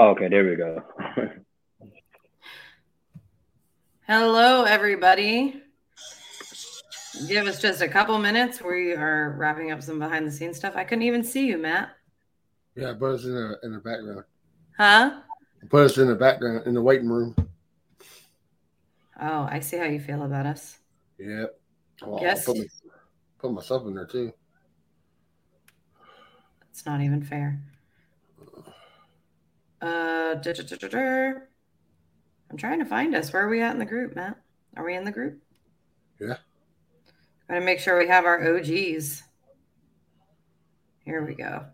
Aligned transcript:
Oh, 0.00 0.10
okay, 0.10 0.28
there 0.28 0.44
we 0.44 0.54
go. 0.54 0.80
Hello, 4.08 4.64
everybody. 4.64 5.62
Give 7.26 7.46
us 7.46 7.60
just 7.60 7.82
a 7.82 7.88
couple 7.88 8.18
minutes. 8.18 8.62
We 8.62 8.94
are 8.94 9.34
wrapping 9.36 9.70
up 9.70 9.82
some 9.82 9.98
behind 9.98 10.26
the 10.26 10.30
scenes 10.32 10.56
stuff. 10.56 10.76
I 10.76 10.84
couldn't 10.84 11.02
even 11.02 11.22
see 11.22 11.46
you, 11.46 11.58
Matt. 11.58 11.90
Yeah, 12.74 12.94
put 12.98 13.16
us 13.16 13.24
in 13.24 13.34
the 13.34 13.58
in 13.64 13.72
the 13.72 13.80
background. 13.80 14.24
Huh? 14.78 15.20
Put 15.68 15.84
us 15.84 15.98
in 15.98 16.08
the 16.08 16.14
background 16.14 16.66
in 16.66 16.72
the 16.72 16.80
waiting 16.80 17.10
room. 17.10 17.36
Oh, 19.20 19.46
I 19.50 19.60
see 19.60 19.76
how 19.76 19.84
you 19.84 20.00
feel 20.00 20.22
about 20.22 20.46
us. 20.46 20.78
Yep. 21.18 21.60
Well, 22.06 22.22
Yes. 22.22 22.46
Put, 22.46 22.56
me, 22.56 22.66
put 23.38 23.52
myself 23.52 23.86
in 23.88 23.94
there 23.94 24.06
too. 24.06 24.32
It's 26.70 26.86
not 26.86 27.02
even 27.02 27.22
fair. 27.22 27.60
Uh, 29.82 30.32
duh, 30.36 30.54
duh, 30.54 30.88
duh. 30.88 31.32
I'm 32.50 32.56
trying 32.56 32.78
to 32.78 32.84
find 32.84 33.14
us. 33.14 33.32
Where 33.32 33.44
are 33.44 33.48
we 33.48 33.60
at 33.60 33.72
in 33.72 33.78
the 33.78 33.84
group, 33.84 34.16
Matt? 34.16 34.36
Are 34.76 34.84
we 34.84 34.94
in 34.96 35.04
the 35.04 35.12
group? 35.12 35.40
Yeah. 36.20 36.36
Gotta 37.48 37.60
make 37.60 37.80
sure 37.80 37.98
we 37.98 38.08
have 38.08 38.24
our 38.24 38.56
OGs. 38.56 39.22
Here 41.04 41.24
we 41.24 41.34
go. 41.34 41.64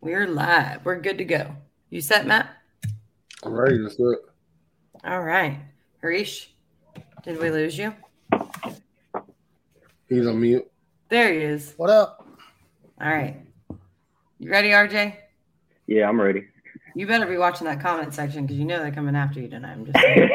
We're 0.00 0.26
live. 0.26 0.84
We're 0.84 1.00
good 1.00 1.18
to 1.18 1.24
go. 1.24 1.56
You 1.90 2.00
set, 2.00 2.26
Matt? 2.26 2.50
I'm 3.44 3.52
ready. 3.52 3.78
Let's 3.78 3.96
do 3.96 4.10
it. 4.10 4.20
All 5.04 5.22
right. 5.22 5.60
Harish, 6.00 6.52
did 7.22 7.38
we 7.40 7.50
lose 7.50 7.78
you? 7.78 7.94
He's 10.08 10.26
on 10.26 10.40
mute. 10.40 10.68
There 11.08 11.32
he 11.32 11.40
is. 11.40 11.74
What 11.76 11.90
up? 11.90 12.26
All 13.00 13.08
right. 13.08 13.36
You 14.38 14.50
ready, 14.50 14.70
RJ? 14.70 15.16
Yeah, 15.86 16.08
I'm 16.08 16.20
ready. 16.20 16.48
You 16.94 17.06
better 17.06 17.26
be 17.26 17.36
watching 17.38 17.66
that 17.66 17.80
comment 17.80 18.12
section 18.14 18.44
because 18.44 18.58
you 18.58 18.64
know 18.64 18.78
they're 18.80 18.92
coming 18.92 19.16
after 19.16 19.40
you 19.40 19.48
tonight. 19.48 19.72
I'm 19.72 19.86
just 19.86 19.98
saying. 20.02 20.30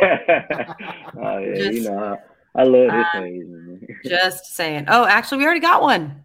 oh 1.22 1.38
yeah, 1.38 1.56
Just- 1.56 1.74
you 1.74 1.84
know 1.90 2.18
I, 2.56 2.62
I 2.62 2.64
love 2.64 2.92
this 2.92 3.06
Uh, 3.14 3.20
thing. 3.22 3.88
just 4.06 4.46
saying. 4.56 4.86
Oh, 4.88 5.06
actually, 5.06 5.40
we 5.40 5.46
already 5.46 5.60
got 5.60 5.82
one. 5.82 6.24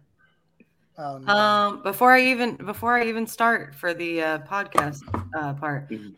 Oh, 0.97 1.17
no. 1.19 1.33
Um, 1.33 1.83
before 1.83 2.11
I 2.13 2.21
even 2.21 2.55
before 2.55 2.95
I 2.97 3.05
even 3.05 3.27
start 3.27 3.75
for 3.75 3.93
the 3.93 4.21
uh, 4.21 4.37
podcast 4.39 4.99
uh, 5.35 5.53
part, 5.53 5.89
Mhm. 5.89 6.13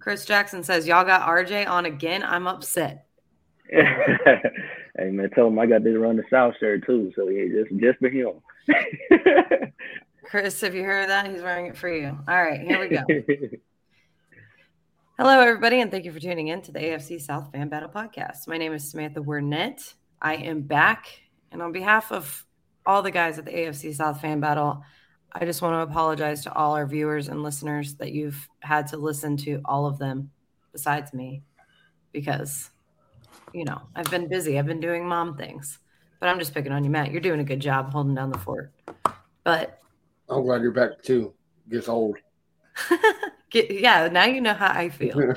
Chris 0.00 0.24
Jackson 0.24 0.62
says 0.62 0.86
y'all 0.86 1.04
got 1.04 1.22
RJ 1.28 1.68
on 1.68 1.84
again. 1.86 2.22
I'm 2.22 2.46
upset. 2.46 3.06
hey 3.70 5.10
man, 5.10 5.28
tell 5.34 5.48
him 5.48 5.58
I 5.58 5.66
got 5.66 5.82
this 5.84 5.96
run 5.96 6.16
the 6.16 6.22
south 6.30 6.54
shirt 6.60 6.86
too. 6.86 7.12
So 7.16 7.28
yeah, 7.28 7.44
just 7.62 7.80
just 7.80 7.98
for 7.98 8.08
him. 8.08 8.34
Chris, 10.28 10.62
if 10.62 10.74
you 10.74 10.84
heard 10.84 11.08
that, 11.08 11.26
he's 11.26 11.40
wearing 11.40 11.68
it 11.68 11.76
for 11.78 11.88
you. 11.88 12.08
All 12.28 12.42
right, 12.42 12.60
here 12.60 12.78
we 12.78 12.88
go. 12.88 13.02
Hello, 15.18 15.40
everybody, 15.40 15.80
and 15.80 15.90
thank 15.90 16.04
you 16.04 16.12
for 16.12 16.20
tuning 16.20 16.48
in 16.48 16.60
to 16.62 16.70
the 16.70 16.80
AFC 16.80 17.18
South 17.18 17.50
Fan 17.50 17.70
Battle 17.70 17.88
Podcast. 17.88 18.46
My 18.46 18.58
name 18.58 18.74
is 18.74 18.90
Samantha 18.90 19.22
Wernet. 19.22 19.94
I 20.20 20.34
am 20.34 20.60
back, 20.60 21.06
and 21.50 21.62
on 21.62 21.72
behalf 21.72 22.12
of 22.12 22.44
all 22.84 23.00
the 23.00 23.10
guys 23.10 23.38
at 23.38 23.46
the 23.46 23.52
AFC 23.52 23.94
South 23.94 24.20
Fan 24.20 24.38
Battle, 24.38 24.84
I 25.32 25.46
just 25.46 25.62
want 25.62 25.72
to 25.72 25.90
apologize 25.90 26.42
to 26.42 26.52
all 26.52 26.74
our 26.74 26.84
viewers 26.84 27.28
and 27.28 27.42
listeners 27.42 27.94
that 27.94 28.12
you've 28.12 28.50
had 28.60 28.86
to 28.88 28.98
listen 28.98 29.34
to 29.38 29.62
all 29.64 29.86
of 29.86 29.96
them 29.96 30.30
besides 30.72 31.14
me 31.14 31.42
because, 32.12 32.68
you 33.54 33.64
know, 33.64 33.80
I've 33.96 34.10
been 34.10 34.28
busy. 34.28 34.58
I've 34.58 34.66
been 34.66 34.78
doing 34.78 35.08
mom 35.08 35.38
things, 35.38 35.78
but 36.20 36.28
I'm 36.28 36.38
just 36.38 36.52
picking 36.52 36.72
on 36.72 36.84
you, 36.84 36.90
Matt. 36.90 37.12
You're 37.12 37.22
doing 37.22 37.40
a 37.40 37.44
good 37.44 37.60
job 37.60 37.92
holding 37.92 38.14
down 38.14 38.30
the 38.30 38.36
fort. 38.36 38.70
But 39.42 39.78
I'm 40.28 40.42
glad 40.44 40.62
you're 40.62 40.72
back 40.72 41.02
too. 41.02 41.34
Gets 41.68 41.88
old. 41.88 42.16
Get, 43.50 43.70
yeah, 43.70 44.08
now 44.08 44.26
you 44.26 44.40
know 44.40 44.52
how 44.52 44.68
I 44.68 44.90
feel. 44.90 45.18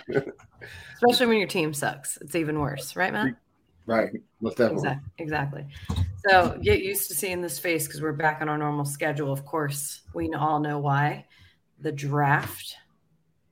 Especially 0.96 1.28
when 1.28 1.38
your 1.38 1.48
team 1.48 1.74
sucks. 1.74 2.18
It's 2.18 2.36
even 2.36 2.60
worse, 2.60 2.96
right, 2.96 3.14
Matt? 3.14 3.36
right. 3.86 4.12
Most 4.42 4.58
definitely. 4.58 4.90
Exactly. 5.18 5.66
Exactly. 5.66 6.06
So 6.28 6.60
get 6.62 6.84
used 6.84 7.08
to 7.08 7.16
seeing 7.16 7.42
this 7.42 7.58
face 7.58 7.88
because 7.88 8.02
we're 8.02 8.12
back 8.12 8.42
on 8.42 8.50
our 8.50 8.58
normal 8.58 8.86
schedule. 8.86 9.32
Of 9.32 9.46
course, 9.46 10.02
we 10.14 10.32
all 10.34 10.60
know 10.60 10.78
why. 10.78 11.26
The 11.80 11.92
draft, 11.92 12.76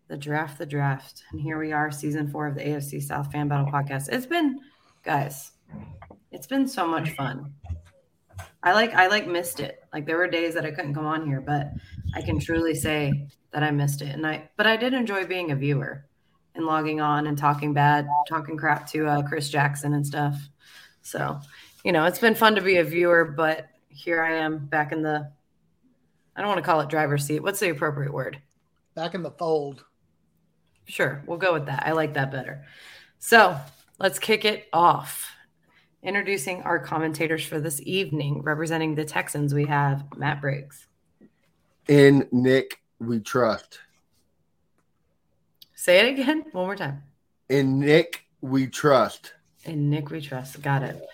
the 0.08 0.18
draft, 0.18 0.60
the 0.60 0.66
draft. 0.66 1.24
And 1.32 1.42
here 1.42 1.58
we 1.58 1.72
are, 1.72 1.90
season 1.90 2.30
four 2.30 2.48
of 2.48 2.56
the 2.56 2.62
AFC 2.62 3.02
South 3.02 3.32
Fan 3.32 3.48
Battle 3.48 3.72
Podcast. 3.72 4.10
It's 4.12 4.28
been, 4.28 4.60
guys, 5.04 5.52
it's 6.32 6.48
been 6.48 6.68
so 6.68 6.88
much 6.88 7.12
fun. 7.12 7.54
I 8.62 8.74
like 8.74 8.94
I 8.94 9.08
like 9.08 9.28
missed 9.28 9.60
it. 9.60 9.84
Like 9.94 10.06
there 10.06 10.18
were 10.18 10.28
days 10.28 10.54
that 10.56 10.66
I 10.66 10.72
couldn't 10.72 10.94
come 10.94 11.06
on 11.06 11.26
here, 11.26 11.42
but 11.42 11.72
I 12.14 12.22
can 12.22 12.40
truly 12.40 12.76
say 12.76 13.28
that 13.52 13.64
I 13.64 13.72
missed 13.72 14.02
it. 14.02 14.14
And 14.14 14.26
I 14.26 14.50
but 14.58 14.68
I 14.68 14.76
did 14.76 14.94
enjoy 14.94 15.26
being 15.26 15.52
a 15.52 15.56
viewer 15.56 16.06
and 16.56 16.66
logging 16.66 17.00
on 17.00 17.28
and 17.28 17.38
talking 17.38 17.74
bad, 17.74 18.08
talking 18.28 18.58
crap 18.58 18.88
to 18.92 19.08
uh, 19.08 19.22
Chris 19.24 19.50
Jackson 19.50 19.94
and 19.94 20.06
stuff. 20.06 20.36
So, 21.02 21.40
you 21.84 21.92
know, 21.92 22.06
it's 22.06 22.20
been 22.20 22.36
fun 22.36 22.56
to 22.56 22.62
be 22.62 22.78
a 22.78 22.84
viewer, 22.84 23.24
but 23.26 23.70
here 23.88 24.22
I 24.22 24.36
am 24.36 24.66
back 24.66 24.92
in 24.92 25.02
the 25.02 25.32
I 26.36 26.42
don't 26.42 26.50
want 26.50 26.60
to 26.60 26.66
call 26.66 26.82
it 26.82 26.90
driver's 26.90 27.26
seat. 27.26 27.42
What's 27.42 27.60
the 27.60 27.70
appropriate 27.70 28.14
word? 28.14 28.42
Back 28.96 29.14
in 29.14 29.24
the 29.24 29.32
fold. 29.32 29.84
Sure, 30.86 31.24
we'll 31.28 31.38
go 31.38 31.54
with 31.54 31.68
that. 31.68 31.84
I 31.86 31.92
like 31.92 32.14
that 32.16 32.32
better. 32.32 32.66
So 33.20 33.58
let's 34.00 34.20
kick 34.20 34.44
it 34.44 34.68
off. 34.74 35.32
Introducing 36.02 36.62
our 36.64 36.80
commentators 36.80 37.46
for 37.46 37.60
this 37.60 37.82
evening, 37.84 38.42
representing 38.42 38.96
the 38.96 39.04
Texans, 39.04 39.54
we 39.54 39.66
have 39.66 40.06
Matt 40.16 40.40
Briggs. 40.40 40.88
In 41.90 42.26
Nick, 42.32 42.80
we 43.00 43.20
trust. 43.20 43.80
Say 45.76 46.00
it 46.00 46.18
again, 46.18 46.46
one 46.54 46.66
more 46.66 46.76
time. 46.78 47.04
In 47.50 47.80
Nick, 47.80 48.26
we 48.40 48.68
trust. 48.68 49.34
And 49.66 49.90
Nick, 49.90 50.10
we 50.10 50.22
trust. 50.22 50.62
Got 50.62 50.84
it. 50.84 51.06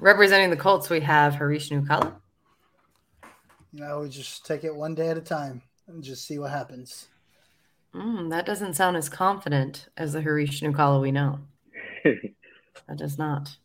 Representing 0.00 0.50
the 0.50 0.56
Colts, 0.56 0.90
we 0.90 1.00
have 1.00 1.34
Harish 1.34 1.70
Nookala. 1.70 2.14
You 3.72 3.80
know, 3.80 4.00
we 4.00 4.08
just 4.08 4.44
take 4.44 4.64
it 4.64 4.74
one 4.74 4.96
day 4.96 5.10
at 5.10 5.18
a 5.18 5.20
time 5.20 5.62
and 5.86 6.02
just 6.02 6.26
see 6.26 6.40
what 6.40 6.50
happens. 6.50 7.06
Mm, 7.94 8.30
that 8.30 8.46
doesn't 8.46 8.74
sound 8.74 8.96
as 8.96 9.08
confident 9.08 9.88
as 9.96 10.12
the 10.12 10.22
Harish 10.22 10.60
Nookala 10.60 11.00
we 11.00 11.12
know. 11.12 11.38
That 12.86 12.96
does 12.96 13.18
not. 13.18 13.56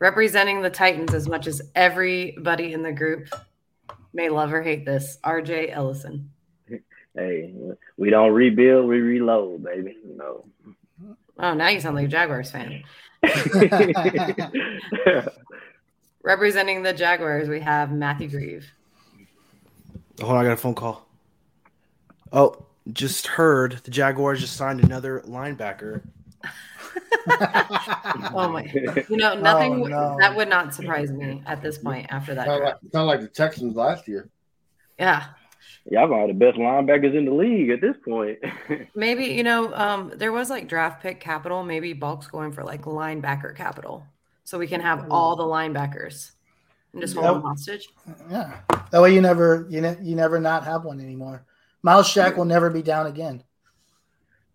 Representing 0.00 0.62
the 0.62 0.70
Titans 0.70 1.12
as 1.14 1.28
much 1.28 1.46
as 1.46 1.60
everybody 1.74 2.72
in 2.72 2.82
the 2.82 2.92
group 2.92 3.28
may 4.14 4.30
love 4.30 4.52
or 4.52 4.62
hate 4.62 4.84
this, 4.86 5.18
RJ 5.22 5.70
Ellison. 5.72 6.30
hey, 7.14 7.54
we 7.98 8.10
don't 8.10 8.32
rebuild, 8.32 8.88
we 8.88 9.00
reload, 9.00 9.62
baby. 9.62 9.96
No. 10.16 10.46
Oh, 11.38 11.54
now 11.54 11.68
you 11.68 11.80
sound 11.80 11.96
like 11.96 12.06
a 12.06 12.08
Jaguars 12.08 12.50
fan. 12.50 12.82
Representing 16.22 16.82
the 16.82 16.92
Jaguars, 16.94 17.48
we 17.48 17.60
have 17.60 17.92
Matthew 17.92 18.28
Grieve. 18.28 18.70
Hold 20.20 20.32
on, 20.32 20.38
I 20.38 20.44
got 20.44 20.52
a 20.52 20.56
phone 20.56 20.74
call. 20.74 21.06
Oh, 22.32 22.64
just 22.92 23.26
heard 23.26 23.80
the 23.84 23.90
Jaguars 23.90 24.40
just 24.40 24.56
signed 24.56 24.82
another 24.82 25.20
linebacker. 25.26 26.02
Oh 28.32 28.48
my! 28.52 28.62
You 29.08 29.16
know, 29.16 29.34
nothing 29.40 29.82
Oh, 29.84 29.86
no. 29.86 30.16
that 30.20 30.34
would 30.36 30.48
not 30.48 30.74
surprise 30.74 31.10
me 31.12 31.42
at 31.46 31.62
this 31.62 31.78
point 31.78 32.06
after 32.10 32.34
that. 32.34 32.46
Sound 32.46 32.64
like, 32.64 32.74
sound 32.92 33.06
like 33.06 33.20
the 33.20 33.28
Texans 33.28 33.74
last 33.76 34.06
year. 34.08 34.28
Yeah, 34.98 35.26
Y'all 35.90 36.08
got 36.08 36.26
the 36.26 36.32
best 36.34 36.56
linebackers 36.58 37.16
in 37.16 37.24
the 37.24 37.32
league 37.32 37.70
at 37.70 37.80
this 37.80 37.96
point. 38.04 38.38
maybe 38.94 39.24
you 39.26 39.42
know, 39.42 39.72
um, 39.74 40.12
there 40.16 40.32
was 40.32 40.50
like 40.50 40.68
draft 40.68 41.02
pick 41.02 41.20
capital. 41.20 41.62
Maybe 41.62 41.92
Bulk's 41.92 42.26
going 42.26 42.52
for 42.52 42.62
like 42.64 42.82
linebacker 42.82 43.54
capital, 43.56 44.04
so 44.44 44.58
we 44.58 44.66
can 44.66 44.80
have 44.80 45.06
all 45.10 45.36
the 45.36 45.44
linebackers 45.44 46.32
and 46.92 47.00
just 47.00 47.14
hold 47.14 47.26
Yep. 47.26 47.34
them 47.34 47.42
hostage. 47.42 47.88
yeah. 48.30 48.58
That 48.90 49.00
way 49.02 49.14
you 49.14 49.20
never 49.20 49.66
you 49.70 49.80
ne- 49.80 49.98
you 50.02 50.16
never 50.16 50.40
not 50.40 50.64
have 50.64 50.84
one 50.84 51.00
anymore. 51.00 51.44
Myles 51.82 52.12
Jack 52.12 52.36
will 52.36 52.44
never 52.44 52.68
be 52.70 52.82
down 52.82 53.06
again. 53.06 53.42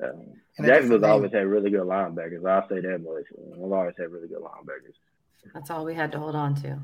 Um, 0.04 0.34
And 0.58 0.68
Jacksonville's 0.68 1.02
name. 1.02 1.12
always 1.12 1.32
had 1.32 1.48
really 1.48 1.70
good 1.70 1.82
linebackers. 1.82 2.46
I'll 2.46 2.68
say 2.70 2.80
that 2.80 3.00
much. 3.04 3.26
We've 3.38 3.72
always 3.72 3.96
had 3.98 4.12
really 4.12 4.28
good 4.28 4.42
linebackers. 4.42 4.96
That's 5.54 5.70
all 5.70 5.86
we 5.86 5.94
had 5.94 6.12
to 6.14 6.20
hold 6.20 6.36
on 6.36 6.56
to. 6.64 6.80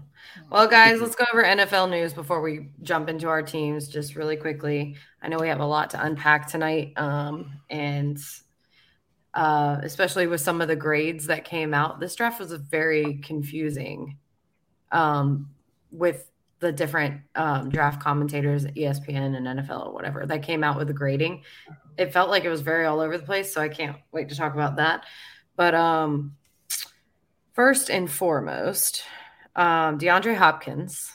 Well, 0.51 0.67
guys, 0.67 1.01
let's 1.01 1.15
go 1.15 1.25
over 1.33 1.43
NFL 1.43 1.89
news 1.89 2.13
before 2.13 2.41
we 2.41 2.69
jump 2.83 3.09
into 3.09 3.27
our 3.27 3.41
teams 3.41 3.87
just 3.87 4.15
really 4.15 4.35
quickly. 4.35 4.95
I 5.21 5.29
know 5.29 5.39
we 5.39 5.47
have 5.47 5.61
a 5.61 5.65
lot 5.65 5.89
to 5.91 6.03
unpack 6.03 6.47
tonight. 6.47 6.93
Um, 6.95 7.59
and 7.69 8.19
uh, 9.33 9.79
especially 9.83 10.27
with 10.27 10.41
some 10.41 10.61
of 10.61 10.67
the 10.67 10.75
grades 10.75 11.27
that 11.27 11.45
came 11.45 11.73
out. 11.73 11.99
This 11.99 12.15
draft 12.15 12.39
was 12.39 12.51
very 12.51 13.15
confusing 13.23 14.17
um, 14.91 15.49
with 15.91 16.29
the 16.59 16.71
different 16.71 17.21
um, 17.35 17.69
draft 17.69 18.01
commentators, 18.01 18.65
ESPN 18.65 19.35
and 19.35 19.47
NFL 19.47 19.87
or 19.87 19.93
whatever, 19.93 20.25
that 20.25 20.43
came 20.43 20.63
out 20.63 20.77
with 20.77 20.87
the 20.87 20.93
grading. 20.93 21.43
It 21.97 22.13
felt 22.13 22.29
like 22.29 22.45
it 22.45 22.49
was 22.49 22.61
very 22.61 22.85
all 22.85 22.99
over 22.99 23.17
the 23.17 23.25
place. 23.25 23.53
So 23.53 23.61
I 23.61 23.69
can't 23.69 23.97
wait 24.11 24.29
to 24.29 24.35
talk 24.35 24.53
about 24.53 24.77
that. 24.77 25.05
But 25.55 25.75
um, 25.75 26.35
first 27.53 27.89
and 27.89 28.09
foremost, 28.09 29.03
um, 29.55 29.99
DeAndre 29.99 30.35
Hopkins, 30.35 31.11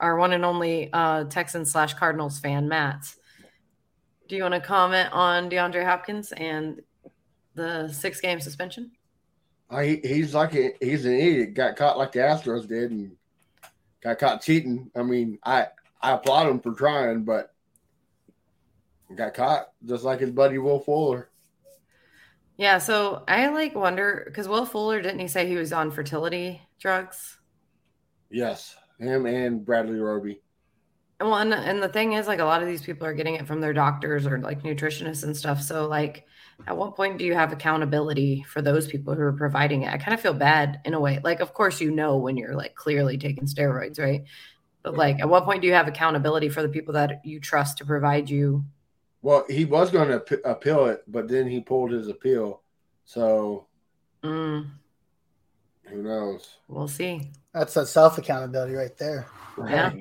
our 0.00 0.16
one 0.16 0.32
and 0.32 0.44
only 0.44 0.90
uh, 0.92 1.24
Texans 1.24 1.72
slash 1.72 1.94
Cardinals 1.94 2.40
fan, 2.40 2.68
Matt. 2.68 3.14
Do 4.28 4.36
you 4.36 4.42
want 4.42 4.54
to 4.54 4.60
comment 4.60 5.10
on 5.12 5.50
DeAndre 5.50 5.84
Hopkins 5.84 6.32
and 6.32 6.80
the 7.54 7.88
six 7.88 8.20
game 8.20 8.40
suspension? 8.40 8.90
I, 9.70 10.00
he's 10.02 10.34
like 10.34 10.54
a, 10.54 10.72
he's 10.80 11.04
an 11.04 11.14
idiot. 11.14 11.54
Got 11.54 11.76
caught 11.76 11.98
like 11.98 12.12
the 12.12 12.18
Astros 12.18 12.66
did 12.66 12.90
and 12.90 13.16
got 14.02 14.18
caught 14.18 14.42
cheating. 14.42 14.90
I 14.96 15.02
mean, 15.02 15.38
I 15.44 15.68
I 16.00 16.12
applaud 16.12 16.48
him 16.48 16.60
for 16.60 16.72
trying, 16.72 17.24
but 17.24 17.54
got 19.16 19.34
caught 19.34 19.68
just 19.84 20.04
like 20.04 20.20
his 20.20 20.30
buddy 20.30 20.58
Will 20.58 20.80
Fuller. 20.80 21.30
Yeah, 22.56 22.78
so 22.78 23.24
I 23.26 23.48
like 23.48 23.74
wonder 23.74 24.24
because 24.26 24.46
Will 24.48 24.66
Fuller 24.66 25.00
didn't 25.00 25.20
he 25.20 25.28
say 25.28 25.46
he 25.46 25.56
was 25.56 25.72
on 25.72 25.90
fertility 25.90 26.60
drugs? 26.78 27.38
Yes, 28.30 28.76
him 28.98 29.26
and 29.26 29.64
Bradley 29.64 29.98
Roby. 29.98 30.40
Well, 31.20 31.36
and, 31.36 31.54
and 31.54 31.82
the 31.82 31.88
thing 31.88 32.14
is, 32.14 32.26
like, 32.26 32.40
a 32.40 32.44
lot 32.44 32.62
of 32.62 32.68
these 32.68 32.82
people 32.82 33.06
are 33.06 33.14
getting 33.14 33.36
it 33.36 33.46
from 33.46 33.60
their 33.60 33.72
doctors 33.72 34.26
or 34.26 34.38
like 34.38 34.62
nutritionists 34.62 35.22
and 35.22 35.36
stuff. 35.36 35.62
So, 35.62 35.86
like, 35.86 36.26
at 36.66 36.76
what 36.76 36.96
point 36.96 37.18
do 37.18 37.24
you 37.24 37.34
have 37.34 37.52
accountability 37.52 38.44
for 38.48 38.60
those 38.60 38.88
people 38.88 39.14
who 39.14 39.22
are 39.22 39.32
providing 39.32 39.82
it? 39.82 39.92
I 39.92 39.98
kind 39.98 40.14
of 40.14 40.20
feel 40.20 40.34
bad 40.34 40.80
in 40.84 40.94
a 40.94 41.00
way. 41.00 41.20
Like, 41.22 41.40
of 41.40 41.54
course, 41.54 41.80
you 41.80 41.90
know 41.90 42.16
when 42.16 42.36
you're 42.36 42.56
like 42.56 42.74
clearly 42.74 43.18
taking 43.18 43.44
steroids, 43.44 44.00
right? 44.00 44.24
But 44.82 44.96
like, 44.96 45.20
at 45.20 45.28
what 45.28 45.44
point 45.44 45.62
do 45.62 45.68
you 45.68 45.74
have 45.74 45.86
accountability 45.86 46.48
for 46.48 46.62
the 46.62 46.68
people 46.68 46.94
that 46.94 47.24
you 47.24 47.38
trust 47.38 47.78
to 47.78 47.84
provide 47.84 48.28
you? 48.28 48.64
Well, 49.22 49.44
he 49.48 49.64
was 49.64 49.90
going 49.90 50.08
to 50.08 50.40
appeal 50.48 50.86
it, 50.86 51.04
but 51.06 51.28
then 51.28 51.48
he 51.48 51.60
pulled 51.60 51.92
his 51.92 52.08
appeal. 52.08 52.60
So, 53.04 53.66
mm. 54.22 54.68
who 55.84 56.02
knows? 56.02 56.56
We'll 56.68 56.88
see. 56.88 57.30
That's 57.54 57.76
a 57.76 57.86
self 57.86 58.18
accountability 58.18 58.74
right 58.74 58.96
there. 58.98 59.26
Yeah. 59.68 59.92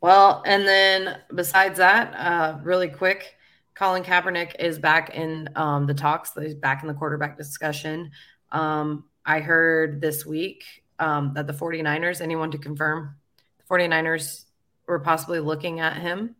Well, 0.00 0.42
and 0.44 0.68
then 0.68 1.18
besides 1.34 1.78
that, 1.78 2.14
uh, 2.14 2.58
really 2.62 2.88
quick, 2.88 3.36
Colin 3.74 4.02
Kaepernick 4.02 4.54
is 4.58 4.78
back 4.78 5.14
in 5.14 5.48
um, 5.56 5.86
the 5.86 5.94
talks. 5.94 6.32
He's 6.34 6.54
back 6.54 6.82
in 6.82 6.88
the 6.88 6.94
quarterback 6.94 7.36
discussion. 7.36 8.10
Um, 8.52 9.04
I 9.24 9.40
heard 9.40 10.00
this 10.00 10.24
week 10.24 10.64
um, 10.98 11.32
that 11.34 11.46
the 11.46 11.52
49ers, 11.52 12.20
anyone 12.20 12.50
to 12.52 12.58
confirm, 12.58 13.16
the 13.58 13.74
49ers 13.74 14.44
were 14.86 15.00
possibly 15.00 15.40
looking 15.40 15.80
at 15.80 15.96
him. 15.96 16.36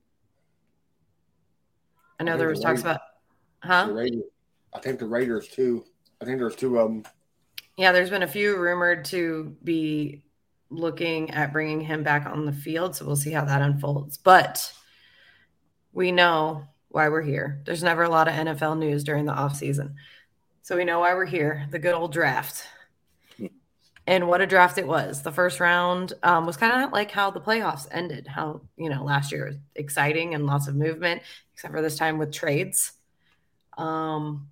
I 2.18 2.24
know 2.24 2.34
I 2.34 2.36
there 2.36 2.48
was 2.48 2.60
talks 2.60 2.80
about, 2.80 3.00
huh? 3.60 3.94
I 4.74 4.78
think 4.80 4.98
the 4.98 5.06
Raiders 5.06 5.48
too. 5.48 5.84
I 6.20 6.24
think 6.24 6.38
there's 6.38 6.56
two 6.56 6.78
of 6.78 6.88
them. 6.88 7.04
Yeah, 7.76 7.92
there's 7.92 8.10
been 8.10 8.22
a 8.22 8.28
few 8.28 8.56
rumored 8.56 9.04
to 9.06 9.56
be 9.62 10.22
looking 10.70 11.30
at 11.30 11.52
bringing 11.52 11.80
him 11.80 12.02
back 12.02 12.26
on 12.26 12.46
the 12.46 12.52
field. 12.52 12.96
So 12.96 13.06
we'll 13.06 13.16
see 13.16 13.32
how 13.32 13.44
that 13.44 13.62
unfolds. 13.62 14.16
But 14.16 14.72
we 15.92 16.12
know 16.12 16.64
why 16.88 17.08
we're 17.08 17.22
here. 17.22 17.62
There's 17.64 17.82
never 17.82 18.02
a 18.02 18.08
lot 18.08 18.28
of 18.28 18.34
NFL 18.34 18.78
news 18.78 19.04
during 19.04 19.26
the 19.26 19.32
offseason. 19.32 19.94
So 20.62 20.76
we 20.76 20.84
know 20.84 21.00
why 21.00 21.14
we're 21.14 21.26
here 21.26 21.66
the 21.70 21.78
good 21.78 21.94
old 21.94 22.12
draft. 22.12 22.66
And 24.08 24.28
what 24.28 24.40
a 24.40 24.46
draft 24.46 24.78
it 24.78 24.86
was. 24.86 25.22
The 25.22 25.32
first 25.32 25.58
round 25.58 26.12
um, 26.22 26.46
was 26.46 26.56
kind 26.56 26.84
of 26.84 26.92
like 26.92 27.10
how 27.10 27.32
the 27.32 27.40
playoffs 27.40 27.88
ended, 27.90 28.28
how, 28.28 28.60
you 28.76 28.88
know, 28.88 29.02
last 29.02 29.32
year 29.32 29.46
was 29.46 29.56
exciting 29.74 30.34
and 30.34 30.46
lots 30.46 30.68
of 30.68 30.76
movement, 30.76 31.22
except 31.56 31.72
for 31.72 31.80
this 31.80 31.96
time 31.96 32.18
with 32.18 32.30
trades. 32.30 32.92
Um, 33.78 34.48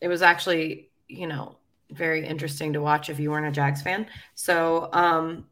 it 0.00 0.08
was 0.08 0.20
actually, 0.20 0.90
you 1.06 1.28
know, 1.28 1.58
very 1.92 2.26
interesting 2.26 2.72
to 2.72 2.80
watch 2.80 3.08
if 3.08 3.20
you 3.20 3.30
weren't 3.30 3.46
a 3.46 3.52
Jags 3.52 3.82
fan. 3.82 4.04
So 4.34 4.88
um, 4.92 5.46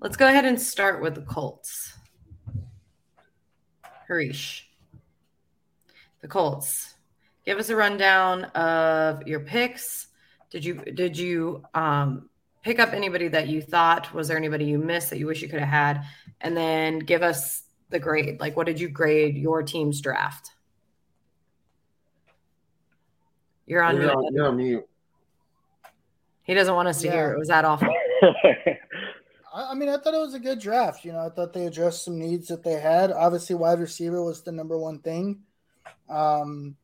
let's 0.00 0.16
go 0.16 0.26
ahead 0.26 0.46
and 0.46 0.58
start 0.58 1.02
with 1.02 1.14
the 1.14 1.20
Colts. 1.20 1.92
Harish, 4.08 4.70
the 6.22 6.28
Colts. 6.28 6.94
Give 7.44 7.58
us 7.58 7.68
a 7.68 7.76
rundown 7.76 8.44
of 8.44 9.26
your 9.26 9.40
picks. 9.40 10.06
Did 10.50 10.64
you 10.64 10.76
did 10.76 11.18
you 11.18 11.62
um, 11.74 12.30
pick 12.62 12.78
up 12.78 12.94
anybody 12.94 13.28
that 13.28 13.48
you 13.48 13.60
thought 13.60 14.14
was 14.14 14.28
there 14.28 14.38
anybody 14.38 14.64
you 14.64 14.78
missed 14.78 15.10
that 15.10 15.18
you 15.18 15.26
wish 15.26 15.42
you 15.42 15.48
could 15.48 15.60
have 15.60 15.68
had, 15.68 16.04
and 16.40 16.56
then 16.56 17.00
give 17.00 17.22
us 17.22 17.63
the 17.90 17.98
grade. 17.98 18.40
Like, 18.40 18.56
what 18.56 18.66
did 18.66 18.80
you 18.80 18.88
grade 18.88 19.36
your 19.36 19.62
team's 19.62 20.00
draft? 20.00 20.50
You're 23.66 23.82
on. 23.82 23.96
You're 23.96 24.10
on, 24.10 24.34
you're 24.34 24.48
on 24.48 24.56
mute. 24.56 24.88
He 26.42 26.54
doesn't 26.54 26.74
want 26.74 26.88
us 26.88 27.00
to 27.00 27.06
yeah. 27.06 27.12
hear 27.12 27.32
it. 27.32 27.38
Was 27.38 27.48
that 27.48 27.64
awful? 27.64 27.88
I 29.54 29.74
mean, 29.74 29.88
I 29.88 29.96
thought 29.96 30.14
it 30.14 30.18
was 30.18 30.34
a 30.34 30.40
good 30.40 30.58
draft. 30.58 31.04
You 31.04 31.12
know, 31.12 31.24
I 31.24 31.30
thought 31.30 31.52
they 31.52 31.66
addressed 31.66 32.04
some 32.04 32.18
needs 32.18 32.48
that 32.48 32.64
they 32.64 32.80
had. 32.80 33.12
Obviously, 33.12 33.54
wide 33.54 33.78
receiver 33.78 34.22
was 34.22 34.42
the 34.42 34.52
number 34.52 34.76
one 34.76 34.98
thing. 34.98 35.40
Um, 36.10 36.76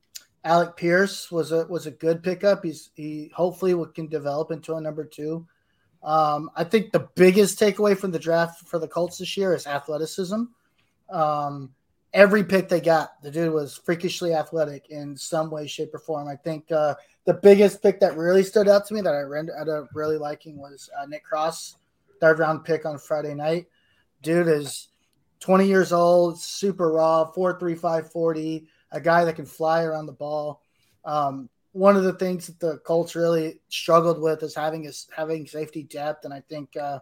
Alec 0.44 0.76
Pierce 0.76 1.30
was 1.30 1.52
a 1.52 1.66
was 1.66 1.86
a 1.86 1.90
good 1.90 2.22
pickup. 2.22 2.64
He's 2.64 2.90
he 2.94 3.30
hopefully 3.34 3.74
can 3.94 4.06
develop 4.06 4.50
into 4.50 4.74
a 4.74 4.80
number 4.80 5.04
two. 5.04 5.46
Um, 6.02 6.50
I 6.56 6.64
think 6.64 6.92
the 6.92 7.08
biggest 7.14 7.58
takeaway 7.58 7.98
from 7.98 8.10
the 8.10 8.18
draft 8.18 8.66
for 8.66 8.78
the 8.78 8.88
Colts 8.88 9.18
this 9.18 9.36
year 9.36 9.54
is 9.54 9.66
athleticism. 9.66 10.44
Um, 11.10 11.70
every 12.12 12.44
pick 12.44 12.68
they 12.68 12.80
got, 12.80 13.20
the 13.22 13.30
dude 13.30 13.52
was 13.52 13.76
freakishly 13.76 14.34
athletic 14.34 14.90
in 14.90 15.16
some 15.16 15.50
way, 15.50 15.66
shape, 15.66 15.94
or 15.94 15.98
form. 15.98 16.28
I 16.28 16.36
think 16.36 16.70
uh, 16.72 16.94
the 17.24 17.34
biggest 17.34 17.82
pick 17.82 18.00
that 18.00 18.16
really 18.16 18.42
stood 18.42 18.68
out 18.68 18.86
to 18.86 18.94
me 18.94 19.00
that 19.00 19.14
I 19.14 19.38
ended 19.38 19.68
up 19.68 19.88
really 19.94 20.18
liking 20.18 20.56
was 20.58 20.88
uh, 21.00 21.06
Nick 21.06 21.24
Cross, 21.24 21.76
third 22.20 22.38
round 22.38 22.64
pick 22.64 22.86
on 22.86 22.98
Friday 22.98 23.34
night. 23.34 23.66
Dude 24.22 24.48
is 24.48 24.88
20 25.40 25.66
years 25.66 25.92
old, 25.92 26.40
super 26.40 26.92
raw, 26.92 27.24
435 27.24 28.12
40, 28.12 28.66
a 28.92 29.00
guy 29.00 29.24
that 29.24 29.36
can 29.36 29.46
fly 29.46 29.82
around 29.82 30.06
the 30.06 30.12
ball. 30.12 30.62
Um, 31.04 31.48
one 31.72 31.96
of 31.96 32.02
the 32.02 32.12
things 32.14 32.46
that 32.46 32.58
the 32.58 32.78
Colts 32.78 33.14
really 33.14 33.60
struggled 33.68 34.20
with 34.20 34.42
is 34.42 34.54
having 34.54 34.84
is 34.84 35.06
having 35.14 35.46
safety 35.46 35.84
depth, 35.84 36.24
and 36.24 36.34
I 36.34 36.42
think 36.48 36.76
uh, 36.76 36.98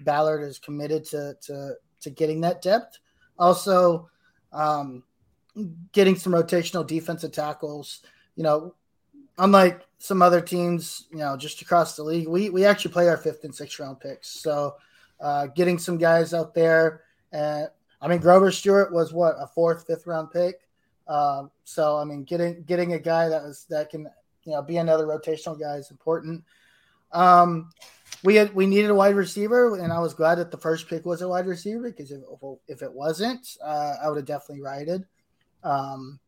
Ballard 0.00 0.42
is 0.42 0.58
committed 0.58 1.04
to 1.06 1.36
to 1.42 1.74
to 2.00 2.10
getting 2.10 2.40
that 2.40 2.62
depth. 2.62 2.98
Also, 3.38 4.08
um, 4.52 5.02
getting 5.92 6.16
some 6.16 6.32
rotational 6.32 6.86
defensive 6.86 7.32
tackles. 7.32 8.02
You 8.36 8.42
know, 8.42 8.74
unlike 9.38 9.86
some 9.98 10.22
other 10.22 10.40
teams, 10.40 11.06
you 11.10 11.18
know, 11.18 11.36
just 11.36 11.62
across 11.62 11.96
the 11.96 12.02
league, 12.02 12.28
we 12.28 12.50
we 12.50 12.64
actually 12.64 12.92
play 12.92 13.08
our 13.08 13.16
fifth 13.16 13.44
and 13.44 13.54
sixth 13.54 13.78
round 13.78 14.00
picks. 14.00 14.28
So, 14.28 14.76
uh, 15.20 15.46
getting 15.48 15.78
some 15.78 15.98
guys 15.98 16.34
out 16.34 16.54
there, 16.54 17.02
and 17.32 17.68
I 18.00 18.08
mean, 18.08 18.20
Grover 18.20 18.50
Stewart 18.50 18.92
was 18.92 19.12
what 19.12 19.36
a 19.38 19.46
fourth, 19.46 19.86
fifth 19.86 20.06
round 20.06 20.30
pick. 20.30 20.60
Uh, 21.08 21.44
so, 21.64 21.96
I 21.96 22.04
mean, 22.04 22.24
getting 22.24 22.62
getting 22.64 22.92
a 22.92 22.98
guy 22.98 23.28
that 23.28 23.42
was 23.42 23.66
that 23.70 23.90
can 23.90 24.08
you 24.44 24.52
know 24.52 24.62
be 24.62 24.76
another 24.76 25.06
rotational 25.06 25.58
guy 25.58 25.76
is 25.76 25.90
important. 25.90 26.44
Um, 27.12 27.70
we 28.26 28.34
had 28.34 28.52
we 28.56 28.66
needed 28.66 28.90
a 28.90 28.94
wide 28.94 29.14
receiver, 29.14 29.76
and 29.76 29.92
I 29.92 30.00
was 30.00 30.12
glad 30.12 30.34
that 30.34 30.50
the 30.50 30.58
first 30.58 30.88
pick 30.88 31.06
was 31.06 31.22
a 31.22 31.28
wide 31.28 31.46
receiver 31.46 31.90
because 31.90 32.10
if 32.10 32.20
if 32.66 32.82
it 32.82 32.92
wasn't, 32.92 33.56
uh, 33.64 33.94
I 34.02 34.08
would 34.08 34.16
have 34.16 34.26
definitely 34.26 34.62
righted. 34.62 35.06
Um, 35.62 36.18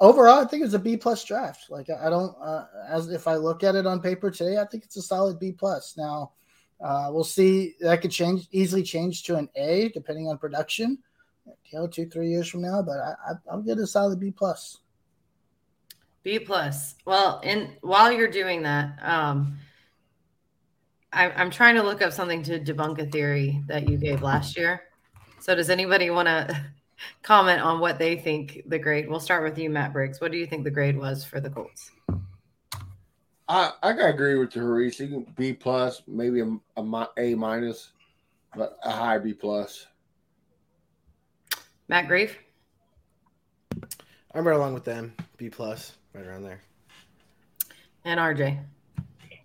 overall, 0.00 0.44
I 0.44 0.44
think 0.44 0.60
it 0.60 0.66
was 0.66 0.74
a 0.74 0.78
B 0.78 0.98
plus 0.98 1.24
draft. 1.24 1.70
Like 1.70 1.88
I 1.88 2.10
don't, 2.10 2.36
uh, 2.42 2.66
as 2.86 3.10
if 3.10 3.26
I 3.26 3.36
look 3.36 3.64
at 3.64 3.74
it 3.74 3.86
on 3.86 4.02
paper 4.02 4.30
today, 4.30 4.58
I 4.58 4.66
think 4.66 4.84
it's 4.84 4.98
a 4.98 5.02
solid 5.02 5.40
B 5.40 5.50
plus. 5.50 5.96
Now, 5.96 6.32
uh, 6.78 7.08
we'll 7.10 7.24
see. 7.24 7.74
That 7.80 8.02
could 8.02 8.10
change 8.10 8.46
easily 8.52 8.82
change 8.82 9.22
to 9.24 9.36
an 9.36 9.48
A 9.56 9.88
depending 9.94 10.28
on 10.28 10.36
production. 10.36 10.98
You 11.46 11.78
know, 11.78 11.86
two 11.86 12.06
three 12.06 12.28
years 12.28 12.50
from 12.50 12.60
now, 12.60 12.82
but 12.82 12.98
I, 12.98 13.14
I, 13.30 13.32
I'll 13.50 13.66
a 13.66 13.86
solid 13.86 14.20
B 14.20 14.30
plus. 14.30 14.80
B 16.22 16.38
plus. 16.38 16.96
Well, 17.06 17.40
and 17.42 17.78
while 17.80 18.12
you're 18.12 18.30
doing 18.30 18.62
that, 18.64 18.98
um, 19.00 19.56
I, 21.12 21.30
I'm 21.30 21.50
trying 21.50 21.74
to 21.74 21.82
look 21.82 22.02
up 22.02 22.12
something 22.12 22.42
to 22.44 22.60
debunk 22.60 22.98
a 22.98 23.06
theory 23.06 23.62
that 23.66 23.88
you 23.88 23.96
gave 23.96 24.22
last 24.22 24.56
year. 24.56 24.82
So, 25.40 25.54
does 25.54 25.70
anybody 25.70 26.10
want 26.10 26.28
to 26.28 26.64
comment 27.22 27.60
on 27.60 27.80
what 27.80 27.98
they 27.98 28.16
think 28.16 28.62
the 28.66 28.78
grade? 28.78 29.08
We'll 29.08 29.20
start 29.20 29.42
with 29.42 29.58
you, 29.58 29.70
Matt 29.70 29.92
Briggs. 29.92 30.20
What 30.20 30.32
do 30.32 30.38
you 30.38 30.46
think 30.46 30.64
the 30.64 30.70
grade 30.70 30.96
was 30.96 31.24
for 31.24 31.40
the 31.40 31.50
Colts? 31.50 31.90
I 33.48 33.72
I 33.82 33.92
gotta 33.92 34.14
agree 34.14 34.36
with 34.36 34.54
you, 34.54 34.62
Harish. 34.62 35.00
You 35.00 35.08
can 35.08 35.34
B 35.36 35.52
plus, 35.52 36.02
maybe 36.06 36.40
a, 36.40 36.56
a 36.76 37.08
A 37.16 37.34
minus, 37.34 37.90
but 38.56 38.78
a 38.84 38.90
high 38.90 39.18
B 39.18 39.32
plus. 39.32 39.86
Matt 41.88 42.06
Grieve. 42.06 42.36
I'm 44.32 44.46
right 44.46 44.54
along 44.54 44.74
with 44.74 44.84
them. 44.84 45.12
B 45.36 45.50
plus, 45.50 45.96
right 46.14 46.24
around 46.24 46.44
there. 46.44 46.60
And 48.04 48.20
RJ. 48.20 48.60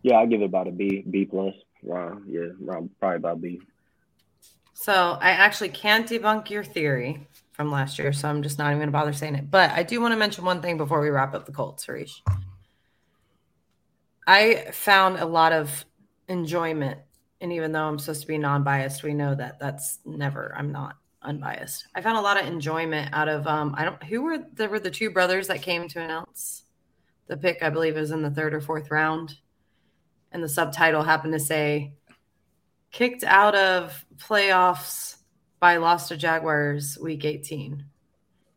Yeah, 0.06 0.20
I 0.20 0.28
give 0.28 0.44
it 0.44 0.46
about 0.46 0.68
a 0.68 0.72
B, 0.72 1.04
B 1.10 1.26
plus. 1.26 1.56
Wow, 1.82 2.20
yeah, 2.28 2.50
probably 3.00 3.16
about 3.16 3.42
B. 3.42 3.60
So 4.76 4.94
I 4.94 5.32
actually 5.32 5.70
can't 5.70 6.08
debunk 6.08 6.52
your 6.52 6.64
theory 6.64 7.28
from 7.54 7.72
last 7.72 7.98
year, 7.98 8.14
so 8.14 8.30
I'm 8.30 8.44
just 8.44 8.60
not 8.60 8.72
even 8.72 8.86
to 8.86 8.92
bother 8.92 9.14
saying 9.14 9.34
it. 9.34 9.50
But 9.50 9.72
I 9.72 9.82
do 9.82 10.00
want 10.00 10.12
to 10.12 10.16
mention 10.16 10.46
one 10.46 10.62
thing 10.62 10.78
before 10.78 11.02
we 11.02 11.10
wrap 11.10 11.34
up 11.34 11.48
the 11.48 11.52
Colts, 11.52 11.88
Harish. 11.88 12.22
I 14.28 14.68
found 14.74 15.18
a 15.18 15.26
lot 15.26 15.54
of 15.54 15.86
enjoyment, 16.28 17.00
and 17.42 17.52
even 17.52 17.72
though 17.72 17.88
I'm 17.88 17.98
supposed 17.98 18.22
to 18.22 18.28
be 18.28 18.38
non-biased, 18.38 19.02
we 19.02 19.16
know 19.16 19.34
that 19.34 19.58
that's 19.58 19.98
never. 20.06 20.54
I'm 20.56 20.72
not 20.72 20.98
unbiased. 21.24 21.88
I 21.96 22.02
found 22.02 22.20
a 22.20 22.22
lot 22.22 22.40
of 22.40 22.46
enjoyment 22.46 23.10
out 23.12 23.28
of 23.28 23.48
um. 23.48 23.74
I 23.76 23.86
don't. 23.86 24.04
Who 24.04 24.22
were 24.22 24.38
there? 24.54 24.70
Were 24.70 24.80
the 24.80 24.92
two 24.92 25.10
brothers 25.10 25.48
that 25.48 25.64
came 25.64 25.88
to 25.88 26.00
announce 26.00 26.62
the 27.26 27.38
pick? 27.38 27.64
I 27.64 27.72
believe 27.72 27.98
it 27.98 28.02
was 28.02 28.12
in 28.12 28.22
the 28.22 28.30
third 28.30 28.54
or 28.54 28.62
fourth 28.62 28.92
round, 28.92 29.38
and 30.36 30.44
the 30.44 30.50
subtitle 30.50 31.02
happened 31.02 31.32
to 31.32 31.40
say 31.40 31.94
kicked 32.92 33.24
out 33.24 33.56
of 33.56 34.06
playoffs 34.18 35.16
by 35.62 35.78
loss 35.78 36.10
to 36.10 36.18
Jaguars 36.18 36.98
week 37.02 37.24
18. 37.24 37.86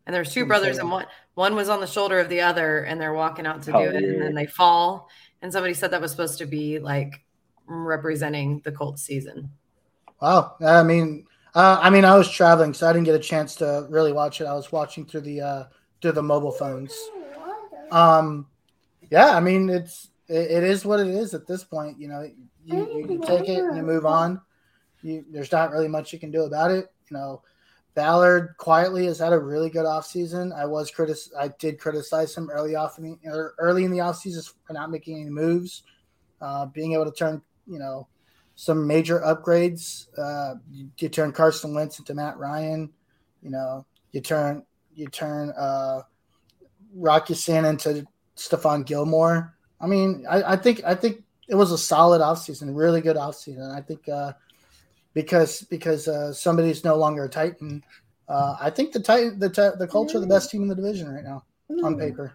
And 0.05 0.15
there's 0.15 0.33
two 0.35 0.41
Didn't 0.41 0.49
brothers 0.49 0.77
say 0.77 0.81
and 0.81 0.91
one 0.91 1.07
one 1.35 1.55
was 1.55 1.69
on 1.69 1.81
the 1.81 1.87
shoulder 1.87 2.19
of 2.19 2.29
the 2.29 2.41
other 2.41 2.81
and 2.81 3.01
they're 3.01 3.15
walking 3.15 3.47
out 3.47 3.63
to 3.63 3.77
Oh, 3.77 3.81
do 3.81 3.97
it 3.97 4.03
and 4.03 4.21
then 4.21 4.35
they 4.35 4.47
fall 4.47 5.09
and 5.41 5.53
somebody 5.53 5.73
said 5.73 5.93
that 5.93 6.01
was 6.01 6.11
supposed 6.11 6.39
to 6.39 6.47
be 6.47 6.81
like 6.81 7.25
representing 7.67 8.61
the 8.65 8.73
Colts 8.73 9.03
season. 9.03 9.49
Wow. 10.21 10.57
I 10.61 10.83
mean, 10.83 11.27
uh, 11.55 11.79
I 11.81 11.91
mean, 11.91 12.05
I 12.05 12.17
was 12.17 12.29
traveling, 12.29 12.75
so 12.75 12.89
I 12.89 12.93
didn't 12.93 13.05
get 13.05 13.15
a 13.15 13.21
chance 13.21 13.55
to 13.57 13.87
really 13.89 14.13
watch 14.13 14.41
it. 14.41 14.47
I 14.47 14.55
was 14.55 14.73
watching 14.73 15.07
through 15.07 15.21
the 15.21 15.41
uh, 15.41 15.65
through 16.03 16.13
the 16.13 16.23
mobile 16.25 16.51
phones. 16.51 16.93
Um, 17.93 18.49
yeah, 19.11 19.37
I 19.37 19.39
mean, 19.39 19.69
it's 19.69 20.11
it, 20.29 20.51
it 20.51 20.65
is 20.65 20.85
what 20.85 21.01
it 21.01 21.09
is 21.09 21.35
at 21.35 21.47
this 21.47 21.65
point. 21.65 21.99
You 21.99 22.09
know, 22.09 22.29
you, 22.65 23.07
you, 23.09 23.23
take 23.25 23.49
it 23.49 23.65
and 23.65 23.77
you 23.77 23.83
move 23.83 24.07
on. 24.07 24.41
You, 25.03 25.25
there's 25.31 25.53
not 25.53 25.71
really 25.71 25.89
much 25.89 26.13
you 26.13 26.19
can 26.19 26.31
do 26.31 26.43
about 26.43 26.71
it. 26.71 26.87
You 27.11 27.17
know, 27.17 27.43
Ballard 27.95 28.55
quietly 28.59 29.07
has 29.07 29.19
had 29.19 29.33
a 29.33 29.39
really 29.39 29.71
good 29.71 29.85
offseason. 29.85 30.57
I 30.57 30.67
was 30.67 30.91
critic, 30.91 31.17
I 31.39 31.49
did 31.59 31.81
criticize 31.81 32.37
him 32.37 32.51
early 32.51 32.75
off 32.75 32.99
in 32.99 33.05
the, 33.05 33.31
or 33.31 33.55
early 33.59 33.85
in 33.85 33.91
the 33.91 33.99
offseason 33.99 34.53
for 34.65 34.73
not 34.73 34.91
making 34.91 35.21
any 35.21 35.31
moves, 35.31 35.83
uh, 36.41 36.67
being 36.67 36.93
able 36.93 37.07
to 37.07 37.13
turn 37.13 37.43
you 37.67 37.79
know 37.79 38.07
some 38.55 38.87
major 38.87 39.21
upgrades. 39.21 40.07
Uh, 40.17 40.57
you, 40.71 40.91
you 40.99 41.09
turn 41.09 41.33
Carson 41.33 41.75
Wentz 41.75 41.99
into 41.99 42.15
Matt 42.15 42.39
Ryan. 42.39 42.91
You 43.43 43.51
know, 43.51 43.87
you 44.13 44.21
turn 44.21 44.65
you 44.95 45.09
turn 45.09 45.53
uh, 45.59 46.03
Rock 46.95 47.31
Ya-Sin 47.31 47.65
into 47.65 48.07
Stephon 48.37 48.85
Gilmore. 48.85 49.58
I 49.81 49.87
mean, 49.87 50.25
I, 50.29 50.53
I 50.53 50.57
think 50.57 50.83
I 50.85 50.95
think 50.95 51.23
it 51.49 51.55
was 51.55 51.73
a 51.73 51.79
solid 51.79 52.21
offseason, 52.21 52.77
really 52.77 53.01
good 53.01 53.17
offseason. 53.17 53.75
I 53.75 53.81
think 53.81 54.09
uh, 54.09 54.33
because 55.15 55.63
because 55.63 56.09
uh, 56.09 56.33
somebody's 56.33 56.85
no 56.85 56.97
longer 56.97 57.25
a 57.25 57.29
Titan. 57.29 57.83
Uh, 58.29 58.57
I 58.61 58.71
think 58.71 58.93
the 58.93 59.01
Titan 59.01 59.39
the 59.39 59.49
the 59.79 59.87
Colts 59.87 60.15
are 60.15 60.21
the 60.21 60.27
best 60.27 60.51
team 60.51 60.63
in 60.63 60.69
the 60.69 60.75
division 60.75 61.13
right 61.13 61.25
now 61.25 61.45
on 61.83 61.99
paper. 61.99 62.35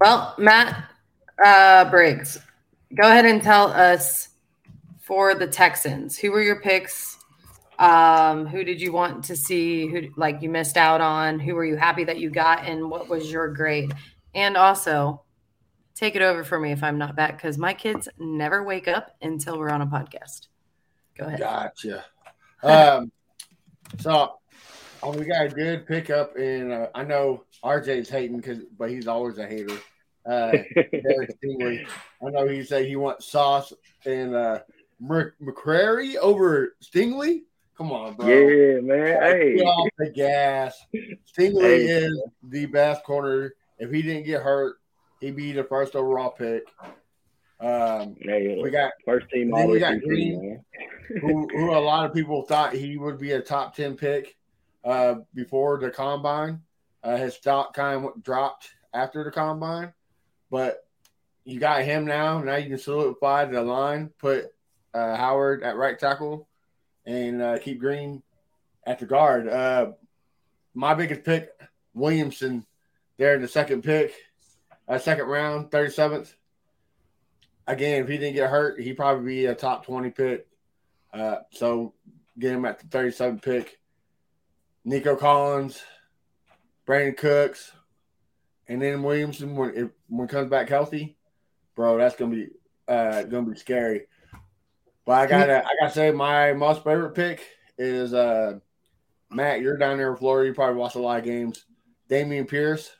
Well, 0.00 0.34
Matt 0.38 0.90
uh, 1.42 1.88
Briggs, 1.90 2.38
go 2.94 3.08
ahead 3.08 3.24
and 3.24 3.42
tell 3.42 3.68
us 3.68 4.28
for 5.06 5.36
the 5.36 5.46
Texans, 5.46 6.18
who 6.18 6.32
were 6.32 6.42
your 6.42 6.60
picks? 6.60 7.16
Um, 7.78 8.44
who 8.44 8.64
did 8.64 8.80
you 8.80 8.92
want 8.92 9.22
to 9.26 9.36
see? 9.36 9.86
Who 9.86 10.08
like 10.16 10.42
you 10.42 10.48
missed 10.48 10.76
out 10.76 11.00
on? 11.00 11.38
Who 11.38 11.54
were 11.54 11.64
you 11.64 11.76
happy 11.76 12.02
that 12.04 12.18
you 12.18 12.28
got? 12.28 12.66
And 12.66 12.90
what 12.90 13.08
was 13.08 13.30
your 13.30 13.48
grade? 13.48 13.94
And 14.34 14.56
also, 14.56 15.22
take 15.96 16.14
it 16.14 16.22
over 16.22 16.44
for 16.44 16.60
me 16.60 16.70
if 16.70 16.82
I'm 16.84 16.98
not 16.98 17.16
back 17.16 17.36
because 17.36 17.58
my 17.58 17.74
kids 17.74 18.08
never 18.18 18.62
wake 18.62 18.86
up 18.86 19.16
until 19.22 19.58
we're 19.58 19.70
on 19.70 19.82
a 19.82 19.86
podcast. 19.86 20.46
Go 21.18 21.26
ahead. 21.26 21.40
Gotcha. 21.40 22.04
Um, 22.62 23.10
so 23.98 24.34
oh, 25.02 25.10
we 25.18 25.24
got 25.24 25.46
a 25.46 25.48
good 25.48 25.86
pickup, 25.86 26.36
and 26.36 26.70
uh, 26.72 26.88
I 26.94 27.02
know 27.04 27.44
RJ's 27.64 28.08
hating 28.08 28.36
because, 28.36 28.58
but 28.78 28.90
he's 28.90 29.08
always 29.08 29.38
a 29.38 29.46
hater. 29.46 29.76
Uh, 30.24 30.52
I 30.76 32.30
know 32.30 32.46
he 32.48 32.62
said 32.64 32.86
he 32.86 32.96
wants 32.96 33.26
Sauce 33.30 33.72
and 34.04 34.34
uh, 34.34 34.60
Mc- 35.00 35.38
McCreary 35.40 36.16
over 36.16 36.76
Stingley. 36.82 37.42
Come 37.76 37.92
on, 37.92 38.14
bro. 38.14 38.26
Yeah, 38.26 38.80
man. 38.80 39.22
Hey, 39.22 39.56
Get 39.56 39.64
off 39.66 39.88
the 39.98 40.10
gas. 40.10 40.78
Stingley 40.94 41.62
Hey. 41.62 41.84
is 41.86 42.22
the 42.42 42.66
best 42.66 43.04
corner. 43.04 43.54
If 43.78 43.90
he 43.90 44.00
didn't 44.02 44.24
get 44.24 44.42
hurt, 44.42 44.76
he'd 45.20 45.36
be 45.36 45.52
the 45.52 45.64
first 45.64 45.94
overall 45.94 46.30
pick. 46.30 46.64
Um, 47.58 48.16
hey, 48.20 48.58
we 48.62 48.70
got 48.70 48.92
first 49.04 49.30
team 49.30 49.50
then 49.50 49.70
we 49.70 49.78
got 49.78 50.00
Green. 50.02 50.62
who, 51.20 51.48
who 51.48 51.70
a 51.70 51.78
lot 51.80 52.04
of 52.04 52.14
people 52.14 52.42
thought 52.42 52.74
he 52.74 52.96
would 52.96 53.18
be 53.18 53.32
a 53.32 53.40
top 53.40 53.74
10 53.74 53.96
pick 53.96 54.36
uh, 54.84 55.16
before 55.34 55.78
the 55.78 55.90
combine. 55.90 56.60
Uh, 57.02 57.16
his 57.16 57.34
stock 57.34 57.72
kind 57.74 58.04
of 58.04 58.22
dropped 58.22 58.70
after 58.92 59.24
the 59.24 59.30
combine, 59.30 59.92
but 60.50 60.84
you 61.44 61.60
got 61.60 61.84
him 61.84 62.04
now. 62.04 62.40
Now 62.40 62.56
you 62.56 62.68
can 62.68 62.78
solidify 62.78 63.46
the 63.46 63.62
line, 63.62 64.10
put 64.18 64.46
uh, 64.92 65.16
Howard 65.16 65.62
at 65.62 65.76
right 65.76 65.98
tackle, 65.98 66.48
and 67.06 67.40
uh, 67.40 67.58
keep 67.58 67.78
Green 67.78 68.22
at 68.84 68.98
the 68.98 69.06
guard. 69.06 69.48
Uh, 69.48 69.92
my 70.74 70.94
biggest 70.94 71.24
pick, 71.24 71.50
Williamson, 71.94 72.66
there 73.16 73.34
in 73.34 73.42
the 73.42 73.48
second 73.48 73.82
pick, 73.82 74.12
uh, 74.88 74.98
second 74.98 75.26
round, 75.26 75.70
37th. 75.70 76.34
Again, 77.66 78.02
if 78.02 78.08
he 78.08 78.18
didn't 78.18 78.34
get 78.34 78.50
hurt, 78.50 78.80
he'd 78.80 78.96
probably 78.96 79.26
be 79.26 79.46
a 79.46 79.54
top 79.54 79.84
20 79.86 80.10
pick. 80.10 80.46
Uh, 81.12 81.36
so 81.50 81.94
get 82.38 82.52
him 82.52 82.64
at 82.64 82.78
the 82.78 82.86
37 82.86 83.40
pick. 83.40 83.78
Nico 84.84 85.16
Collins, 85.16 85.82
Brandin 86.86 87.16
Cooks, 87.16 87.72
and 88.68 88.80
then 88.80 89.02
Williamson 89.02 89.56
when 89.56 89.74
it 89.74 89.90
when 90.08 90.28
comes 90.28 90.48
back 90.48 90.68
healthy, 90.68 91.16
bro, 91.74 91.98
that's 91.98 92.14
gonna 92.14 92.34
be 92.34 92.48
uh 92.86 93.24
gonna 93.24 93.50
be 93.50 93.58
scary. 93.58 94.02
But 95.04 95.12
I 95.12 95.26
gotta 95.26 95.64
I 95.64 95.70
gotta 95.80 95.92
say 95.92 96.12
my 96.12 96.52
most 96.52 96.84
favorite 96.84 97.14
pick 97.14 97.44
is 97.76 98.14
uh 98.14 98.60
Matt, 99.30 99.60
you're 99.60 99.76
down 99.76 99.98
there 99.98 100.10
in 100.10 100.16
Florida, 100.16 100.48
you 100.48 100.54
probably 100.54 100.76
watch 100.76 100.94
a 100.94 101.00
lot 101.00 101.18
of 101.18 101.24
games. 101.24 101.64
Dameon 102.08 102.48
Pierce. 102.48 102.90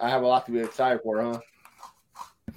I 0.00 0.08
have 0.08 0.22
a 0.22 0.26
lot 0.26 0.46
to 0.46 0.52
be 0.52 0.60
excited 0.60 1.00
for, 1.02 1.22
huh? 1.22 1.40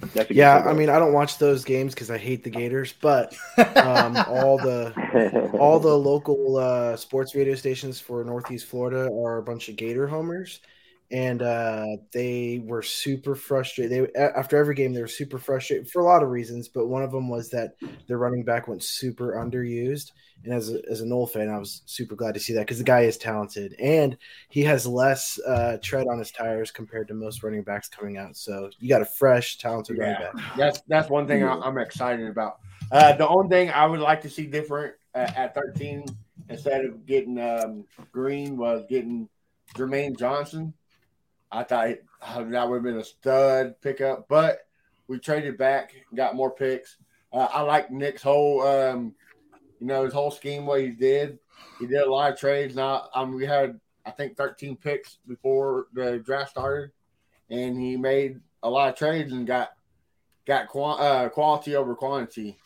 That's 0.00 0.16
a 0.16 0.24
good 0.24 0.36
Yeah. 0.36 0.58
I 0.58 0.72
mean, 0.72 0.90
I 0.90 0.98
don't 0.98 1.12
watch 1.12 1.38
those 1.38 1.64
games 1.64 1.94
because 1.94 2.10
I 2.10 2.18
hate 2.18 2.44
the 2.44 2.50
Gators, 2.50 2.92
but 3.00 3.34
um, 3.76 4.16
all 4.28 4.58
the 4.58 5.50
all 5.58 5.80
the 5.80 5.96
local 5.96 6.56
uh, 6.56 6.96
sports 6.96 7.34
radio 7.34 7.54
stations 7.54 8.00
for 8.00 8.22
Northeast 8.24 8.66
Florida 8.66 9.10
are 9.12 9.38
a 9.38 9.42
bunch 9.42 9.68
of 9.68 9.76
Gator 9.76 10.06
homers, 10.06 10.60
and 11.10 11.42
uh, 11.42 11.86
they 12.12 12.60
were 12.64 12.82
super 12.82 13.34
frustrated. 13.34 14.10
They 14.14 14.20
after 14.20 14.58
every 14.58 14.74
game 14.74 14.92
they 14.92 15.00
were 15.00 15.08
super 15.08 15.38
frustrated 15.38 15.90
for 15.90 16.00
a 16.00 16.04
lot 16.04 16.22
of 16.22 16.28
reasons, 16.28 16.68
but 16.68 16.86
one 16.86 17.02
of 17.02 17.12
them 17.12 17.28
was 17.28 17.50
that 17.50 17.76
their 18.06 18.18
running 18.18 18.44
back 18.44 18.68
went 18.68 18.82
super 18.82 19.32
underused. 19.34 20.12
And 20.44 20.54
as 20.54 20.70
a, 20.70 20.80
as 20.88 21.00
a 21.00 21.06
Nole 21.06 21.26
fan, 21.26 21.48
I 21.48 21.58
was 21.58 21.82
super 21.86 22.14
glad 22.14 22.34
to 22.34 22.40
see 22.40 22.52
that 22.52 22.60
because 22.60 22.78
the 22.78 22.84
guy 22.84 23.00
is 23.00 23.16
talented 23.16 23.74
and 23.80 24.16
he 24.50 24.62
has 24.62 24.86
less 24.86 25.40
uh, 25.40 25.78
tread 25.82 26.06
on 26.06 26.18
his 26.18 26.30
tires 26.30 26.70
compared 26.70 27.08
to 27.08 27.14
most 27.14 27.42
running 27.42 27.62
backs 27.62 27.88
coming 27.88 28.18
out. 28.18 28.36
So 28.36 28.70
you 28.78 28.88
got 28.88 29.02
a 29.02 29.06
fresh, 29.06 29.58
talented 29.58 29.98
running 29.98 30.14
back. 30.14 30.56
That's 30.56 30.80
that's 30.88 31.08
one 31.08 31.26
thing 31.26 31.42
I'm 31.42 31.78
excited 31.78 32.28
about. 32.28 32.58
Uh, 32.92 33.16
the 33.16 33.26
only 33.26 33.48
thing 33.48 33.70
I 33.70 33.86
would 33.86 34.00
like 34.00 34.22
to 34.22 34.30
see 34.30 34.46
different 34.46 34.94
at, 35.14 35.36
at 35.36 35.54
13 35.54 36.04
instead 36.48 36.84
of 36.84 37.04
getting 37.06 37.38
um, 37.38 37.84
Green 38.12 38.56
was 38.56 38.84
getting 38.88 39.28
Jermaine 39.74 40.18
Johnson. 40.18 40.72
I 41.50 41.62
thought 41.62 41.88
uh, 42.22 42.44
that 42.44 42.68
would 42.68 42.76
have 42.76 42.84
been 42.84 42.98
a 42.98 43.04
stud 43.04 43.80
pickup, 43.80 44.28
but 44.28 44.60
we 45.06 45.18
traded 45.18 45.56
back, 45.56 45.94
got 46.14 46.36
more 46.36 46.50
picks. 46.50 46.96
Uh, 47.32 47.48
I 47.52 47.62
like 47.62 47.90
Nick's 47.90 48.22
whole, 48.22 48.62
um, 48.62 49.14
you 49.80 49.86
know, 49.86 50.04
his 50.04 50.12
whole 50.12 50.30
scheme. 50.30 50.66
What 50.66 50.80
he 50.80 50.90
did, 50.90 51.38
he 51.78 51.86
did 51.86 52.02
a 52.02 52.10
lot 52.10 52.32
of 52.32 52.38
trades. 52.38 52.74
Now, 52.74 53.08
um, 53.14 53.34
we 53.34 53.46
had 53.46 53.80
I 54.04 54.10
think 54.10 54.36
13 54.36 54.76
picks 54.76 55.18
before 55.26 55.86
the 55.92 56.18
draft 56.18 56.50
started, 56.50 56.92
and 57.50 57.78
he 57.78 57.96
made 57.96 58.40
a 58.62 58.70
lot 58.70 58.90
of 58.90 58.96
trades 58.96 59.32
and 59.32 59.46
got 59.46 59.70
got 60.46 60.68
uh, 60.74 61.28
quality 61.28 61.76
over 61.76 61.94
quantity. 61.94 62.58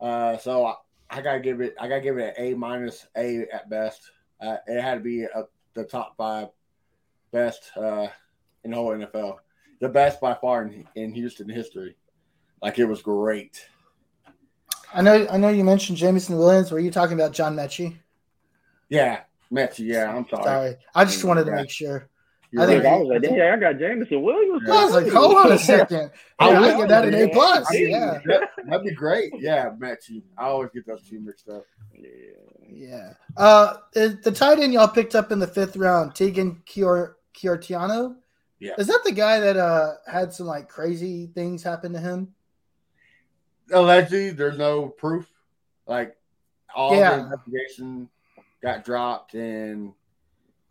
Uh, 0.00 0.36
so 0.38 0.66
I, 0.66 0.74
I 1.08 1.22
gotta 1.22 1.40
give 1.40 1.60
it. 1.60 1.74
I 1.80 1.88
gotta 1.88 2.00
give 2.00 2.18
it 2.18 2.34
an 2.36 2.44
A 2.44 2.54
minus 2.54 3.06
A 3.16 3.46
at 3.52 3.70
best. 3.70 4.02
Uh, 4.40 4.56
it 4.66 4.80
had 4.80 4.94
to 4.94 5.00
be 5.00 5.22
a, 5.24 5.44
the 5.74 5.84
top 5.84 6.16
five 6.16 6.48
best 7.32 7.70
uh, 7.76 8.08
in 8.64 8.70
the 8.70 8.76
whole 8.76 8.90
NFL. 8.90 9.36
The 9.80 9.88
best 9.88 10.20
by 10.20 10.34
far 10.34 10.62
in, 10.64 10.86
in 10.94 11.14
Houston 11.14 11.48
history. 11.48 11.96
Like 12.62 12.78
it 12.78 12.84
was 12.84 13.00
great. 13.02 13.66
I 14.92 15.02
know 15.02 15.26
I 15.30 15.36
know 15.36 15.48
you 15.48 15.64
mentioned 15.64 15.98
Jameson 15.98 16.36
Williams. 16.36 16.70
Were 16.70 16.80
you 16.80 16.90
talking 16.90 17.14
about 17.14 17.32
John 17.32 17.56
Metchie? 17.56 17.96
Yeah, 18.88 19.20
Metsy. 19.52 19.86
Yeah, 19.86 20.14
I'm 20.14 20.26
sorry. 20.28 20.44
Sorry, 20.44 20.76
I 20.94 21.04
just 21.04 21.24
wanted 21.24 21.44
to 21.44 21.50
Yeah. 21.52 21.56
make 21.56 21.70
sure. 21.70 22.08
You're 22.52 22.64
I 22.64 22.66
think 22.66 22.84
I 22.84 22.96
was 22.96 23.06
like, 23.08 23.22
dang, 23.22 23.40
I 23.40 23.56
got 23.56 23.78
Jameson 23.78 24.22
Williams. 24.22 24.68
I 24.68 24.84
was 24.84 24.92
like, 24.92 25.12
hold 25.12 25.36
on 25.36 25.52
a 25.52 25.58
second. 25.58 26.10
I 26.40 26.50
Yeah, 26.50 26.56
I 26.58 26.60
would- 26.60 26.76
get 26.78 26.88
that 26.88 27.04
an 27.06 27.14
A 27.14 27.28
plus. 27.28 27.64
I 27.70 27.74
mean, 27.74 27.90
Yeah. 27.90 28.18
that, 28.26 28.48
that'd 28.66 28.84
be 28.84 28.92
great. 28.92 29.32
Yeah, 29.38 29.70
Matt. 29.78 29.98
You, 30.08 30.20
I 30.36 30.46
always 30.46 30.70
get 30.74 30.84
those 30.84 31.08
two 31.08 31.20
mixed 31.20 31.48
up. 31.48 31.62
Yeah. 31.96 32.08
Yeah. 32.68 33.12
Uh, 33.36 33.76
the 33.92 34.32
tight 34.34 34.58
end 34.58 34.72
y'all 34.72 34.88
picked 34.88 35.14
up 35.14 35.30
in 35.30 35.38
the 35.38 35.46
fifth 35.46 35.76
round, 35.76 36.16
Tegan 36.16 36.60
Kior 36.66 37.12
Kiortiano. 37.40 38.16
Yeah. 38.58 38.74
Is 38.78 38.88
that 38.88 39.00
the 39.04 39.12
guy 39.12 39.40
that 39.40 39.56
uh 39.56 39.94
had 40.06 40.32
some 40.32 40.46
like 40.46 40.68
crazy 40.68 41.26
things 41.34 41.62
happen 41.62 41.92
to 41.94 41.98
him? 42.00 42.34
Allegedly, 43.72 44.30
there's 44.30 44.58
no 44.58 44.88
proof. 44.88 45.30
Like 45.86 46.16
all 46.74 46.94
Yeah. 46.96 47.16
the 47.16 47.22
investigation 47.22 48.08
got 48.62 48.84
dropped, 48.84 49.34
and 49.34 49.92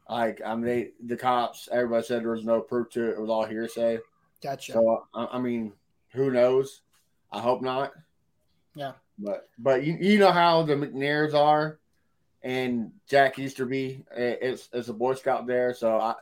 like 0.09 0.41
I 0.45 0.55
mean, 0.55 0.65
they, 0.65 0.91
the 1.05 1.17
cops, 1.17 1.69
everybody 1.71 2.05
said 2.05 2.23
there 2.23 2.31
was 2.31 2.45
no 2.45 2.61
proof 2.61 2.89
to 2.91 3.09
it. 3.09 3.13
It 3.13 3.21
was 3.21 3.29
all 3.29 3.45
hearsay. 3.45 3.99
Gotcha. 4.43 4.73
So 4.73 5.07
I, 5.13 5.25
I 5.33 5.39
mean, 5.39 5.73
who 6.11 6.31
knows? 6.31 6.81
I 7.31 7.39
hope 7.39 7.61
not. 7.61 7.91
Yeah. 8.75 8.93
But 9.17 9.49
but 9.57 9.83
you, 9.83 9.97
you 9.99 10.19
know 10.19 10.31
how 10.31 10.63
the 10.63 10.75
McNairs 10.75 11.33
are, 11.33 11.79
and 12.43 12.91
Jack 13.07 13.37
Easterby 13.39 14.05
is 14.15 14.69
is 14.73 14.89
a 14.89 14.93
Boy 14.93 15.13
Scout 15.15 15.47
there. 15.47 15.73
So 15.73 15.99
I 15.99 16.15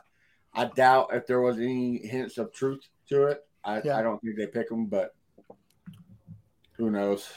I 0.54 0.66
doubt 0.66 1.10
if 1.12 1.26
there 1.26 1.40
was 1.40 1.58
any 1.58 1.98
hints 1.98 2.38
of 2.38 2.52
truth 2.52 2.80
to 3.08 3.24
it. 3.24 3.44
I, 3.64 3.82
Yeah. 3.82 3.98
I 3.98 4.02
don't 4.02 4.20
think 4.20 4.36
they 4.36 4.46
pick 4.46 4.70
him, 4.70 4.86
but 4.86 5.14
who 6.72 6.90
knows? 6.90 7.28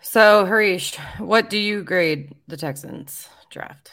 So, 0.00 0.44
Harish, 0.44 0.96
what 1.18 1.50
do 1.50 1.58
you 1.58 1.82
grade 1.82 2.34
the 2.46 2.56
Texans 2.56 3.28
draft? 3.50 3.92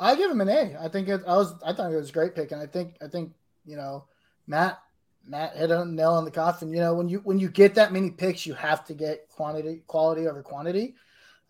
I 0.00 0.14
give 0.14 0.30
him 0.30 0.40
an 0.40 0.48
A. 0.48 0.76
I 0.80 0.88
think 0.88 1.08
it, 1.08 1.22
I 1.26 1.36
was. 1.36 1.54
I 1.64 1.72
thought 1.72 1.92
it 1.92 1.96
was 1.96 2.10
a 2.10 2.12
great 2.12 2.34
pick, 2.34 2.52
and 2.52 2.60
I 2.60 2.66
think 2.66 2.96
I 3.02 3.08
think 3.08 3.32
you 3.66 3.76
know 3.76 4.04
Matt 4.46 4.78
Matt 5.26 5.56
hit 5.56 5.70
a 5.70 5.84
nail 5.84 6.12
on 6.12 6.24
the 6.24 6.30
coffin. 6.30 6.70
You 6.70 6.80
know 6.80 6.94
when 6.94 7.08
you 7.08 7.18
when 7.24 7.38
you 7.38 7.48
get 7.48 7.74
that 7.74 7.92
many 7.92 8.10
picks, 8.10 8.46
you 8.46 8.54
have 8.54 8.84
to 8.86 8.94
get 8.94 9.28
quantity 9.28 9.82
quality 9.86 10.28
over 10.28 10.42
quantity. 10.42 10.94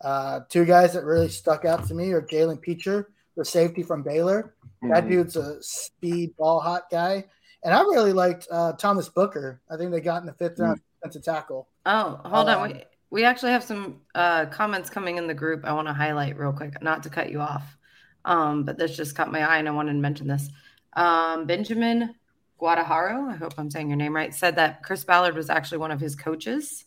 Uh, 0.01 0.41
two 0.49 0.65
guys 0.65 0.93
that 0.93 1.03
really 1.03 1.29
stuck 1.29 1.65
out 1.65 1.87
to 1.87 1.93
me 1.93 2.11
are 2.11 2.21
Jalen 2.21 2.61
Pitre, 2.61 3.09
the 3.35 3.45
safety 3.45 3.83
from 3.83 4.01
Baylor. 4.01 4.55
That 4.83 5.05
Mhm. 5.05 5.09
dude's 5.09 5.35
a 5.35 5.61
speed 5.61 6.35
ball 6.37 6.59
hot 6.59 6.89
guy, 6.89 7.25
and 7.63 7.73
I 7.73 7.81
really 7.81 8.13
liked 8.13 8.47
uh, 8.49 8.73
Thomas 8.73 9.09
Booker. 9.09 9.61
I 9.69 9.75
think 9.77 9.91
they 9.91 9.99
got 10.01 10.21
in 10.21 10.25
the 10.25 10.33
fifth 10.33 10.59
round 10.59 10.79
defensive 11.01 11.23
tackle. 11.23 11.67
Oh, 11.85 12.19
hold 12.25 12.47
Um, 12.49 12.61
on. 12.61 12.69
We, 12.71 12.83
we 13.11 13.23
actually 13.25 13.51
have 13.51 13.63
some 13.63 14.01
uh, 14.15 14.45
comments 14.45 14.89
coming 14.89 15.17
in 15.17 15.27
the 15.27 15.33
group 15.33 15.65
I 15.65 15.73
want 15.73 15.87
to 15.87 15.93
highlight 15.93 16.37
real 16.37 16.53
quick, 16.53 16.81
not 16.81 17.03
to 17.03 17.09
cut 17.09 17.29
you 17.31 17.41
off. 17.41 17.77
Um, 18.25 18.63
but 18.63 18.77
this 18.77 18.95
just 18.95 19.15
caught 19.15 19.31
my 19.31 19.41
eye 19.41 19.57
and 19.57 19.67
I 19.67 19.71
wanted 19.71 19.93
to 19.93 19.99
mention 19.99 20.27
this. 20.27 20.49
Um, 20.93 21.45
Benjamin 21.45 22.15
Guadajaro, 22.61 23.31
I 23.31 23.35
hope 23.35 23.53
I'm 23.57 23.71
saying 23.71 23.87
your 23.89 23.97
name 23.97 24.15
right, 24.15 24.33
said 24.33 24.55
that 24.57 24.83
Chris 24.83 25.03
Ballard 25.03 25.35
was 25.35 25.49
actually 25.49 25.77
one 25.79 25.91
of 25.91 25.99
his 25.99 26.15
coaches 26.15 26.85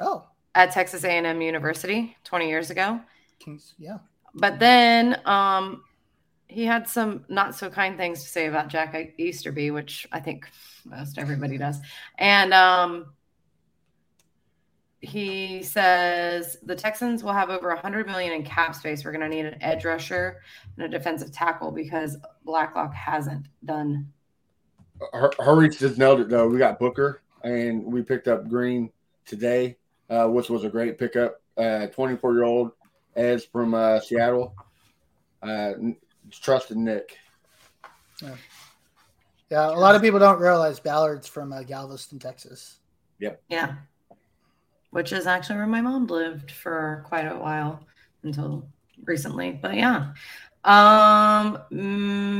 Oh, 0.00 0.26
at 0.54 0.70
Texas 0.72 1.04
A&M 1.04 1.40
University 1.40 2.16
20 2.24 2.48
years 2.48 2.70
ago. 2.70 3.00
Kings, 3.38 3.74
yeah. 3.78 3.98
But 4.34 4.58
then 4.58 5.20
um, 5.24 5.82
he 6.48 6.64
had 6.64 6.88
some 6.88 7.24
not 7.28 7.54
so 7.54 7.68
kind 7.68 7.96
things 7.96 8.22
to 8.22 8.28
say 8.28 8.46
about 8.46 8.68
Jack 8.68 8.96
Easterby, 9.18 9.70
which 9.70 10.06
I 10.10 10.20
think 10.20 10.48
most 10.84 11.18
everybody 11.18 11.58
does. 11.58 11.78
And 12.18 12.54
um, 12.54 13.12
he 15.00 15.62
says 15.62 16.56
the 16.62 16.74
Texans 16.74 17.22
will 17.22 17.34
have 17.34 17.50
over 17.50 17.68
100 17.68 18.06
million 18.06 18.32
in 18.32 18.44
cap 18.44 18.74
space. 18.74 19.04
We're 19.04 19.12
going 19.12 19.28
to 19.28 19.28
need 19.28 19.44
an 19.44 19.62
edge 19.62 19.84
rusher 19.84 20.40
and 20.76 20.86
a 20.86 20.88
defensive 20.88 21.30
tackle 21.32 21.70
because 21.70 22.16
Blacklock 22.44 22.94
hasn't 22.94 23.46
done. 23.64 24.10
Hurry 25.38 25.68
just 25.68 25.98
nailed 25.98 26.20
it 26.20 26.28
though. 26.30 26.48
We 26.48 26.58
got 26.58 26.78
Booker 26.78 27.22
and 27.44 27.84
we 27.84 28.02
picked 28.02 28.26
up 28.26 28.48
Green 28.48 28.90
today, 29.26 29.76
uh, 30.08 30.26
which 30.26 30.48
was 30.48 30.64
a 30.64 30.68
great 30.70 30.98
pickup. 30.98 31.42
Uh, 31.58 31.88
24 31.88 32.34
year 32.34 32.44
old 32.44 32.72
Eds 33.16 33.44
from 33.44 33.74
uh, 33.74 34.00
Seattle. 34.00 34.54
N- 36.28 36.30
trusted 36.42 36.76
Nick. 36.76 37.16
Yeah, 39.50 39.70
a 39.70 39.72
lot 39.78 39.94
of 39.94 40.02
people 40.02 40.18
don't 40.18 40.40
realize 40.40 40.78
Ballard's 40.78 41.26
from 41.26 41.52
uh, 41.52 41.62
Galveston, 41.62 42.18
Texas. 42.18 42.80
Yep. 43.18 43.40
Yeah. 43.48 43.74
Which 44.90 45.12
is 45.12 45.26
actually 45.26 45.56
where 45.56 45.66
my 45.66 45.80
mom 45.80 46.06
lived 46.06 46.50
for 46.50 47.04
quite 47.06 47.26
a 47.26 47.36
while 47.36 47.86
until 48.22 48.66
recently. 49.04 49.52
But 49.52 49.74
yeah. 49.74 50.12
Um 50.64 51.58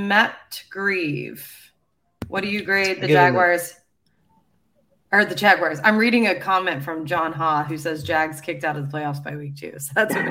Matt 0.08 0.62
Grieve. 0.70 1.50
What 2.28 2.42
do 2.42 2.48
you 2.48 2.62
grade 2.62 2.96
the 3.00 3.06
Give 3.06 3.10
him 3.10 3.16
a- 3.16 3.28
Jaguars? 3.28 3.74
Or 5.10 5.24
the 5.24 5.34
Jaguars. 5.34 5.78
I'm 5.82 5.96
reading 5.96 6.26
a 6.26 6.38
comment 6.38 6.82
from 6.82 7.06
John 7.06 7.32
Ha 7.32 7.64
who 7.64 7.78
says 7.78 8.02
Jags 8.02 8.40
kicked 8.42 8.64
out 8.64 8.76
of 8.76 8.90
the 8.90 8.98
playoffs 8.98 9.22
by 9.24 9.36
week 9.36 9.56
two. 9.56 9.74
So 9.78 9.92
that's 9.94 10.14
what 10.14 10.24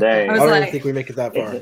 Dang. 0.00 0.30
I 0.30 0.32
I 0.32 0.36
don't 0.36 0.50
like- 0.50 0.62
even 0.62 0.72
think 0.72 0.84
we 0.84 0.92
make 0.92 1.10
it 1.10 1.16
that 1.16 1.34
far. 1.34 1.54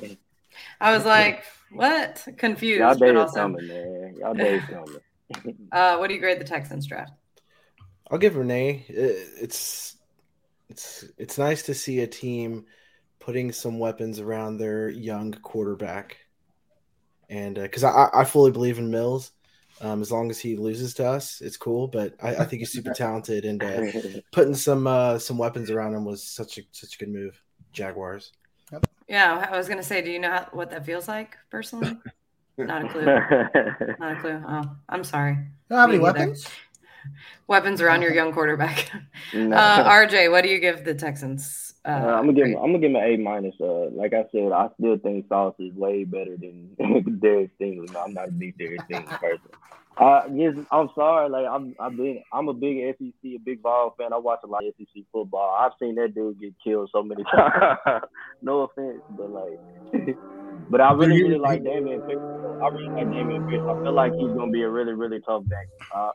I 0.80 0.94
was 0.94 1.04
like, 1.04 1.44
what? 1.70 2.26
Confused. 2.36 2.80
Y'all 2.80 2.98
but 2.98 3.16
also, 3.16 3.34
coming, 3.34 3.66
man. 3.66 4.14
Y'all 4.18 4.34
days 4.34 4.62
coming. 4.70 5.56
uh, 5.72 5.96
what 5.96 6.08
do 6.08 6.14
you 6.14 6.20
grade 6.20 6.40
the 6.40 6.44
Texans 6.44 6.86
draft? 6.86 7.12
I'll 8.10 8.18
give 8.18 8.36
Renee. 8.36 8.84
It's 8.88 9.96
it's 10.68 11.04
it's 11.18 11.38
nice 11.38 11.62
to 11.64 11.74
see 11.74 12.00
a 12.00 12.06
team 12.06 12.66
putting 13.18 13.50
some 13.52 13.78
weapons 13.78 14.20
around 14.20 14.58
their 14.58 14.88
young 14.88 15.32
quarterback, 15.32 16.18
and 17.28 17.56
because 17.56 17.84
I 17.84 18.08
I 18.14 18.24
fully 18.24 18.52
believe 18.52 18.78
in 18.78 18.90
Mills. 18.90 19.32
Um, 19.78 20.00
as 20.00 20.10
long 20.10 20.30
as 20.30 20.38
he 20.38 20.56
loses 20.56 20.94
to 20.94 21.06
us, 21.06 21.42
it's 21.42 21.58
cool. 21.58 21.86
But 21.86 22.14
I, 22.22 22.36
I 22.36 22.44
think 22.46 22.60
he's 22.60 22.72
super 22.72 22.94
talented, 22.94 23.44
and 23.44 23.62
uh, 23.62 23.82
putting 24.32 24.54
some 24.54 24.86
uh, 24.86 25.18
some 25.18 25.36
weapons 25.36 25.70
around 25.70 25.94
him 25.94 26.04
was 26.04 26.22
such 26.22 26.58
a 26.58 26.62
such 26.70 26.94
a 26.94 26.98
good 26.98 27.10
move. 27.10 27.40
Jaguars. 27.72 28.32
Yeah, 29.08 29.48
I 29.50 29.56
was 29.56 29.68
gonna 29.68 29.82
say, 29.82 30.02
do 30.02 30.10
you 30.10 30.18
know 30.18 30.30
how, 30.30 30.48
what 30.52 30.70
that 30.70 30.84
feels 30.84 31.06
like 31.08 31.36
personally? 31.50 31.96
Not 32.58 32.84
a 32.84 32.88
clue. 32.88 33.04
Not 34.00 34.16
a 34.16 34.20
clue. 34.20 34.42
Oh, 34.48 34.76
I'm 34.88 35.04
sorry. 35.04 35.36
You 35.70 35.76
have 35.76 35.88
Me 35.90 35.96
any 35.96 36.04
neither. 36.04 36.18
weapons? 36.20 36.46
Weapons 37.46 37.80
around 37.80 38.02
your 38.02 38.12
young 38.12 38.32
quarterback. 38.32 38.90
No. 39.34 39.56
Uh, 39.56 39.90
RJ, 39.90 40.30
what 40.30 40.42
do 40.44 40.48
you 40.50 40.60
give 40.60 40.84
the 40.84 40.94
Texans? 40.94 41.74
Uh, 41.84 41.88
Uh, 41.88 41.92
I'm 42.18 42.26
gonna 42.26 42.32
give 42.32 42.46
him. 42.46 42.56
I'm 42.56 42.66
gonna 42.72 42.78
give 42.78 42.90
him 42.90 42.96
an 42.96 43.02
A 43.02 43.16
minus. 43.16 43.54
Uh, 43.60 43.90
like 43.90 44.14
I 44.14 44.24
said, 44.32 44.52
I 44.52 44.68
still 44.78 44.96
think 44.98 45.26
Sauce 45.28 45.54
is 45.58 45.74
way 45.74 46.04
better 46.04 46.36
than 46.36 46.74
Darius 47.20 47.50
Stingley. 47.60 47.88
I'm 47.96 48.14
not 48.14 48.28
a 48.28 48.32
big 48.32 48.56
Darius 48.56 48.82
Stingley 48.88 49.18
person. 49.20 49.50
Uh, 49.96 50.22
yes, 50.34 50.54
I'm 50.70 50.90
sorry. 50.94 51.30
Like 51.30 51.46
I'm, 51.50 51.74
I've 51.80 51.96
been. 51.96 52.22
I'm 52.32 52.48
a 52.48 52.54
big 52.54 52.78
SEC, 52.98 53.12
a 53.24 53.38
big 53.38 53.62
ball 53.62 53.94
fan. 53.96 54.12
I 54.12 54.18
watch 54.18 54.40
a 54.44 54.46
lot 54.46 54.64
of 54.66 54.74
SEC 54.78 55.04
football. 55.10 55.56
I've 55.58 55.72
seen 55.80 55.94
that 55.94 56.14
dude 56.14 56.38
get 56.38 56.52
killed 56.62 56.90
so 56.92 57.02
many 57.02 57.24
times. 57.34 58.02
no 58.42 58.62
offense, 58.62 59.00
but 59.10 59.30
like, 59.30 59.58
but 60.70 60.80
I 60.82 60.92
really, 60.92 61.22
really 61.22 61.38
like 61.38 61.62
Dameon 61.62 62.06
Pierce. 62.06 62.20
I 62.62 62.68
really 62.68 62.90
like 62.90 63.06
Dameon 63.06 63.48
Pierce. 63.48 63.62
I 63.66 63.82
feel 63.82 63.94
like 63.94 64.12
he's 64.18 64.32
gonna 64.36 64.52
be 64.52 64.62
a 64.62 64.68
really, 64.68 64.92
really 64.92 65.20
tough 65.20 65.44
back. 65.48 65.66
Uh, 65.94 66.10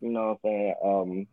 you 0.00 0.10
know 0.10 0.38
what 0.42 0.50
I'm 0.50 0.50
saying? 0.50 0.74
Um, 0.84 1.26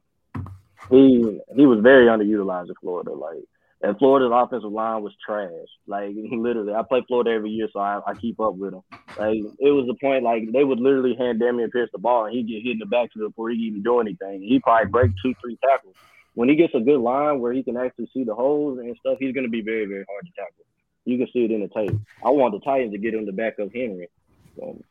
he 0.90 1.42
he 1.56 1.66
was 1.66 1.80
very 1.82 2.06
underutilized 2.06 2.70
in 2.70 2.76
Florida. 2.80 3.12
Like, 3.12 3.44
and 3.82 3.98
Florida's 3.98 4.32
offensive 4.34 4.72
line 4.72 5.02
was 5.04 5.14
trash. 5.26 5.50
Like, 5.88 6.12
literally, 6.32 6.74
I 6.74 6.84
play 6.84 7.04
Florida 7.08 7.32
every 7.32 7.52
year, 7.52 7.70
so 7.72 7.80
I, 7.80 8.02
I 8.06 8.14
keep 8.14 8.40
up 8.40 8.56
with 8.56 8.72
them. 8.72 8.82
Like, 9.18 9.38
it 9.60 9.72
was 9.72 9.88
the 9.88 9.96
point 10.02 10.24
like 10.24 10.44
they 10.52 10.64
would 10.64 10.80
literally 10.80 11.16
hand 11.16 11.42
Dameon 11.42 11.72
Pierce 11.72 11.90
the 11.92 12.00
ball, 12.00 12.26
and 12.26 12.36
he 12.36 12.44
get 12.44 12.64
hit 12.64 12.74
in 12.74 12.80
the 12.80 12.86
back 12.86 13.12
to 13.14 13.20
before 13.20 13.50
he 13.50 13.58
even 13.58 13.82
do 13.82 14.00
anything. 14.00 14.42
He 14.42 14.60
probably 14.60 14.90
break 14.90 15.12
two, 15.24 15.34
three 15.42 15.58
tackles. 15.64 15.96
When 16.36 16.50
he 16.50 16.56
gets 16.56 16.74
a 16.76 16.80
good 16.80 17.00
line 17.00 17.40
where 17.40 17.54
he 17.54 17.64
can 17.64 17.78
actually 17.78 18.10
see 18.14 18.24
the 18.24 18.36
holes 18.36 18.80
and 18.80 18.96
stuff, 19.00 19.18
he's 19.20 19.34
gonna 19.34 19.50
be 19.50 19.62
very, 19.62 19.86
very 19.86 20.06
hard 20.10 20.26
to 20.26 20.32
tackle. 20.34 20.66
You 21.06 21.18
can 21.18 21.28
see 21.34 21.46
it 21.46 21.52
in 21.52 21.62
the 21.62 21.68
tape. 21.70 21.98
I 22.24 22.30
want 22.30 22.54
the 22.54 22.60
Titans 22.60 22.92
to 22.94 22.98
get 22.98 23.14
him 23.14 23.26
the 23.26 23.32
back 23.32 23.60
of 23.60 23.74
Henry. 23.74 24.08
So, 24.56 24.82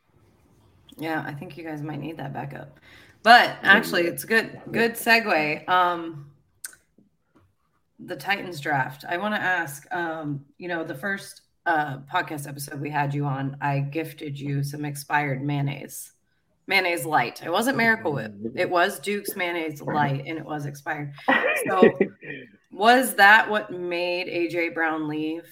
Yeah, 0.97 1.23
I 1.25 1.33
think 1.33 1.57
you 1.57 1.65
guys 1.65 1.81
might 1.83 2.01
need 2.01 2.17
that 2.17 2.33
backup. 2.33 2.81
But 3.23 3.57
actually, 3.63 4.07
it's 4.07 4.25
a 4.25 4.27
good 4.27 4.61
good 4.73 4.93
segue. 4.93 5.69
Um, 5.69 6.28
the 7.99 8.17
Titans 8.17 8.61
draft. 8.61 9.05
I 9.09 9.17
want 9.17 9.35
to 9.35 9.41
ask. 9.41 9.87
Um, 9.93 10.45
you 10.59 10.69
know, 10.69 10.85
the 10.85 10.95
first 10.95 11.43
uh, 11.67 11.99
podcast 12.13 12.49
episode 12.49 12.81
we 12.81 12.91
had 12.91 13.15
you 13.15 13.25
on, 13.25 13.57
I 13.61 13.81
gifted 13.81 14.39
you 14.39 14.63
some 14.63 14.85
expired 14.85 15.43
mayonnaise, 15.43 16.13
mayonnaise 16.67 17.05
light. 17.05 17.43
It 17.45 17.51
wasn't 17.51 17.77
Miracle 17.77 18.13
Whip. 18.13 18.33
It 18.55 18.71
was 18.71 18.99
Duke's 19.01 19.37
mayonnaise 19.37 19.83
light, 19.83 20.25
and 20.27 20.39
it 20.39 20.45
was 20.45 20.67
expired. 20.67 21.13
So, 21.69 21.83
was 22.73 23.15
that 23.17 23.51
what 23.51 23.71
made 23.71 24.29
AJ 24.29 24.75
Brown 24.75 25.09
leave? 25.09 25.49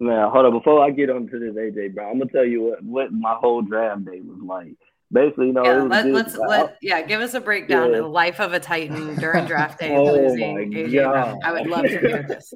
Man, 0.00 0.30
hold 0.30 0.46
on. 0.46 0.52
Before 0.52 0.82
I 0.82 0.90
get 0.90 1.10
onto 1.10 1.38
this 1.38 1.54
AJ 1.54 1.94
Brown, 1.94 2.12
I'm 2.12 2.18
gonna 2.18 2.30
tell 2.30 2.44
you 2.44 2.62
what, 2.62 2.82
what 2.82 3.12
my 3.12 3.34
whole 3.34 3.62
draft 3.62 4.04
day 4.04 4.20
was 4.20 4.38
like. 4.42 4.76
Basically, 5.12 5.48
you 5.48 5.52
know, 5.52 5.64
Yeah, 5.64 5.82
let, 5.82 6.06
let's 6.06 6.36
let 6.36 6.78
yeah, 6.80 7.02
give 7.02 7.20
us 7.20 7.34
a 7.34 7.40
breakdown 7.40 7.90
Yeah. 7.90 7.98
of 7.98 8.04
the 8.04 8.08
life 8.08 8.40
of 8.40 8.52
a 8.54 8.60
Titan 8.60 9.14
during 9.16 9.44
draft 9.44 9.78
day 9.78 9.90
Oh 9.96 10.04
losing 10.12 10.54
my 10.54 10.60
AJ 10.62 11.10
Brown. 11.10 11.38
I 11.44 11.52
would 11.52 11.66
love 11.66 11.82
to 11.84 11.98
hear 11.98 12.22
this. 12.28 12.54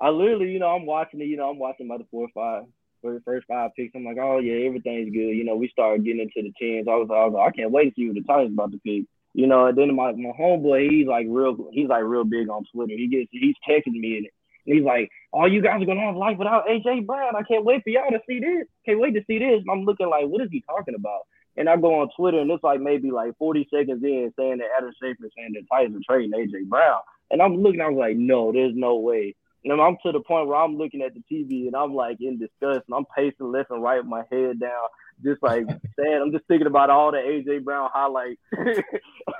I 0.00 0.08
literally, 0.08 0.50
you 0.50 0.58
know, 0.58 0.68
I'm 0.74 0.86
watching 0.86 1.20
it. 1.20 1.26
You 1.26 1.36
know, 1.36 1.50
I'm 1.50 1.58
watching 1.58 1.86
by 1.86 1.98
the 1.98 2.06
four 2.10 2.24
or 2.24 2.28
five, 2.34 2.64
first 3.00 3.24
first 3.24 3.46
five 3.46 3.70
picks. 3.76 3.94
I'm 3.94 4.04
like, 4.04 4.18
oh 4.20 4.38
yeah, 4.38 4.66
everything's 4.66 5.12
good. 5.12 5.20
You 5.36 5.44
know, 5.44 5.54
we 5.54 5.68
started 5.68 6.04
getting 6.04 6.20
into 6.22 6.42
the 6.48 6.52
tens. 6.60 6.88
I 6.88 6.96
was, 6.96 7.08
I 7.10 7.24
was 7.26 7.34
like, 7.34 7.52
I 7.52 7.56
can't 7.56 7.70
wait 7.70 7.90
to 7.90 7.94
see 7.94 8.06
what 8.08 8.14
the 8.16 8.22
Titans 8.22 8.52
about 8.52 8.72
to 8.72 8.78
pick. 8.78 9.04
You 9.36 9.46
know, 9.46 9.66
and 9.66 9.78
then 9.78 9.94
my, 9.94 10.12
my 10.12 10.30
homeboy, 10.38 10.90
he's 10.90 11.06
like 11.06 11.26
real, 11.28 11.68
he's 11.72 11.88
like 11.88 12.02
real 12.04 12.24
big 12.24 12.48
on 12.48 12.64
Twitter. 12.72 12.94
He 12.96 13.08
gets, 13.08 13.28
he's 13.30 13.54
texting 13.68 13.98
me 13.98 14.18
in 14.18 14.24
it, 14.26 14.32
and 14.66 14.76
he's 14.76 14.84
like, 14.84 15.10
"Oh, 15.32 15.46
you 15.46 15.60
guys 15.60 15.82
are 15.82 15.86
gonna 15.86 16.00
have 16.06 16.14
life 16.16 16.38
without 16.38 16.66
AJ 16.68 17.04
Brown. 17.06 17.34
I 17.36 17.42
can't 17.42 17.64
wait 17.64 17.82
for 17.82 17.90
y'all 17.90 18.10
to 18.10 18.20
see 18.28 18.38
this. 18.40 18.66
Can't 18.86 19.00
wait 19.00 19.14
to 19.14 19.24
see 19.26 19.38
this." 19.38 19.60
And 19.60 19.70
I'm 19.70 19.84
looking 19.84 20.08
like, 20.08 20.26
what 20.26 20.40
is 20.42 20.50
he 20.52 20.60
talking 20.68 20.94
about? 20.94 21.22
And 21.56 21.68
I 21.68 21.76
go 21.76 22.00
on 22.00 22.10
Twitter 22.16 22.40
and 22.40 22.50
it's 22.50 22.64
like 22.64 22.80
maybe 22.80 23.10
like 23.10 23.36
40 23.38 23.68
seconds 23.72 24.02
in 24.02 24.32
saying 24.38 24.58
that 24.58 24.68
Adam 24.76 24.90
Schefter 25.02 25.30
saying 25.36 25.52
the 25.54 25.62
Titans 25.70 25.96
are 25.96 26.14
trading 26.14 26.32
AJ 26.32 26.68
Brown. 26.68 27.00
And 27.30 27.40
I'm 27.40 27.62
looking, 27.62 27.80
I 27.80 27.88
was 27.88 27.98
like, 27.98 28.16
no, 28.16 28.52
there's 28.52 28.74
no 28.74 28.96
way. 28.96 29.34
And 29.64 29.80
I'm 29.80 29.96
to 30.04 30.12
the 30.12 30.20
point 30.20 30.46
where 30.48 30.58
I'm 30.58 30.76
looking 30.76 31.02
at 31.02 31.12
the 31.14 31.22
TV 31.30 31.66
and 31.66 31.76
I'm 31.76 31.94
like 31.94 32.18
in 32.20 32.38
disgust 32.38 32.86
and 32.86 32.94
I'm 32.94 33.06
pacing 33.16 33.50
left 33.50 33.70
and 33.70 33.82
right 33.82 33.98
with 33.98 34.06
my 34.06 34.24
head 34.30 34.60
down 34.60 34.88
just 35.24 35.42
like 35.42 35.66
sad. 35.66 36.20
I'm 36.22 36.32
just 36.32 36.46
thinking 36.46 36.66
about 36.66 36.90
all 36.90 37.10
the 37.10 37.18
AJ 37.18 37.64
Brown 37.64 37.88
highlights. 37.92 38.40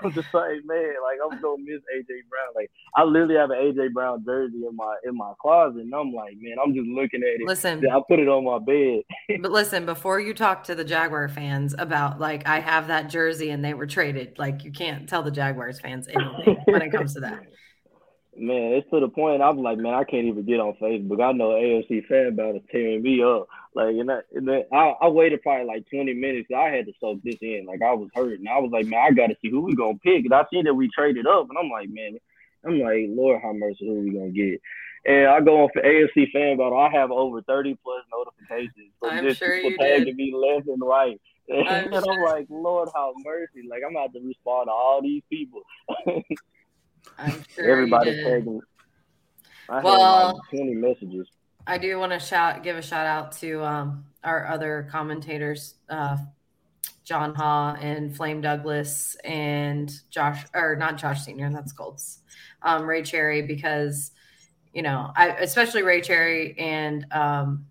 I'm 0.03 0.13
just 0.13 0.33
like, 0.33 0.65
man, 0.65 0.95
like 1.03 1.19
I'm 1.23 1.41
gonna 1.41 1.63
miss 1.63 1.81
AJ 1.97 2.29
Brown. 2.29 2.53
Like 2.55 2.71
I 2.97 3.05
literally 3.05 3.37
have 3.37 3.51
an 3.51 3.59
AJ 3.59 3.93
Brown 3.93 4.25
jersey 4.25 4.65
in 4.69 4.75
my 4.75 4.97
in 5.05 5.17
my 5.17 5.33
closet, 5.41 5.83
and 5.83 5.95
I'm 5.95 6.13
like, 6.13 6.37
man, 6.41 6.57
I'm 6.65 6.75
just 6.75 6.89
looking 6.89 7.23
at 7.23 7.41
it. 7.41 7.47
Listen, 7.47 7.85
I 7.89 8.01
put 8.09 8.19
it 8.19 8.29
on 8.29 8.45
my 8.45 8.59
bed. 8.59 9.03
but 9.43 9.53
listen, 9.53 9.87
before 9.87 10.21
you 10.21 10.35
talk 10.35 10.65
to 10.65 10.75
the 10.75 10.85
Jaguar 10.85 11.29
fans 11.29 11.75
about 11.79 12.21
like 12.21 12.47
I 12.47 12.61
have 12.61 12.89
that 12.89 13.09
jersey 13.09 13.51
and 13.51 13.65
they 13.65 13.75
were 13.75 13.87
traded, 13.87 14.39
like 14.39 14.65
you 14.65 14.73
can't 14.73 15.09
tell 15.09 15.23
the 15.23 15.31
Jaguars 15.31 15.81
fans 15.81 16.09
anything 16.09 16.57
when 16.65 16.83
it 16.83 16.91
comes 16.91 17.15
to 17.15 17.21
that 17.21 17.43
man, 18.37 18.73
it's 18.73 18.89
to 18.91 19.01
the 19.01 19.09
point 19.09 19.43
I'm 19.43 19.59
like, 19.59 19.79
man, 19.79 19.95
I 19.95 20.05
can't 20.05 20.27
even 20.27 20.45
get 20.45 20.61
on 20.61 20.75
Facebook. 20.81 21.23
I 21.23 21.33
know 21.33 21.51
AFC 21.51 22.07
fan 22.07 22.37
battle 22.37 22.61
tearing 22.71 23.03
me 23.03 23.23
up. 23.23 23.47
Like, 23.75 23.97
and, 23.97 24.11
I, 24.11 24.21
and 24.33 24.47
then 24.47 24.65
I, 24.73 24.95
I 25.03 25.09
waited 25.09 25.43
probably 25.43 25.67
like 25.67 25.91
20 25.91 26.15
minutes. 26.15 26.49
I 26.57 26.69
had 26.69 26.87
to 26.87 26.93
soak 27.01 27.23
this 27.23 27.39
in. 27.43 27.67
Like, 27.67 27.83
I 27.83 27.93
was 27.93 28.09
hurting. 28.15 28.47
I 28.47 28.61
was 28.61 28.71
like, 28.71 28.87
man, 28.87 29.01
I 29.05 29.11
got 29.11 29.29
to 29.29 29.37
see 29.43 29.51
who 29.51 29.63
we 29.63 29.75
gonna 29.75 29.99
pick. 29.99 30.25
And 30.25 30.33
I 30.33 30.45
see 30.53 30.63
that 30.63 30.75
we 30.75 30.89
traded 30.89 31.27
up, 31.27 31.49
and 31.49 31.59
I'm 31.59 31.71
like, 31.71 31.89
man, 31.91 32.17
I'm 32.65 32.79
like, 32.79 33.07
Lord, 33.09 33.43
how 33.43 33.53
mercy, 33.53 33.87
who 33.87 34.01
we 34.01 34.11
gonna 34.11 34.31
get? 34.31 34.61
And 35.07 35.27
I 35.27 35.41
go 35.41 35.65
on 35.65 35.69
for 35.73 35.83
AFC 35.83 36.33
fan 36.33 36.57
battle. 36.57 36.79
I 36.79 36.89
have 36.91 37.11
over 37.11 37.43
30 37.43 37.77
plus 37.83 38.05
notifications 38.11 38.93
from 38.99 39.11
I'm 39.11 39.25
just 39.25 39.39
sure 39.39 39.61
people 39.61 39.85
tagging 39.85 40.17
me 40.17 40.33
left 40.35 40.69
and 40.69 40.83
right. 40.83 41.21
And 41.47 41.69
I'm, 41.69 41.93
and 41.93 42.07
I'm 42.09 42.23
like, 42.23 42.47
Lord, 42.49 42.89
how 42.95 43.13
mercy. 43.23 43.69
Like, 43.69 43.83
I'm 43.87 43.95
about 43.95 44.15
to 44.15 44.21
respond 44.21 44.69
to 44.69 44.73
all 44.73 45.03
these 45.03 45.23
people. 45.29 45.61
I'm 47.19 47.45
sure 47.55 47.71
everybody 47.71 48.13
tagging. 48.25 48.63
I 49.69 49.83
well, 49.83 50.41
like 50.51 50.59
20 50.59 50.75
messages. 50.77 51.29
I 51.67 51.79
do 51.79 51.99
want 51.99 52.13
to 52.13 52.19
shout, 52.19 52.63
give 52.63 52.77
a 52.77 52.83
shout 52.83 53.07
out 53.07 53.33
to 53.39 53.65
um, 53.65 54.05
our 54.23 54.47
other 54.47 54.87
commentators, 54.91 55.75
uh, 55.89 56.19
John 57.05 57.35
Ha 57.35 57.77
and 57.81 58.15
Flame 58.15 58.41
Douglas 58.41 59.17
and 59.25 59.93
Josh, 60.11 60.45
or 60.55 60.77
not 60.77 60.97
Josh 60.99 61.23
Senior, 61.25 61.51
that's 61.51 61.73
Colts, 61.73 62.21
um, 62.63 62.87
Ray 62.87 63.03
Cherry, 63.03 63.43
because 63.43 64.13
you 64.75 64.83
know, 64.83 65.13
I 65.17 65.29
especially 65.29 65.83
Ray 65.83 66.01
Cherry 66.01 66.59
and 66.59 67.07
um, 67.13 67.67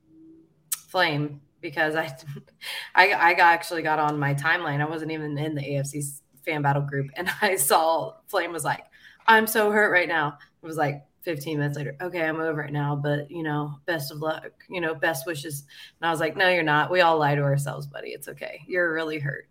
Flame 0.88 1.42
because 1.62 1.96
I, 1.96 2.16
I, 2.96 3.12
I 3.12 3.32
actually 3.34 3.82
got 3.82 4.00
on 4.00 4.18
my 4.18 4.34
timeline. 4.34 4.82
I 4.82 4.86
wasn't 4.86 5.12
even 5.12 5.38
in 5.38 5.54
the 5.54 5.62
AFC 5.62 6.04
fan 6.46 6.62
battle 6.62 6.82
group, 6.82 7.12
and 7.16 7.30
I 7.42 7.58
saw 7.58 8.14
Flame 8.28 8.54
was 8.54 8.64
like, 8.64 8.86
I'm 9.28 9.48
so 9.48 9.70
hurt 9.70 9.92
right 9.92 10.08
now. 10.08 10.38
It 10.62 10.66
was 10.66 10.78
like 10.78 11.04
15 11.24 11.58
minutes 11.58 11.78
later. 11.78 11.96
Okay, 12.02 12.22
I'm 12.22 12.40
over 12.40 12.62
it 12.64 12.72
now, 12.72 12.96
but 12.96 13.32
you 13.32 13.44
know, 13.44 13.80
best 13.86 14.12
of 14.12 14.20
luck, 14.20 14.52
you 14.70 14.82
know, 14.82 14.94
best 14.94 15.26
wishes. 15.26 15.64
And 16.00 16.08
I 16.08 16.12
was 16.12 16.20
like, 16.20 16.36
no, 16.36 16.50
you're 16.50 16.64
not. 16.64 16.92
We 16.92 17.02
all 17.02 17.18
lie 17.18 17.36
to 17.36 17.42
ourselves, 17.42 17.88
buddy. 17.88 18.10
It's 18.10 18.28
okay. 18.28 18.62
You're 18.68 18.94
really 18.94 19.20
hurt. 19.20 19.48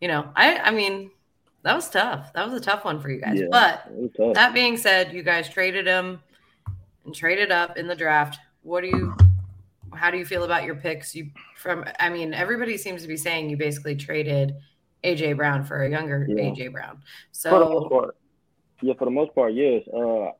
You 0.00 0.08
know, 0.08 0.28
I, 0.34 0.56
I 0.58 0.70
mean, 0.70 1.10
that 1.62 1.74
was 1.74 1.88
tough. 1.88 2.32
That 2.34 2.44
was 2.44 2.60
a 2.60 2.64
tough 2.64 2.84
one 2.84 3.00
for 3.00 3.10
you 3.10 3.20
guys. 3.20 3.40
Yeah, 3.40 3.46
but 3.50 4.34
that 4.34 4.52
being 4.52 4.76
said, 4.76 5.12
you 5.12 5.22
guys 5.22 5.48
traded 5.48 5.86
him 5.86 6.20
and 7.04 7.14
traded 7.14 7.52
up 7.52 7.76
in 7.76 7.86
the 7.86 7.94
draft. 7.94 8.38
What 8.62 8.82
do 8.82 8.88
you, 8.88 9.14
how 9.94 10.10
do 10.10 10.18
you 10.18 10.26
feel 10.26 10.44
about 10.44 10.64
your 10.64 10.74
picks? 10.74 11.14
You 11.14 11.30
from, 11.56 11.84
I 12.00 12.10
mean, 12.10 12.34
everybody 12.34 12.76
seems 12.76 13.02
to 13.02 13.08
be 13.08 13.16
saying 13.16 13.48
you 13.50 13.56
basically 13.56 13.94
traded 13.94 14.56
AJ 15.04 15.36
Brown 15.36 15.64
for 15.64 15.84
a 15.84 15.88
younger 15.90 16.26
yeah. 16.28 16.44
AJ 16.44 16.72
Brown. 16.72 17.00
So 17.30 17.50
yeah, 18.82 18.92
for 18.98 19.04
the 19.04 19.10
most 19.10 19.34
part, 19.34 19.54
yes. 19.54 19.82
Uh, 19.88 20.32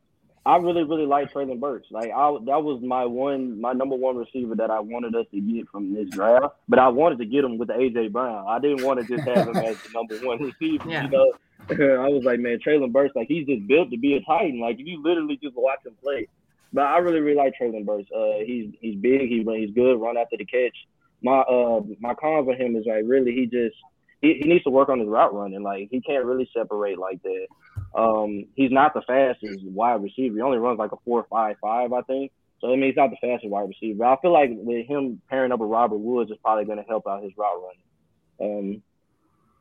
I 0.47 0.57
really, 0.57 0.85
really 0.85 1.07
like 1.07 1.33
Treylon 1.33 1.59
Burks. 1.59 1.89
Like, 1.91 2.11
I 2.11 2.31
that 2.47 2.63
was 2.63 2.83
my 2.83 3.07
one, 3.07 3.61
my 3.61 3.73
number 3.73 3.97
one 3.97 4.17
receiver 4.17 4.55
that 4.57 4.71
I 4.71 4.81
wanted 4.81 5.15
us 5.15 5.27
to 5.33 5.41
get 5.41 5.69
from 5.69 5.95
this 5.95 6.09
draft. 6.11 6.57
But 6.69 6.79
I 6.79 6.89
wanted 6.89 7.19
to 7.19 7.25
get 7.25 7.45
him 7.45 7.57
with 7.57 7.69
the 7.69 7.75
AJ 7.75 8.13
Brown. 8.13 8.45
I 8.47 8.59
didn't 8.59 8.85
want 8.85 9.01
to 9.01 9.07
just 9.07 9.27
have 9.27 9.49
him 9.49 9.57
as 9.57 9.77
the 9.83 9.89
number 9.95 10.19
one 10.19 10.43
receiver. 10.43 10.89
Yeah. 10.89 11.05
You 11.05 11.11
know, 11.11 11.33
I 11.71 12.09
was 12.09 12.25
like, 12.25 12.41
man, 12.41 12.59
Treylon 12.59 12.93
Burks, 12.93 13.17
like 13.17 13.29
he's 13.29 13.47
just 13.47 13.67
built 13.67 13.91
to 13.91 13.97
be 13.97 14.15
a 14.15 14.21
Titan. 14.21 14.61
Like 14.61 14.79
if 14.79 14.87
you 14.87 15.03
literally 15.03 15.39
just 15.43 15.57
watch 15.57 15.79
him 15.85 15.95
play. 16.03 16.29
But 16.75 16.83
I 16.83 16.99
really, 16.99 17.21
really 17.21 17.37
like 17.37 17.55
Treylon 17.59 17.87
Burks. 17.87 18.11
Uh, 18.15 18.45
he's 18.45 18.75
he's 18.81 18.97
big. 18.97 19.23
He 19.23 19.47
he's 19.47 19.75
good. 19.75 19.97
Run 19.97 20.19
after 20.19 20.37
the 20.37 20.45
catch. 20.45 20.77
My 21.23 21.39
uh 21.41 21.81
my 22.01 22.13
cons 22.15 22.49
on 22.49 22.57
him 22.57 22.77
is 22.77 22.85
like 22.87 23.05
really 23.07 23.33
he 23.33 23.47
just 23.47 23.77
he, 24.21 24.41
he 24.43 24.49
needs 24.49 24.65
to 24.65 24.71
work 24.71 24.91
on 24.91 24.99
his 24.99 25.09
route 25.09 25.33
running. 25.33 25.63
Like 25.63 25.89
he 25.91 26.03
can't 26.03 26.25
really 26.25 26.51
separate 26.55 26.99
like 26.99 27.23
that. 27.23 27.47
Um, 27.95 28.47
he's 28.57 28.73
not 28.73 28.93
the 28.93 29.03
fastest 29.03 29.65
wide 29.65 30.03
receiver. 30.03 30.35
He 30.35 30.43
only 30.43 30.59
runs 30.59 30.79
like 30.79 30.93
a 30.93 30.97
four 31.05 31.27
five 31.31 31.57
five, 31.61 31.93
I 31.93 32.03
think. 32.03 32.33
So 32.61 32.73
I 32.73 32.77
mean, 32.77 32.87
he's 32.87 32.97
not 32.97 33.11
the 33.11 33.17
fastest 33.21 33.51
wide 33.51 33.69
receiver. 33.69 33.99
But 33.99 34.07
I 34.09 34.17
feel 34.21 34.33
like 34.33 34.51
with 34.53 34.87
him 34.87 35.21
pairing 35.31 35.53
up 35.53 35.61
with 35.61 35.71
Robert 35.71 35.99
Woods 35.99 36.31
is 36.31 36.39
probably 36.43 36.65
going 36.65 36.79
to 36.79 36.85
help 36.85 37.07
out 37.07 37.23
his 37.23 37.33
route 37.37 37.63
running. 37.63 38.77
Um, 38.77 38.83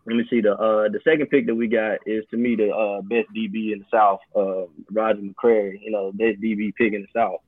let 0.06 0.16
me 0.18 0.26
see 0.30 0.42
the 0.42 0.52
uh 0.52 0.90
the 0.90 1.00
second 1.04 1.28
pick 1.28 1.46
that 1.46 1.56
we 1.56 1.68
got 1.68 2.00
is 2.06 2.26
to 2.32 2.38
me 2.38 2.56
the 2.56 2.70
uh 2.70 3.02
best 3.02 3.28
DB 3.36 3.72
in 3.72 3.80
the 3.80 3.86
South, 3.92 4.20
uh 4.36 4.66
Roger 4.92 5.22
McCreary. 5.22 5.80
You 5.82 5.92
know, 5.92 6.12
best 6.12 6.42
DB 6.42 6.74
pick 6.76 6.94
in 6.94 7.04
the 7.04 7.08
South. 7.14 7.42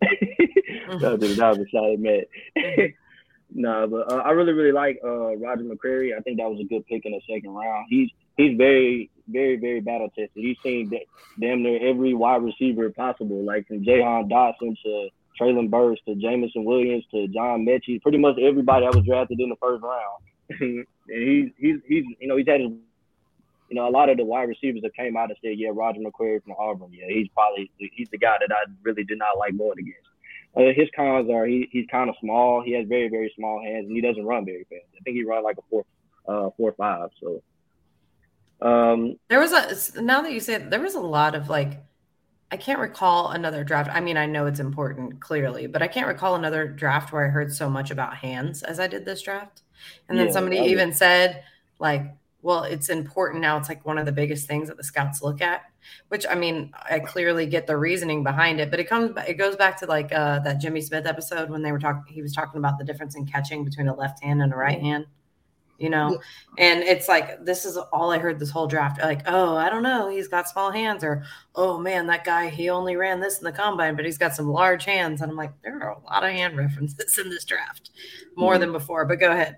that 0.00 1.18
was 1.20 1.22
a 1.22 1.34
shot 1.36 1.92
at 1.92 2.90
nah, 3.52 3.86
but 3.86 4.12
uh, 4.12 4.16
I 4.16 4.30
really 4.30 4.52
really 4.52 4.72
like 4.72 4.98
uh 5.04 5.36
Roger 5.36 5.64
McCreary. 5.64 6.16
I 6.16 6.20
think 6.20 6.38
that 6.38 6.48
was 6.48 6.60
a 6.60 6.64
good 6.64 6.86
pick 6.86 7.04
in 7.04 7.12
the 7.12 7.20
second 7.28 7.50
round. 7.50 7.86
He's 7.90 8.08
he's 8.40 8.56
very, 8.56 9.10
very, 9.30 9.56
very 9.56 9.80
battle 9.80 10.08
tested. 10.08 10.30
He's 10.34 10.56
seen 10.62 10.90
damn 11.40 11.62
near 11.62 11.88
every 11.88 12.14
wide 12.14 12.42
receiver 12.42 12.90
possible, 12.90 13.44
like 13.44 13.66
from 13.66 13.84
Jahan 13.84 14.28
Dotson 14.28 14.76
to 14.82 15.08
Treylon 15.40 15.70
Burks 15.70 16.00
to 16.06 16.14
Jameson 16.14 16.64
Williams 16.64 17.04
to 17.12 17.28
John 17.28 17.64
Metchie, 17.64 18.02
pretty 18.02 18.18
much 18.18 18.36
everybody 18.38 18.84
that 18.84 18.94
was 18.94 19.04
drafted 19.04 19.40
in 19.40 19.48
the 19.48 19.56
first 19.56 19.82
round. 19.82 20.22
and 20.60 20.86
he's 21.08 21.50
he's 21.58 21.76
he's 21.86 22.04
you 22.18 22.26
know 22.28 22.36
he's 22.36 22.46
had 22.46 22.60
his 22.60 22.70
you 23.68 23.76
know 23.76 23.88
a 23.88 23.90
lot 23.90 24.08
of 24.08 24.16
the 24.16 24.24
wide 24.24 24.48
receivers 24.48 24.82
that 24.82 24.94
came 24.96 25.16
out 25.16 25.30
and 25.30 25.38
said 25.42 25.54
yeah 25.56 25.70
Roger 25.72 26.00
McCreary 26.00 26.42
from 26.42 26.54
Auburn 26.58 26.90
yeah 26.92 27.06
he's 27.08 27.28
probably 27.28 27.70
he's 27.78 28.08
the 28.10 28.18
guy 28.18 28.36
that 28.40 28.52
I 28.52 28.70
really 28.82 29.04
did 29.04 29.18
not 29.18 29.38
like 29.38 29.56
going 29.56 29.78
against. 29.78 30.08
Uh, 30.56 30.74
his 30.74 30.88
cons 30.96 31.30
are 31.30 31.46
he 31.46 31.68
he's 31.70 31.86
kind 31.90 32.10
of 32.10 32.16
small. 32.20 32.62
He 32.62 32.72
has 32.72 32.86
very 32.88 33.08
very 33.08 33.32
small 33.36 33.62
hands 33.62 33.86
and 33.86 33.94
he 33.94 34.00
doesn't 34.00 34.26
run 34.26 34.44
very 34.44 34.66
fast. 34.68 34.86
I 34.98 35.02
think 35.04 35.16
he 35.16 35.24
runs 35.24 35.44
like 35.44 35.58
a 35.58 35.62
four 35.70 35.84
uh 36.28 36.50
four 36.56 36.72
five. 36.72 37.10
So 37.20 37.42
um, 38.62 39.16
there 39.28 39.40
was 39.40 39.52
a 39.52 40.02
now 40.02 40.22
that 40.22 40.32
you 40.32 40.40
say 40.40 40.54
it, 40.54 40.70
there 40.70 40.80
was 40.80 40.94
a 40.94 41.00
lot 41.00 41.34
of 41.34 41.48
like 41.48 41.82
I 42.52 42.56
can't 42.56 42.80
recall 42.80 43.30
another 43.30 43.62
draft. 43.62 43.90
I 43.92 44.00
mean, 44.00 44.16
I 44.16 44.26
know 44.26 44.46
it's 44.46 44.60
important 44.60 45.20
clearly, 45.20 45.66
but 45.66 45.82
I 45.82 45.88
can't 45.88 46.08
recall 46.08 46.34
another 46.34 46.66
draft 46.66 47.12
where 47.12 47.24
I 47.24 47.28
heard 47.28 47.52
so 47.52 47.70
much 47.70 47.90
about 47.90 48.16
hands 48.16 48.62
as 48.62 48.80
I 48.80 48.88
did 48.88 49.04
this 49.04 49.22
draft. 49.22 49.62
And 50.08 50.18
then 50.18 50.26
yeah, 50.26 50.32
somebody 50.32 50.58
even 50.58 50.92
said 50.92 51.44
like, 51.78 52.12
well, 52.42 52.64
it's 52.64 52.88
important 52.88 53.40
now. 53.40 53.56
It's 53.56 53.68
like 53.68 53.86
one 53.86 53.98
of 53.98 54.06
the 54.06 54.12
biggest 54.12 54.46
things 54.46 54.68
that 54.68 54.76
the 54.76 54.84
scouts 54.84 55.22
look 55.22 55.40
at. 55.40 55.62
Which 56.08 56.26
I 56.28 56.34
mean, 56.34 56.72
I 56.90 56.98
clearly 56.98 57.46
get 57.46 57.66
the 57.66 57.76
reasoning 57.76 58.22
behind 58.22 58.60
it, 58.60 58.70
but 58.70 58.80
it 58.80 58.88
comes 58.88 59.12
it 59.26 59.34
goes 59.34 59.56
back 59.56 59.78
to 59.78 59.86
like 59.86 60.12
uh, 60.12 60.40
that 60.40 60.60
Jimmy 60.60 60.80
Smith 60.80 61.06
episode 61.06 61.50
when 61.50 61.62
they 61.62 61.72
were 61.72 61.78
talking. 61.78 62.12
He 62.12 62.20
was 62.20 62.34
talking 62.34 62.58
about 62.58 62.78
the 62.78 62.84
difference 62.84 63.16
in 63.16 63.26
catching 63.26 63.64
between 63.64 63.88
a 63.88 63.94
left 63.94 64.22
hand 64.22 64.42
and 64.42 64.52
a 64.52 64.56
right 64.56 64.80
hand 64.80 65.06
you 65.80 65.88
know 65.88 66.10
yeah. 66.10 66.18
and 66.66 66.82
it's 66.82 67.08
like 67.08 67.44
this 67.44 67.64
is 67.64 67.76
all 67.76 68.12
i 68.12 68.18
heard 68.18 68.38
this 68.38 68.50
whole 68.50 68.66
draft 68.66 69.00
like 69.00 69.22
oh 69.26 69.56
i 69.56 69.68
don't 69.70 69.82
know 69.82 70.08
he's 70.08 70.28
got 70.28 70.48
small 70.48 70.70
hands 70.70 71.02
or 71.02 71.24
oh 71.56 71.78
man 71.78 72.06
that 72.06 72.22
guy 72.22 72.48
he 72.48 72.68
only 72.68 72.96
ran 72.96 73.18
this 73.18 73.38
in 73.38 73.44
the 73.44 73.52
combine 73.52 73.96
but 73.96 74.04
he's 74.04 74.18
got 74.18 74.34
some 74.34 74.48
large 74.48 74.84
hands 74.84 75.22
and 75.22 75.30
i'm 75.30 75.36
like 75.36 75.52
there 75.62 75.82
are 75.82 75.92
a 75.92 76.04
lot 76.04 76.22
of 76.22 76.30
hand 76.30 76.56
references 76.56 77.18
in 77.18 77.30
this 77.30 77.44
draft 77.44 77.90
more 78.36 78.52
mm-hmm. 78.52 78.60
than 78.60 78.72
before 78.72 79.04
but 79.04 79.18
go 79.18 79.32
ahead 79.32 79.56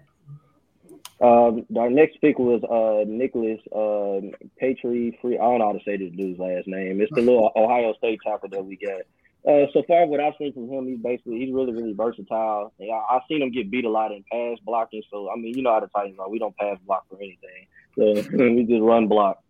um, 1.21 1.65
our 1.79 1.89
next 1.89 2.21
pick 2.21 2.37
was 2.37 2.65
uh, 2.65 3.09
Nicholas 3.09 3.61
uh, 3.71 4.35
Patry 4.61 5.17
Free. 5.21 5.39
I 5.39 5.43
don't 5.43 5.61
know 5.61 5.67
how 5.67 5.73
to 5.73 5.85
say 5.85 5.97
this 5.97 6.11
dude's 6.17 6.41
last 6.41 6.67
name. 6.67 7.01
It's 7.01 7.13
the 7.15 7.21
little 7.21 7.53
Ohio 7.55 7.95
State 7.95 8.19
tackle 8.27 8.49
that 8.49 8.65
we 8.65 8.75
got. 8.75 9.03
Uh, 9.46 9.66
so 9.72 9.83
far, 9.88 10.07
what 10.07 10.20
I've 10.20 10.35
seen 10.38 10.52
from 10.52 10.68
him, 10.68 10.87
he's 10.87 11.00
basically 11.00 11.40
he's 11.40 11.52
really 11.52 11.72
really 11.72 11.94
versatile. 11.94 12.72
Yeah, 12.78 13.00
I've 13.11 13.22
seen 13.28 13.42
him 13.42 13.50
get 13.50 13.70
beat 13.70 13.85
a 13.85 13.90
lot 13.90 14.12
in 14.12 14.24
pass 14.31 14.59
blocking. 14.64 15.02
So 15.11 15.31
I 15.31 15.37
mean, 15.37 15.57
you 15.57 15.62
know 15.62 15.72
how 15.72 15.81
the 15.81 15.88
Titans 15.88 16.18
are. 16.20 16.31
We 16.31 16.38
don't 16.38 16.57
pass 16.57 16.78
block 16.87 17.07
for 17.09 17.16
anything. 17.16 17.66
So 17.96 18.37
we 18.37 18.64
just 18.64 18.83
run 18.83 19.09
block. 19.09 19.42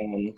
Um, 0.00 0.34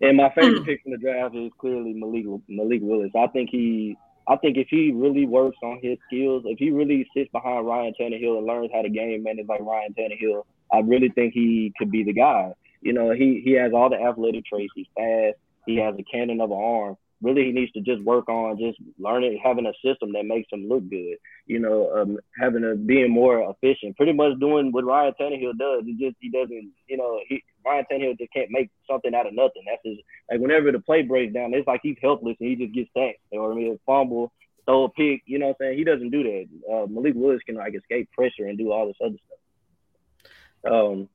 and 0.00 0.16
my 0.16 0.30
favorite 0.34 0.64
pick 0.64 0.82
from 0.82 0.92
the 0.92 0.98
draft 0.98 1.36
is 1.36 1.52
clearly 1.58 1.92
Malik 1.92 2.24
Malik 2.48 2.80
Willis. 2.82 3.12
I 3.16 3.28
think 3.28 3.50
he 3.50 3.96
I 4.26 4.34
think 4.36 4.56
if 4.56 4.66
he 4.68 4.90
really 4.92 5.24
works 5.24 5.58
on 5.62 5.78
his 5.80 5.96
skills, 6.08 6.42
if 6.46 6.58
he 6.58 6.70
really 6.70 7.08
sits 7.16 7.30
behind 7.30 7.64
Ryan 7.64 7.94
Tannehill 7.98 8.38
and 8.38 8.46
learns 8.46 8.70
how 8.74 8.82
to 8.82 8.88
game 8.88 9.22
manage 9.22 9.46
like 9.46 9.60
Ryan 9.60 9.94
Tannehill, 9.96 10.42
I 10.72 10.80
really 10.80 11.10
think 11.10 11.32
he 11.32 11.72
could 11.78 11.92
be 11.92 12.02
the 12.02 12.12
guy. 12.12 12.54
You 12.80 12.92
know, 12.92 13.12
he 13.12 13.40
he 13.44 13.52
has 13.52 13.72
all 13.72 13.88
the 13.88 14.02
athletic 14.02 14.46
traits. 14.46 14.72
He's 14.74 14.86
fast. 14.96 15.36
He 15.64 15.76
has 15.76 15.94
a 15.96 16.02
cannon 16.02 16.40
of 16.40 16.50
an 16.50 16.58
arm 16.58 16.96
really 17.22 17.44
he 17.44 17.52
needs 17.52 17.72
to 17.72 17.80
just 17.80 18.02
work 18.02 18.28
on 18.28 18.58
just 18.58 18.78
learning 18.98 19.40
having 19.42 19.66
a 19.66 19.72
system 19.84 20.12
that 20.12 20.24
makes 20.24 20.52
him 20.52 20.68
look 20.68 20.88
good. 20.90 21.16
You 21.46 21.60
know, 21.60 21.90
um, 21.96 22.18
having 22.38 22.64
a 22.64 22.74
being 22.74 23.10
more 23.10 23.50
efficient. 23.50 23.96
Pretty 23.96 24.12
much 24.12 24.38
doing 24.38 24.72
what 24.72 24.84
Ryan 24.84 25.14
Tannehill 25.20 25.58
does. 25.58 25.84
It 25.86 25.98
just 25.98 26.16
he 26.20 26.30
doesn't. 26.30 26.72
You 26.88 26.96
know, 26.96 27.20
he 27.28 27.42
Ryan 27.64 27.84
Tannehill 27.90 28.18
just 28.18 28.32
can't 28.32 28.50
make 28.50 28.70
something 28.88 29.14
out 29.14 29.26
of 29.26 29.34
nothing. 29.34 29.62
That's 29.66 29.82
his 29.84 29.98
like 30.30 30.40
whenever 30.40 30.70
the 30.72 30.80
play 30.80 31.02
breaks 31.02 31.32
down, 31.32 31.54
it's 31.54 31.66
like 31.66 31.80
he's 31.82 31.96
helpless 32.02 32.36
and 32.40 32.48
he 32.48 32.56
just 32.56 32.74
gets 32.74 32.90
sacked. 32.96 33.20
What 33.30 33.52
I 33.52 33.54
mean? 33.54 33.78
Fumble, 33.86 34.32
throw 34.66 34.84
a 34.84 34.88
pick. 34.90 35.22
You 35.26 35.38
know 35.38 35.48
what 35.48 35.56
I'm 35.60 35.68
saying? 35.68 35.78
He 35.78 35.84
doesn't 35.84 36.10
do 36.10 36.22
that. 36.22 36.46
Uh, 36.70 36.86
Malik 36.86 37.14
Willis 37.16 37.42
can 37.46 37.56
like 37.56 37.74
escape 37.74 38.10
pressure 38.12 38.46
and 38.46 38.58
do 38.58 38.72
all 38.72 38.86
this 38.86 38.96
other 39.04 39.16
stuff. 39.26 40.72
Um, 40.72 41.08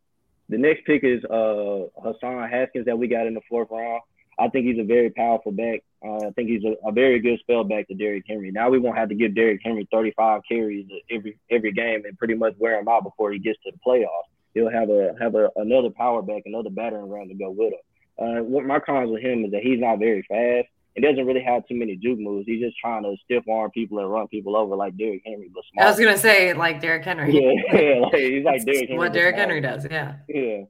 the 0.50 0.58
next 0.58 0.86
pick 0.86 1.04
is 1.04 1.24
uh 1.26 1.88
Hassan 2.04 2.50
Haskins 2.50 2.86
that 2.86 2.98
we 2.98 3.08
got 3.08 3.28
in 3.28 3.34
the 3.34 3.42
fourth 3.50 3.70
round. 3.72 4.02
I 4.42 4.50
think 4.50 4.66
he's 4.66 4.80
a 4.80 4.84
very 4.84 5.12
powerful 5.12 5.52
back. 5.52 5.82
Uh, 6.04 6.28
I 6.28 6.32
think 6.32 6.50
he's 6.50 6.64
a, 6.64 6.74
a, 6.88 6.92
very 6.92 7.20
good 7.20 7.38
spell 7.40 7.64
back 7.64 7.88
to 7.88 7.94
Derrick 7.94 8.24
Henry. 8.28 8.50
Now 8.50 8.72
we 8.72 8.80
won't 8.80 8.98
have 8.98 9.10
to 9.10 9.16
give 9.16 9.36
Derrick 9.36 9.62
Henry 9.64 9.88
35 9.92 10.42
carries 10.50 10.88
every 11.12 11.38
every 11.52 11.72
game 11.72 12.06
and 12.06 12.18
pretty 12.18 12.34
much 12.34 12.56
wear 12.58 12.80
him 12.80 12.88
out 12.88 13.04
before 13.04 13.32
he 13.32 13.38
gets 13.38 13.60
to 13.64 13.72
the 13.72 13.78
playoffs. 13.86 14.30
He'll 14.56 14.72
have 14.72 14.90
a 14.90 15.14
have 15.22 15.36
a, 15.36 15.50
another 15.58 15.92
power 15.92 16.24
back, 16.24 16.42
another 16.46 16.72
battering 16.72 17.08
ram 17.08 17.28
to 17.28 17.36
go 17.36 17.52
with 17.52 17.74
him. 17.74 17.80
Uh, 18.18 18.44
what 18.44 18.66
my 18.66 18.80
cons 18.80 19.12
with 19.12 19.22
him 19.22 19.46
is 19.46 19.52
that 19.52 19.62
he's 19.62 19.80
not 19.80 20.00
very 20.00 20.24
fast. 20.28 20.68
He 20.96 21.02
doesn't 21.02 21.26
really 21.26 21.44
have 21.44 21.68
too 21.68 21.76
many 21.76 21.96
juke 21.96 22.20
moves. 22.20 22.48
He's 22.48 22.62
just 22.62 22.78
trying 22.78 23.04
to 23.04 23.16
stiff 23.24 23.48
arm 23.48 23.70
people 23.72 24.00
and 24.00 24.12
run 24.12 24.28
people 24.28 24.58
over 24.58 24.76
like 24.76 24.98
Derrick 24.98 25.22
Henry. 25.24 25.50
But 25.54 25.64
small. 25.72 25.86
I 25.86 25.90
was 25.90 26.00
gonna 26.00 26.18
say 26.18 26.54
like 26.54 26.82
Derrick 26.82 27.06
Henry. 27.06 27.32
Yeah, 27.32 27.80
yeah 27.80 28.00
like, 28.02 28.16
he's 28.16 28.44
like 28.44 28.66
Derrick 28.66 28.90
Henry. 28.90 28.98
What 28.98 29.14
Derrick 29.14 29.36
Henry 29.36 29.62
does, 29.62 29.86
yeah. 29.90 30.16
Yeah. 30.28 30.64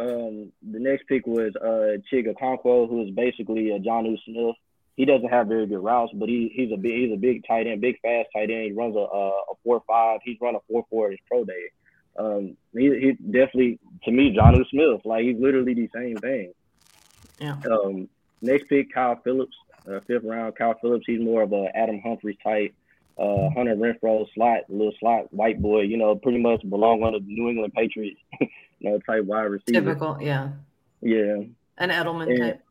Um, 0.00 0.50
the 0.62 0.78
next 0.78 1.06
pick 1.08 1.26
was 1.26 1.52
uh, 1.56 2.00
Chig 2.10 2.26
Okonkwo, 2.26 2.88
who 2.88 3.02
is 3.02 3.10
basically 3.10 3.70
a 3.70 3.78
Jonnu 3.78 4.16
Smith. 4.24 4.56
He 4.96 5.04
doesn't 5.04 5.28
have 5.28 5.46
very 5.46 5.66
good 5.66 5.84
routes, 5.84 6.12
but 6.14 6.28
he 6.28 6.50
he's 6.54 6.72
a 6.72 6.76
big 6.76 6.92
he's 6.92 7.12
a 7.12 7.16
big 7.16 7.46
tight 7.46 7.66
end, 7.66 7.80
big 7.82 8.00
fast 8.00 8.28
tight 8.34 8.50
end. 8.50 8.64
He 8.64 8.72
runs 8.72 8.96
a 8.96 9.00
a, 9.00 9.28
a 9.28 9.54
four 9.62 9.82
five. 9.86 10.20
He's 10.24 10.38
run 10.40 10.54
a 10.54 10.60
four 10.68 10.86
four 10.88 11.06
at 11.06 11.12
his 11.12 11.20
pro 11.28 11.44
day. 11.44 11.70
Um, 12.18 12.56
he 12.72 12.88
he 12.98 13.12
definitely 13.12 13.78
to 14.04 14.10
me 14.10 14.34
Jonnu 14.34 14.66
Smith. 14.70 15.02
Like 15.04 15.24
he's 15.24 15.38
literally 15.38 15.74
the 15.74 15.90
same 15.94 16.16
thing. 16.16 16.52
Yeah. 17.38 17.56
Um, 17.70 18.08
next 18.40 18.68
pick 18.68 18.92
Kyle 18.92 19.20
Phillips, 19.22 19.56
uh, 19.86 20.00
fifth 20.00 20.24
round. 20.24 20.56
Kyle 20.56 20.76
Phillips. 20.80 21.04
He's 21.06 21.20
more 21.20 21.42
of 21.42 21.52
a 21.52 21.68
Adam 21.74 22.00
Humphries 22.00 22.38
type. 22.42 22.74
Uh, 23.20 23.50
Hunter 23.50 23.76
Renfrow 23.76 24.26
slot, 24.34 24.60
little 24.68 24.94
slot 24.98 25.32
white 25.32 25.60
boy. 25.60 25.82
You 25.82 25.98
know, 25.98 26.14
pretty 26.16 26.38
much 26.38 26.62
belong 26.68 27.02
on 27.02 27.12
the 27.12 27.20
New 27.20 27.50
England 27.50 27.74
Patriots. 27.74 28.18
you 28.40 28.48
know, 28.80 28.98
type 29.00 29.24
wide 29.24 29.42
receiver. 29.42 29.80
Typical, 29.80 30.18
yeah. 30.20 30.52
Yeah. 31.02 31.42
An 31.76 31.90
Edelman 31.90 32.30
and, 32.30 32.38
type. 32.38 32.62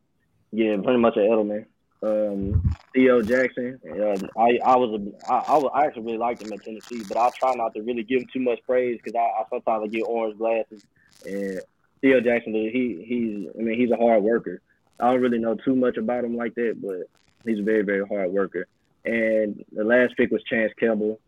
Yeah, 0.51 0.77
pretty 0.83 0.99
much 0.99 1.17
an 1.17 1.23
Edelman. 1.23 1.65
Um, 2.01 2.75
Theo 2.95 3.21
Jackson. 3.21 3.79
Uh, 3.85 4.15
I 4.39 4.57
I 4.65 4.75
was 4.77 4.99
a, 4.99 5.31
I, 5.31 5.53
I, 5.53 5.57
was, 5.57 5.71
I 5.73 5.85
actually 5.85 6.03
really 6.03 6.17
liked 6.17 6.41
him 6.41 6.53
at 6.53 6.63
Tennessee, 6.63 7.03
but 7.07 7.17
I 7.17 7.29
try 7.37 7.53
not 7.55 7.73
to 7.75 7.81
really 7.81 8.03
give 8.03 8.21
him 8.21 8.27
too 8.31 8.39
much 8.39 8.59
praise 8.65 8.99
because 9.03 9.15
I, 9.15 9.19
I 9.19 9.43
sometimes 9.49 9.83
I 9.83 9.87
get 9.87 10.03
orange 10.03 10.37
glasses. 10.37 10.83
And 11.27 11.59
Theo 12.01 12.21
Jackson, 12.21 12.53
he 12.53 13.03
he's 13.05 13.49
I 13.57 13.61
mean 13.61 13.79
he's 13.79 13.91
a 13.91 13.97
hard 13.97 14.23
worker. 14.23 14.61
I 14.99 15.11
don't 15.11 15.21
really 15.21 15.39
know 15.39 15.55
too 15.55 15.75
much 15.75 15.97
about 15.97 16.23
him 16.23 16.37
like 16.37 16.55
that, 16.55 16.77
but 16.81 17.09
he's 17.45 17.59
a 17.59 17.63
very 17.63 17.83
very 17.83 18.07
hard 18.07 18.31
worker. 18.31 18.67
And 19.05 19.63
the 19.71 19.83
last 19.83 20.15
pick 20.17 20.31
was 20.31 20.43
Chance 20.43 20.73
Campbell. 20.79 21.19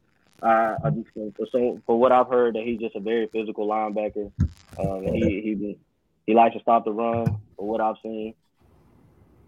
Uh, 0.41 0.75
I 0.83 0.89
just, 0.89 1.07
for 1.13 1.45
so 1.51 1.79
for 1.85 1.99
what 1.99 2.11
I've 2.11 2.27
heard, 2.27 2.55
that 2.55 2.63
he's 2.63 2.79
just 2.79 2.95
a 2.95 2.99
very 2.99 3.27
physical 3.27 3.67
linebacker. 3.67 4.31
Um, 4.79 5.03
he 5.03 5.41
he 5.41 5.77
he 6.25 6.33
likes 6.33 6.55
to 6.55 6.61
stop 6.61 6.85
the 6.85 6.91
run. 6.91 7.37
For 7.57 7.67
what 7.67 7.79
I've 7.79 7.95
seen, 8.01 8.33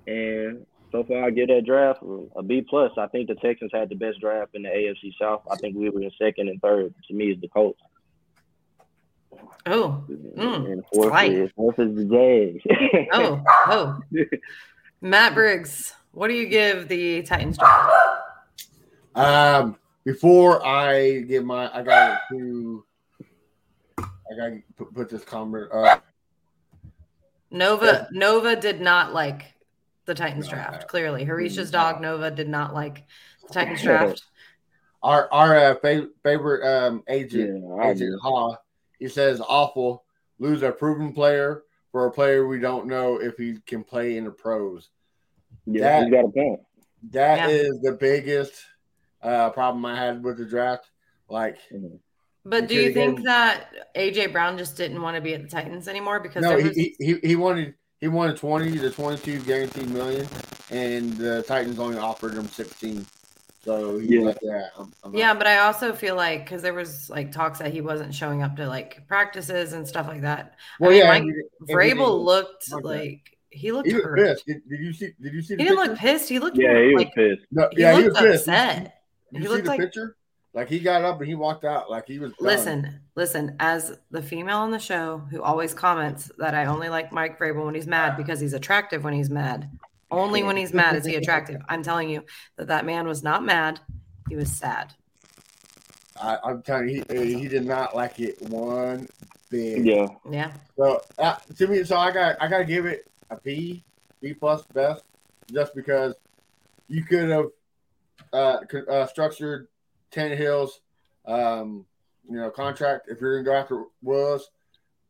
and 0.06 0.66
so 0.92 1.04
far 1.04 1.26
I 1.26 1.32
give 1.32 1.48
that 1.48 1.66
draft 1.66 2.02
a 2.36 2.44
B 2.44 2.62
plus. 2.62 2.92
I 2.98 3.08
think 3.08 3.28
the 3.28 3.36
Texans 3.36 3.72
had 3.74 3.90
the 3.90 3.96
best 3.96 4.20
draft 4.20 4.54
in 4.54 4.62
the 4.62 4.70
AFC 4.70 5.14
South. 5.20 5.42
I 5.52 5.56
think 5.56 5.76
we 5.76 5.90
were 5.90 6.02
in 6.02 6.12
second 6.22 6.50
and 6.50 6.62
third. 6.62 6.94
To 7.08 7.14
me, 7.14 7.32
is 7.32 7.42
the 7.42 7.48
Colts. 7.48 7.82
Oh, 9.66 10.04
mm, 10.10 10.72
and 10.72 10.84
fourth 10.94 11.24
is, 11.24 11.50
fourth 11.56 11.80
is 11.80 11.96
the 11.96 12.06
Jags. 12.06 13.10
oh, 13.14 13.44
oh. 13.68 14.00
Matt 15.02 15.34
Briggs, 15.34 15.94
what 16.14 16.28
do 16.30 16.36
you 16.36 16.48
give 16.48 16.88
the 16.88 17.24
Titans 17.24 17.58
draft? 17.58 17.92
Um, 19.16 19.78
before 20.06 20.66
I 20.66 21.22
give 21.22 21.44
my, 21.44 21.70
I 21.74 21.82
got 21.82 22.22
to, 22.32 22.86
I 24.00 24.36
got 24.38 24.50
to 24.50 24.64
put, 24.78 24.94
put 24.94 25.10
this 25.10 25.24
comment 25.24 25.72
up. 25.72 26.06
Nova 27.52 28.08
Nova 28.12 28.56
did 28.56 28.82
not 28.82 29.14
like 29.14 29.54
the 30.06 30.16
Titans 30.16 30.48
no, 30.48 30.54
draft. 30.54 30.88
Clearly, 30.88 31.24
Harisha's 31.24 31.70
dog 31.70 32.02
Nova 32.02 32.32
did 32.32 32.50
not 32.50 32.74
like 32.74 33.06
the 33.48 33.54
Titans 33.54 33.82
draft. 33.82 34.24
Our 35.04 35.32
our 35.32 35.58
uh, 35.58 35.76
favorite, 35.76 36.12
favorite 36.24 36.68
um, 36.68 37.04
agent 37.08 37.64
yeah, 37.64 37.90
agent 37.90 38.20
Ha, 38.22 38.58
he 39.00 39.08
says 39.08 39.40
awful. 39.42 40.04
Lose 40.40 40.64
a 40.64 40.72
proven 40.72 41.14
player 41.14 41.64
for 41.92 42.08
a 42.08 42.12
player 42.12 42.48
we 42.48 42.60
don't 42.60 42.88
know 42.88 43.22
if 43.22 43.38
he 43.38 43.60
can 43.68 43.84
play 43.84 44.18
in 44.18 44.24
the 44.24 44.32
pros. 44.32 44.90
Yeah, 45.66 45.82
that, 45.82 46.04
he's 46.04 46.12
got 46.12 46.26
a 46.26 46.30
point. 46.30 46.60
That 47.12 47.50
yeah. 47.50 47.56
is 47.56 47.80
the 47.82 47.94
biggest 47.94 48.54
uh, 49.22 49.50
problem 49.52 49.86
I 49.86 49.96
had 49.96 50.24
with 50.24 50.38
the 50.38 50.46
draft. 50.46 50.90
Like, 51.30 51.58
mm-hmm. 51.74 51.96
but 52.46 52.68
do 52.68 52.76
you 52.76 52.94
think 52.94 53.24
that 53.24 53.68
AJ 53.96 54.32
Brown 54.32 54.58
just 54.58 54.78
didn't 54.78 55.02
want 55.02 55.16
to 55.16 55.22
be 55.22 55.34
at 55.34 55.42
the 55.42 55.48
Titans 55.48 55.88
anymore 55.88 56.20
because 56.20 56.42
no, 56.42 56.56
was... 56.56 56.76
he, 56.76 56.96
he 57.00 57.16
he 57.24 57.36
wanted 57.36 57.74
he 58.00 58.08
wanted 58.08 58.38
twenty 58.38 58.78
to 58.78 58.92
twenty 58.92 59.18
two 59.18 59.40
guaranteed 59.40 59.90
million, 59.90 60.28
and 60.70 61.14
the 61.14 61.44
Titans 61.44 61.80
only 61.80 61.98
offered 61.98 62.34
him 62.34 62.48
sixteen. 62.48 63.06
So 63.64 63.98
yeah, 63.98 64.22
like, 64.22 64.38
yeah, 64.42 64.68
I'm, 64.78 64.94
I'm 65.06 65.16
yeah. 65.16 65.34
But 65.34 65.48
I 65.48 65.60
also 65.60 65.94
feel 65.94 66.16
like 66.18 66.44
because 66.44 66.62
there 66.62 66.74
was 66.74 67.10
like 67.10 67.32
talks 67.32 67.60
that 67.60 67.72
he 67.72 67.80
wasn't 67.80 68.14
showing 68.14 68.44
up 68.44 68.58
to 68.58 68.68
like 68.68 69.08
practices 69.08 69.72
and 69.72 69.88
stuff 69.88 70.08
like 70.08 70.22
that. 70.22 70.56
Well, 70.82 70.90
I 70.90 71.22
mean, 71.22 71.30
yeah, 71.30 71.34
Mike 71.62 71.96
Vrabel 71.96 72.22
looked 72.22 72.70
like 72.84 73.33
he 73.54 73.72
looked 73.72 73.88
he 73.88 73.94
hurt. 73.94 74.18
Pissed. 74.18 74.46
Did, 74.46 74.68
did, 74.68 74.80
you 74.80 74.94
see? 74.94 75.12
Did 75.22 75.34
you 75.34 75.42
see? 75.42 75.56
he 75.56 75.64
didn't 75.64 75.78
picture? 75.78 75.90
look 75.92 76.00
pissed. 76.00 76.30
He 76.30 76.40
looked 76.40 76.58
yeah, 76.58 76.82
he 76.82 76.94
was 76.94 77.06
pissed. 77.16 77.42
No, 77.52 77.70
he 77.72 77.82
yeah, 77.82 77.98
he 77.98 78.04
was 78.08 78.18
pissed. 78.18 78.48
upset. 78.48 79.02
Did 79.32 79.44
you 79.44 79.50
he 79.50 79.56
see 79.56 79.62
the 79.62 79.68
like, 79.68 79.80
picture? 79.80 80.18
Like 80.54 80.70
he 80.70 80.80
got 80.80 81.04
up 81.04 81.20
and 81.20 81.28
he 81.28 81.36
walked 81.36 81.66
out 81.66 81.90
like 81.90 82.08
he 82.08 82.20
was. 82.20 82.32
Done. 82.34 82.48
Listen, 82.48 83.00
listen. 83.16 83.56
As 83.60 83.98
the 84.12 84.22
female 84.22 84.58
on 84.58 84.72
the 84.72 84.80
show 84.80 85.20
who 85.32 85.42
always 85.42 85.74
comments 85.74 86.32
that 86.38 86.54
I 86.54 86.66
only 86.66 86.90
like 86.90 87.12
Mike 87.12 87.40
Vrabel 87.40 87.66
when 87.66 87.76
he's 87.76 87.88
mad 87.88 88.18
because 88.18 88.40
he's 88.40 88.54
attractive 88.54 89.04
when 89.04 89.14
he's 89.14 89.30
mad. 89.30 89.70
Only 90.12 90.44
when 90.44 90.56
he's 90.56 90.74
mad 90.74 90.96
is 90.96 91.06
he 91.06 91.16
attractive. 91.16 91.60
I'm 91.70 91.82
telling 91.82 92.08
you 92.08 92.24
that 92.58 92.68
that 92.68 92.86
man 92.86 93.08
was 93.08 93.24
not 93.24 93.44
mad. 93.44 93.80
He 94.30 94.36
was 94.36 94.52
sad. 94.52 94.94
I, 96.22 96.38
am 96.46 96.62
telling 96.62 96.90
you, 96.90 97.04
he, 97.10 97.34
he 97.34 97.48
did 97.48 97.66
not 97.66 97.96
like 97.96 98.20
it 98.20 98.40
one 98.44 99.08
bit. 99.50 99.84
Yeah. 99.84 100.08
Yeah. 100.30 100.52
So 100.78 101.02
uh, 101.18 101.36
to 101.58 101.68
me, 101.68 101.84
so 101.84 101.98
I 101.98 102.12
got 102.12 102.36
I 102.42 102.48
got 102.48 102.60
to 102.60 102.66
give 102.66 102.86
it 102.86 103.08
a 103.23 103.23
B, 103.44 103.84
B 104.22 104.34
plus 104.34 104.64
best, 104.74 105.04
just 105.52 105.76
because 105.76 106.16
you 106.88 107.04
could 107.04 107.30
have 107.30 107.46
uh, 108.32 108.58
uh, 108.90 109.08
structured 109.08 109.68
Tannehill's, 110.12 110.82
um, 111.26 111.86
you 112.30 112.38
know, 112.38 112.50
contract. 112.50 113.08
If 113.10 113.20
you're 113.20 113.36
going 113.36 113.46
to 113.46 113.52
go 113.52 113.58
after 113.58 113.86
Willis, 114.02 114.50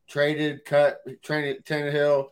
traded, 0.07 0.65
cut, 0.65 1.01
traded 1.21 1.65
Tannehill, 1.65 2.27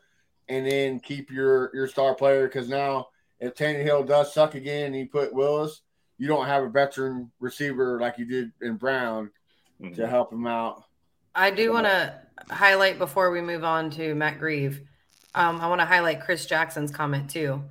and 0.49 0.65
then 0.65 0.99
keep 0.99 1.31
your 1.31 1.71
your 1.73 1.87
star 1.87 2.15
player. 2.15 2.47
Because 2.47 2.69
now, 2.69 3.07
if 3.39 3.55
Tannehill 3.55 4.07
does 4.07 4.33
suck 4.33 4.55
again, 4.55 4.87
and 4.87 4.95
you 4.95 5.07
put 5.07 5.33
Willis, 5.33 5.81
you 6.17 6.27
don't 6.27 6.45
have 6.45 6.63
a 6.63 6.69
veteran 6.69 7.31
receiver 7.39 7.99
like 7.99 8.17
you 8.17 8.25
did 8.25 8.51
in 8.61 8.75
Brown 8.75 9.31
mm-hmm. 9.81 9.95
to 9.95 10.07
help 10.07 10.31
him 10.31 10.47
out. 10.47 10.83
I 11.33 11.49
do 11.51 11.71
want 11.71 11.85
to 11.87 12.13
highlight 12.49 12.97
before 12.97 13.31
we 13.31 13.41
move 13.41 13.63
on 13.63 13.89
to 13.91 14.13
Matt 14.15 14.39
Grieve. 14.39 14.81
Um, 15.33 15.61
I 15.61 15.67
want 15.67 15.81
to 15.81 15.85
highlight 15.85 16.21
Chris 16.21 16.45
Jackson's 16.45 16.91
comment 16.91 17.29
too. 17.29 17.63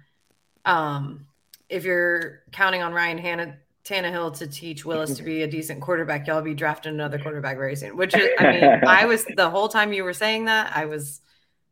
Um, 0.65 1.27
if 1.69 1.85
you're 1.85 2.41
counting 2.53 2.83
on 2.83 2.93
Ryan 2.93 3.19
Hanna, 3.19 3.57
Tannehill 3.85 4.37
to 4.39 4.47
teach 4.47 4.85
Willis 4.85 5.17
to 5.17 5.23
be 5.23 5.43
a 5.43 5.47
decent 5.47 5.81
quarterback, 5.81 6.27
y'all 6.27 6.43
be 6.43 6.55
drafting 6.55 6.93
another 6.93 7.19
quarterback 7.19 7.57
very 7.57 7.77
soon. 7.77 7.97
Which 7.97 8.15
is, 8.15 8.29
I 8.39 8.53
mean, 8.53 8.65
I 8.87 9.07
was 9.07 9.25
the 9.25 9.51
whole 9.51 9.69
time 9.69 9.93
you 9.93 10.05
were 10.05 10.13
saying 10.13 10.47
that, 10.47 10.73
I 10.77 10.85
was. 10.85 11.21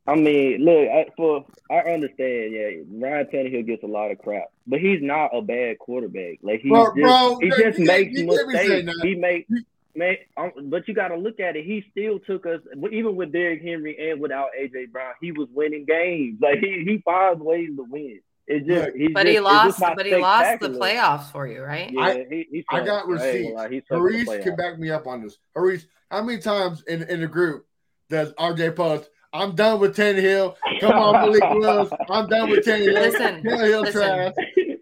I 0.07 0.15
mean, 0.15 0.65
look, 0.65 0.89
I, 0.89 1.07
for 1.17 1.45
I 1.71 1.81
understand. 1.81 2.53
Yeah, 2.53 2.71
Ryan 2.91 3.27
Tannehill 3.27 3.67
gets 3.67 3.83
a 3.83 3.87
lot 3.87 4.11
of 4.11 4.19
crap, 4.19 4.47
but 4.67 4.81
he's 4.81 5.03
not 5.03 5.37
a 5.37 5.43
bad 5.43 5.79
quarterback. 5.79 6.39
Like 6.43 6.61
he 6.61 6.71
bro, 6.71 6.87
just, 6.87 6.97
bro, 6.97 7.39
he 7.41 7.51
just 7.51 7.79
makes 7.79 8.19
mistakes. 8.19 8.93
He 9.03 9.15
makes. 9.15 9.51
Man, 9.99 10.17
um, 10.37 10.53
but 10.71 10.87
you 10.87 10.95
got 10.95 11.09
to 11.09 11.17
look 11.17 11.41
at 11.41 11.57
it. 11.57 11.65
He 11.65 11.85
still 11.91 12.19
took 12.21 12.47
us, 12.47 12.61
even 12.93 13.17
with 13.17 13.33
Derrick 13.33 13.61
Henry 13.63 14.11
and 14.11 14.21
without 14.21 14.49
AJ 14.59 14.93
Brown, 14.93 15.15
he 15.21 15.33
was 15.33 15.49
winning 15.53 15.85
games. 15.87 16.39
Like 16.41 16.59
he 16.61 16.85
he 16.87 17.03
finds 17.05 17.41
ways 17.43 17.71
to 17.77 17.83
win 17.83 18.21
It 18.47 18.67
just, 18.67 18.87
Look, 18.87 18.95
he's 18.95 19.09
But 19.13 19.23
just, 19.25 19.31
he 19.31 19.37
it's 19.37 19.45
lost. 19.45 19.67
just 19.69 19.81
not 19.81 19.97
But 19.97 20.07
he 20.07 20.15
lost 20.17 20.61
the 20.61 20.69
playoffs 20.71 21.33
for 21.33 21.47
you, 21.47 21.63
right? 21.63 21.91
Yeah, 21.93 22.01
I- 22.01 22.27
he, 22.31 22.47
he 22.51 22.65
I 22.71 22.85
got 22.85 23.07
receipts. 23.09 23.55
lie, 23.55 23.69
he 23.69 23.81
sucked 23.81 23.91
in 23.91 23.97
the 23.99 24.25
Harish 24.25 24.43
can 24.45 24.57
back 24.57 24.79
me 24.79 24.91
up 24.91 25.07
on 25.07 25.23
this. 25.23 25.37
Harish, 25.55 25.85
how 26.11 26.23
many 26.23 26.39
times 26.41 26.83
in, 26.87 27.03
in 27.05 27.21
the 27.21 27.27
group 27.27 27.67
does 28.09 28.33
RJ 28.35 28.77
post, 28.77 29.11
I'm 29.33 29.55
done 29.55 29.81
with 29.81 29.95
Tannehill. 29.97 30.55
Come 30.81 30.93
on, 30.93 31.13
Malik 31.27 31.43
Willis. 31.55 31.91
I'm 32.09 32.29
done 32.29 32.49
with 32.51 32.65
Tannehill. 32.65 32.95
Listen, 32.95 33.43
Tannehill 33.43 33.83
listen. 33.83 34.01
trash. 34.03 34.35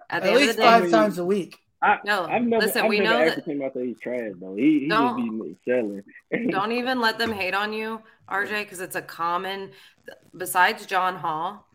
At 0.08 0.22
At 0.22 0.34
least 0.34 0.50
of 0.50 0.56
the 0.56 0.62
day, 0.62 0.68
five 0.68 0.82
mean- 0.82 0.90
times 0.92 1.18
a 1.18 1.24
week. 1.24 1.58
No. 2.04 2.24
I've 2.24 2.42
never, 2.42 2.64
listen, 2.66 2.82
I've 2.84 2.88
we 2.88 3.00
never 3.00 3.26
know 3.26 3.34
that. 3.34 3.44
him 3.44 3.62
out 3.62 3.74
there 3.74 3.84
he's 3.84 3.98
trash 4.00 4.32
though. 4.40 4.54
He 4.54 4.80
he 4.80 4.88
just 4.88 4.90
Don't- 4.90 5.42
be 5.42 5.56
selling. 5.64 6.02
Don't 6.50 6.72
even 6.72 7.00
let 7.00 7.18
them 7.18 7.32
hate 7.32 7.54
on 7.54 7.72
you, 7.72 8.00
RJ, 8.28 8.60
because 8.64 8.80
it's 8.80 8.96
a 8.96 9.02
common. 9.02 9.70
Besides 10.36 10.86
John 10.86 11.16
Hall, 11.16 11.66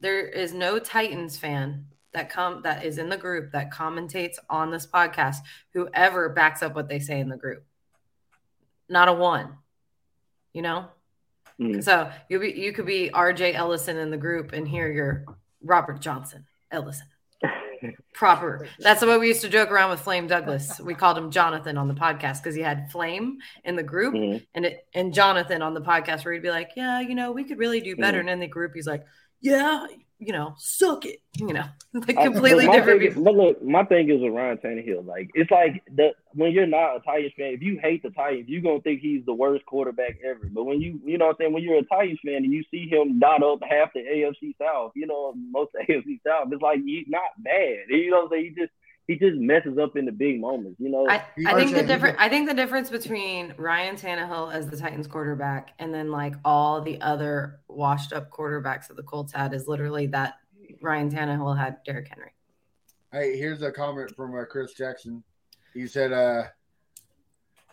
there 0.00 0.26
is 0.26 0.52
no 0.52 0.78
Titans 0.78 1.38
fan 1.38 1.86
that 2.12 2.30
come 2.30 2.62
that 2.62 2.84
is 2.84 2.98
in 2.98 3.08
the 3.08 3.16
group 3.16 3.52
that 3.52 3.70
commentates 3.70 4.36
on 4.48 4.70
this 4.70 4.86
podcast 4.86 5.36
whoever 5.74 6.28
backs 6.30 6.62
up 6.62 6.74
what 6.74 6.88
they 6.88 6.98
say 6.98 7.20
in 7.20 7.28
the 7.28 7.36
group. 7.36 7.64
Not 8.88 9.08
a 9.08 9.12
one. 9.12 9.58
You 10.52 10.62
know. 10.62 10.86
Mm. 11.60 11.82
So 11.82 12.10
you 12.28 12.38
be 12.38 12.52
you 12.52 12.72
could 12.72 12.86
be 12.86 13.10
RJ 13.10 13.54
Ellison 13.54 13.96
in 13.96 14.10
the 14.10 14.16
group, 14.16 14.52
and 14.52 14.66
here 14.66 14.90
you're 14.90 15.24
Robert 15.62 16.00
Johnson 16.00 16.46
Ellison. 16.70 17.06
Proper. 18.14 18.66
That's 18.78 19.00
the 19.00 19.06
way 19.06 19.18
we 19.18 19.28
used 19.28 19.42
to 19.42 19.48
joke 19.48 19.70
around 19.70 19.90
with 19.90 20.00
Flame 20.00 20.26
Douglas. 20.26 20.80
We 20.80 20.94
called 20.94 21.18
him 21.18 21.30
Jonathan 21.30 21.76
on 21.76 21.88
the 21.88 21.94
podcast 21.94 22.42
because 22.42 22.54
he 22.54 22.62
had 22.62 22.90
Flame 22.90 23.38
in 23.64 23.76
the 23.76 23.82
group 23.82 24.14
Mhm. 24.14 24.46
and 24.54 24.64
it 24.66 24.86
and 24.94 25.12
Jonathan 25.12 25.62
on 25.62 25.74
the 25.74 25.80
podcast 25.82 26.24
where 26.24 26.34
he'd 26.34 26.42
be 26.42 26.50
like, 26.50 26.70
Yeah, 26.76 27.00
you 27.00 27.14
know, 27.14 27.32
we 27.32 27.44
could 27.44 27.58
really 27.58 27.80
do 27.80 27.96
better. 27.96 28.20
And 28.20 28.30
in 28.30 28.40
the 28.40 28.46
group, 28.46 28.72
he's 28.74 28.86
like, 28.86 29.04
Yeah, 29.40 29.86
you 30.18 30.32
know, 30.32 30.54
suck 30.56 31.04
it. 31.04 31.20
You 31.36 31.52
know, 31.52 31.64
like 31.92 32.16
completely 32.16 32.66
my 32.66 32.76
different 32.76 33.00
thing 33.02 33.10
is- 33.12 33.18
But 33.18 33.34
look, 33.34 33.62
my 33.62 33.84
thing 33.84 34.08
is 34.10 34.20
with 34.20 34.32
Ryan 34.32 34.56
Tannehill. 34.58 35.04
Like 35.06 35.30
it's 35.34 35.50
like 35.50 35.82
the 35.94 36.10
when 36.32 36.52
you're 36.52 36.66
not 36.66 36.96
a 36.96 37.00
Titans 37.00 37.32
fan, 37.36 37.52
if 37.52 37.62
you 37.62 37.78
hate 37.82 38.02
the 38.02 38.10
Titans, 38.10 38.46
you're 38.48 38.62
gonna 38.62 38.80
think 38.80 39.00
he's 39.00 39.24
the 39.26 39.34
worst 39.34 39.66
quarterback 39.66 40.18
ever. 40.24 40.48
But 40.50 40.64
when 40.64 40.80
you 40.80 41.00
you 41.04 41.18
know 41.18 41.26
what 41.26 41.32
I'm 41.32 41.36
saying, 41.40 41.52
when 41.52 41.62
you're 41.62 41.78
a 41.78 41.84
Titans 41.84 42.18
fan 42.24 42.36
and 42.36 42.52
you 42.52 42.64
see 42.70 42.88
him 42.88 43.18
dot 43.18 43.42
up 43.42 43.60
half 43.68 43.92
the 43.92 44.00
AFC 44.00 44.54
South, 44.58 44.92
you 44.94 45.06
know, 45.06 45.34
most 45.50 45.72
of 45.78 45.86
the 45.86 45.92
AFC 45.94 46.20
South, 46.26 46.48
it's 46.52 46.62
like 46.62 46.82
he's 46.82 47.06
not 47.08 47.22
bad. 47.38 47.84
You 47.88 48.10
know 48.10 48.22
what 48.22 48.24
I'm 48.24 48.30
saying? 48.30 48.54
He 48.56 48.60
just 48.62 48.72
he 49.06 49.16
just 49.16 49.36
messes 49.36 49.78
up 49.78 49.96
in 49.96 50.04
the 50.04 50.12
big 50.12 50.40
moments, 50.40 50.80
you 50.80 50.90
know. 50.90 51.08
I, 51.08 51.22
I 51.46 51.54
think 51.54 51.74
the 51.74 51.84
difference. 51.84 52.16
I 52.18 52.28
think 52.28 52.48
the 52.48 52.54
difference 52.54 52.90
between 52.90 53.54
Ryan 53.56 53.94
Tannehill 53.94 54.52
as 54.52 54.68
the 54.68 54.76
Titans 54.76 55.06
quarterback 55.06 55.74
and 55.78 55.94
then 55.94 56.10
like 56.10 56.34
all 56.44 56.80
the 56.80 57.00
other 57.00 57.60
washed 57.68 58.12
up 58.12 58.30
quarterbacks 58.30 58.88
that 58.88 58.96
the 58.96 59.04
Colts 59.04 59.32
had 59.32 59.54
is 59.54 59.68
literally 59.68 60.08
that 60.08 60.34
Ryan 60.82 61.10
Tannehill 61.10 61.56
had 61.56 61.82
Derrick 61.84 62.08
Henry. 62.08 62.32
Hey, 63.12 63.38
here's 63.38 63.62
a 63.62 63.70
comment 63.70 64.14
from 64.16 64.36
uh, 64.36 64.44
Chris 64.44 64.74
Jackson. 64.74 65.22
He 65.72 65.86
said, 65.86 66.12
uh, 66.12 66.44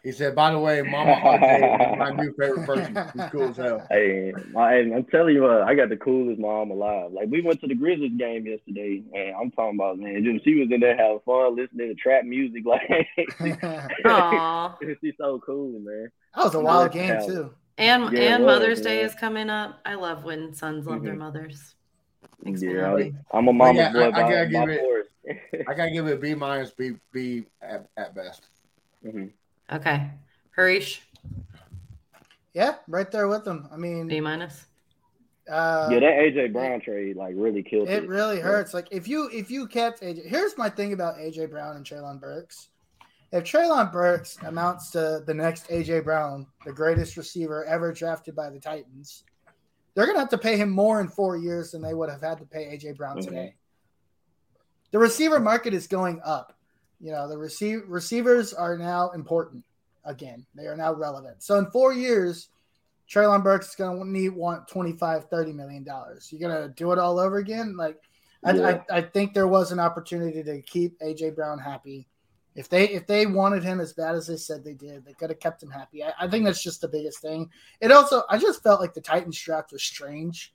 he 0.03 0.11
said, 0.11 0.35
by 0.35 0.51
the 0.51 0.59
way, 0.59 0.81
Mama 0.81 1.13
RJ 1.23 1.93
is 1.93 1.97
my 1.97 2.09
new 2.11 2.33
favorite 2.37 2.65
person. 2.65 2.97
He's 3.13 3.23
cool 3.31 3.49
as 3.49 3.57
hell. 3.57 3.87
Hey, 3.89 4.33
I, 4.55 4.73
I'm 4.75 5.05
telling 5.05 5.33
you, 5.35 5.45
uh, 5.47 5.63
I 5.65 5.75
got 5.75 5.89
the 5.89 5.95
coolest 5.97 6.39
mom 6.39 6.71
alive. 6.71 7.11
Like 7.13 7.29
we 7.29 7.41
went 7.41 7.61
to 7.61 7.67
the 7.67 7.75
Grizzlies 7.75 8.11
game 8.17 8.45
yesterday, 8.45 9.01
and 9.13 9.35
I'm 9.39 9.51
talking 9.51 9.79
about 9.79 9.97
man, 9.99 10.23
just, 10.23 10.43
she 10.43 10.55
was 10.59 10.69
in 10.71 10.81
there 10.81 10.97
having 10.97 11.19
fun, 11.25 11.55
listening 11.55 11.87
to 11.87 11.95
trap 11.95 12.25
music. 12.25 12.63
Like 12.73 12.81
that 13.27 13.89
Aw. 14.05 14.77
she's 15.01 15.13
so 15.17 15.39
cool, 15.45 15.79
man. 15.79 16.11
That 16.35 16.43
was 16.45 16.55
a 16.55 16.59
wild 16.59 16.91
game 16.91 17.09
Yeah. 17.09 17.25
too. 17.25 17.53
And 17.77 18.11
Yeah, 18.13 18.35
and 18.35 18.43
was, 18.45 18.53
Mother's 18.59 18.81
Day 18.81 19.01
is 19.01 19.15
coming 19.15 19.49
up. 19.49 19.79
I 19.85 19.95
love 19.95 20.23
when 20.23 20.53
sons 20.53 20.85
love 20.85 21.01
their 21.03 21.15
Mhm. 21.15 21.19
mothers. 21.19 21.75
Makes 22.43 22.61
Yeah, 22.61 22.89
happy. 22.89 23.15
I'm 23.31 23.47
a 23.47 23.53
mama's 23.53 23.77
yeah, 23.77 23.93
boy 23.93 23.99
I- 24.01 24.07
I 24.07 24.11
gotta 24.11 24.35
by 24.35 24.45
give 24.45 24.69
it- 24.69 25.67
I 25.67 25.73
gotta 25.73 25.91
give 25.91 26.07
it 26.07 26.19
B 26.21 26.35
minus, 26.35 26.71
B 26.71 26.91
B 27.11 27.45
at, 27.61 27.87
at 27.97 28.13
best. 28.13 28.49
Mhm. 29.05 29.31
Okay. 29.71 30.09
Harish, 30.55 31.01
Yeah, 32.53 32.75
right 32.87 33.09
there 33.09 33.27
with 33.27 33.43
them. 33.43 33.67
I 33.71 33.77
mean, 33.77 34.07
B 34.07 34.19
minus. 34.21 34.65
uh, 35.49 35.89
Yeah, 35.91 35.99
that 35.99 36.13
AJ 36.19 36.53
Brown 36.53 36.79
trade 36.81 37.15
like 37.15 37.33
really 37.35 37.63
killed 37.63 37.89
it 37.89 38.03
it. 38.03 38.07
really 38.09 38.39
hurts. 38.39 38.73
Like 38.73 38.87
if 38.91 39.07
you 39.07 39.29
if 39.33 39.49
you 39.49 39.67
kept 39.67 40.01
AJ, 40.01 40.27
here's 40.27 40.55
my 40.57 40.69
thing 40.69 40.93
about 40.93 41.17
AJ 41.17 41.49
Brown 41.49 41.75
and 41.75 41.85
Treylon 41.85 42.19
Burks. 42.21 42.69
If 43.31 43.45
Treylon 43.45 43.91
Burks 43.91 44.37
amounts 44.43 44.91
to 44.91 45.23
the 45.25 45.33
next 45.33 45.67
AJ 45.69 46.03
Brown, 46.03 46.45
the 46.65 46.71
greatest 46.73 47.17
receiver 47.17 47.65
ever 47.65 47.91
drafted 47.91 48.35
by 48.35 48.51
the 48.51 48.59
Titans, 48.59 49.23
they're 49.95 50.05
gonna 50.05 50.19
have 50.19 50.29
to 50.29 50.37
pay 50.37 50.55
him 50.55 50.69
more 50.69 51.01
in 51.01 51.07
four 51.07 51.35
years 51.35 51.71
than 51.71 51.81
they 51.81 51.95
would 51.95 52.11
have 52.11 52.21
had 52.21 52.37
to 52.37 52.45
pay 52.45 52.65
AJ 52.77 52.91
Brown 52.95 53.17
Mhm. 53.17 53.23
today. 53.25 53.55
The 54.91 54.99
receiver 54.99 55.39
market 55.39 55.73
is 55.73 55.87
going 55.87 56.21
up. 56.23 56.53
You 56.99 57.11
know, 57.11 57.27
the 57.27 57.37
receive 57.37 57.83
receivers 57.87 58.53
are 58.53 58.77
now 58.77 59.11
important 59.11 59.63
again. 60.05 60.45
They 60.55 60.67
are 60.67 60.77
now 60.77 60.93
relevant. 60.93 61.43
So 61.43 61.57
in 61.57 61.69
four 61.71 61.93
years, 61.93 62.49
Treylon 63.09 63.43
Burks 63.43 63.69
is 63.69 63.75
going 63.75 63.99
to 63.99 64.09
need 64.09 64.29
want 64.29 64.67
25, 64.67 65.25
30 65.25 65.53
million 65.53 65.83
dollars. 65.83 66.29
You're 66.31 66.49
going 66.49 66.61
to 66.61 66.73
do 66.73 66.91
it 66.91 66.99
all 66.99 67.19
over 67.19 67.37
again. 67.37 67.75
Like, 67.75 67.97
I, 68.43 68.51
I, 68.51 68.81
I 68.91 69.01
think 69.01 69.33
there 69.33 69.47
was 69.47 69.71
an 69.71 69.79
opportunity 69.79 70.43
to 70.43 70.61
keep 70.61 70.99
AJ 70.99 71.35
Brown 71.35 71.59
happy. 71.59 72.07
If 72.55 72.69
they 72.69 72.89
if 72.89 73.07
they 73.07 73.25
wanted 73.25 73.63
him 73.63 73.79
as 73.79 73.93
bad 73.93 74.15
as 74.15 74.27
they 74.27 74.37
said 74.37 74.63
they 74.63 74.73
did, 74.73 75.05
they 75.05 75.13
could 75.13 75.31
have 75.31 75.39
kept 75.39 75.63
him 75.63 75.71
happy. 75.71 76.03
I, 76.03 76.13
I 76.19 76.27
think 76.27 76.45
that's 76.45 76.61
just 76.61 76.81
the 76.81 76.87
biggest 76.87 77.19
thing. 77.19 77.49
It 77.81 77.91
also 77.91 78.23
I 78.29 78.37
just 78.37 78.61
felt 78.61 78.79
like 78.79 78.93
the 78.93 79.01
Titans 79.01 79.39
draft 79.39 79.71
was 79.71 79.81
strange. 79.81 80.53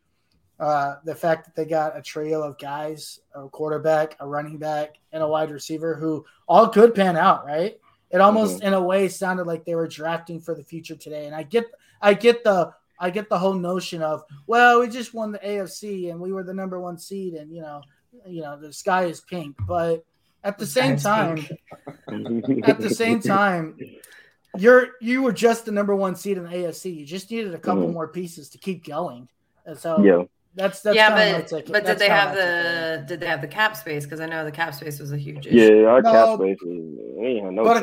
Uh, 0.58 0.96
the 1.04 1.14
fact 1.14 1.44
that 1.44 1.54
they 1.54 1.64
got 1.64 1.96
a 1.96 2.02
trio 2.02 2.42
of 2.42 2.58
guys, 2.58 3.20
a 3.34 3.48
quarterback, 3.48 4.16
a 4.18 4.26
running 4.26 4.58
back, 4.58 4.96
and 5.12 5.22
a 5.22 5.28
wide 5.28 5.50
receiver 5.52 5.94
who 5.94 6.24
all 6.48 6.68
could 6.68 6.94
pan 6.94 7.16
out, 7.16 7.46
right? 7.46 7.78
It 8.10 8.20
almost 8.20 8.62
in 8.62 8.72
a 8.72 8.82
way 8.82 9.06
sounded 9.08 9.46
like 9.46 9.64
they 9.64 9.76
were 9.76 9.86
drafting 9.86 10.40
for 10.40 10.54
the 10.56 10.64
future 10.64 10.96
today. 10.96 11.26
And 11.26 11.34
I 11.34 11.44
get 11.44 11.66
I 12.02 12.14
get 12.14 12.42
the 12.42 12.72
I 12.98 13.10
get 13.10 13.28
the 13.28 13.38
whole 13.38 13.54
notion 13.54 14.02
of, 14.02 14.24
well, 14.48 14.80
we 14.80 14.88
just 14.88 15.14
won 15.14 15.30
the 15.30 15.38
AFC 15.38 16.10
and 16.10 16.18
we 16.18 16.32
were 16.32 16.42
the 16.42 16.54
number 16.54 16.80
one 16.80 16.98
seed 16.98 17.34
and 17.34 17.52
you 17.54 17.60
know, 17.60 17.82
you 18.26 18.42
know, 18.42 18.58
the 18.58 18.72
sky 18.72 19.04
is 19.04 19.20
pink. 19.20 19.54
But 19.66 20.04
at 20.42 20.58
the 20.58 20.66
same 20.66 20.96
time, 20.96 21.46
at 22.64 22.80
the 22.80 22.90
same 22.90 23.20
time, 23.36 23.78
you're 24.56 24.88
you 25.00 25.22
were 25.22 25.32
just 25.32 25.66
the 25.66 25.70
number 25.72 25.94
one 25.94 26.16
seed 26.16 26.38
in 26.38 26.44
the 26.44 26.50
AFC. 26.50 26.96
You 26.96 27.06
just 27.06 27.30
needed 27.30 27.54
a 27.54 27.58
couple 27.58 27.86
Mhm. 27.86 27.92
more 27.92 28.08
pieces 28.08 28.48
to 28.50 28.58
keep 28.58 28.84
going. 28.84 29.28
And 29.66 29.78
so 29.78 30.02
yeah, 30.02 30.24
that's 30.58 30.80
that's 30.82 30.96
yeah, 30.96 31.08
kinda 31.08 31.32
my 31.32 31.38
but 31.38 31.48
take- 31.48 31.72
but 31.72 31.86
did 31.86 31.98
they 31.98 32.08
have 32.08 32.30
my 32.30 32.34
take. 32.34 32.44
the 32.44 33.04
did 33.08 33.20
they 33.20 33.26
have 33.26 33.40
the 33.40 33.48
cap 33.48 33.76
space? 33.76 34.04
Because 34.04 34.20
I 34.20 34.26
know 34.26 34.44
the 34.44 34.52
cap 34.52 34.74
space 34.74 34.98
was 34.98 35.12
a 35.12 35.16
huge 35.16 35.46
issue. 35.46 35.56
yeah. 35.56 35.86
Our 35.88 36.02
No. 36.02 36.12
cap 36.12 36.38
space 36.40 36.58
is 36.62 36.98
we 37.16 37.26
ain't 37.26 37.44
have 37.44 37.52
no 37.54 37.64
But- 37.64 37.82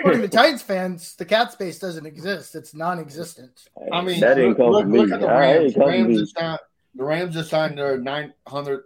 According 0.00 0.22
to 0.22 0.28
Titans 0.38 0.62
fans, 0.62 1.16
the 1.16 1.24
cap 1.24 1.50
space 1.50 1.78
doesn't 1.78 2.06
exist. 2.06 2.54
It's 2.54 2.74
non-existent. 2.74 3.68
I 3.92 4.00
mean, 4.02 4.20
that 4.20 4.34
didn't 4.34 4.50
look, 4.50 4.58
come 4.58 4.70
look, 4.70 4.86
me. 4.86 4.98
look 5.00 5.12
at 5.12 5.20
the 5.20 5.26
Rams. 5.28 5.72
it 5.72 5.74
come 5.74 5.82
The 5.84 5.88
Rams, 5.90 6.08
me. 6.08 6.16
just 6.18 6.38
signed, 6.38 6.58
the 6.94 7.04
Rams 7.04 7.34
just 7.34 7.50
signed 7.50 7.78
their 7.78 7.98
900 7.98 8.84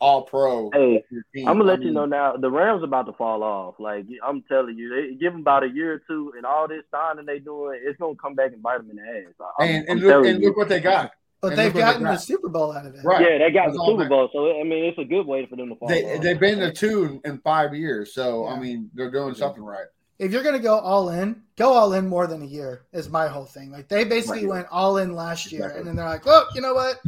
All 0.00 0.22
Pro. 0.22 0.70
Hey. 0.72 1.04
I'm 1.44 1.58
gonna 1.58 1.64
I 1.64 1.74
let 1.74 1.82
you 1.82 1.90
know 1.90 2.06
now. 2.06 2.36
The 2.36 2.50
Rams 2.50 2.82
about 2.84 3.06
to 3.06 3.12
fall 3.12 3.42
off. 3.42 3.74
Like 3.80 4.06
I'm 4.24 4.42
telling 4.42 4.76
you, 4.78 4.88
they 4.94 5.14
give 5.16 5.32
them 5.32 5.40
about 5.42 5.64
a 5.64 5.68
year 5.68 5.94
or 5.94 6.02
two, 6.06 6.32
and 6.36 6.46
all 6.46 6.68
this 6.68 6.84
signing 6.92 7.26
they 7.26 7.40
doing, 7.40 7.80
it's 7.84 7.98
gonna 7.98 8.14
come 8.14 8.34
back 8.34 8.52
and 8.52 8.62
bite 8.62 8.78
them 8.78 8.90
in 8.90 8.96
the 8.96 9.02
ass. 9.02 9.34
I'm, 9.58 9.68
And, 9.68 9.90
I'm 9.90 9.98
look, 9.98 10.26
and 10.26 10.40
look 10.40 10.56
what 10.56 10.68
they 10.68 10.78
got. 10.80 11.10
But 11.40 11.50
And 11.52 11.58
they've 11.58 11.66
look 11.66 11.74
what 11.74 11.86
they 11.86 11.92
gotten 12.00 12.02
the. 12.04 12.16
Super 12.16 12.48
Bowl 12.48 12.72
out 12.76 12.84
of 12.86 12.94
it. 12.96 13.04
Right. 13.04 13.20
Yeah, 13.20 13.38
they 13.38 13.52
got 13.52 13.66
That's 13.66 13.78
the 13.78 13.84
Super 13.86 14.08
Bowl, 14.08 14.28
so 14.32 14.60
I 14.60 14.64
mean, 14.64 14.84
it's 14.84 14.98
a 14.98 15.04
good 15.04 15.24
way 15.26 15.46
for 15.46 15.54
them 15.56 15.68
to 15.68 15.76
fall 15.76 15.86
They, 15.88 16.18
they've 16.18 16.38
been 16.40 16.58
to 16.58 16.72
two 16.72 17.20
in, 17.24 17.32
in 17.32 17.38
five 17.38 17.74
years. 17.74 18.12
So, 18.12 18.44
Yeah. 18.44 18.54
I 18.54 18.58
mean, 18.58 18.90
they're 18.94 19.10
doing 19.10 19.34
something 19.34 19.62
right. 19.62 19.86
If 20.18 20.32
you're 20.32 20.42
gonna 20.42 20.58
go 20.58 20.76
all 20.80 21.10
in, 21.10 21.42
go 21.56 21.72
all 21.74 21.92
in 21.92 22.08
more 22.08 22.26
than 22.26 22.42
a 22.42 22.46
year 22.46 22.82
is 22.92 23.08
my 23.08 23.28
whole 23.28 23.44
thing. 23.44 23.70
Like 23.70 23.86
they 23.88 24.02
basically 24.02 24.46
Right. 24.46 24.56
went 24.56 24.66
all 24.72 24.96
in 24.96 25.14
last 25.14 25.52
year, 25.52 25.60
Exactly. 25.66 25.78
and 25.80 25.88
then 25.88 25.94
they're 25.96 26.08
like, 26.08 26.26
"Well, 26.26 26.48
you 26.56 26.60
know 26.60 26.74
what? 26.74 27.00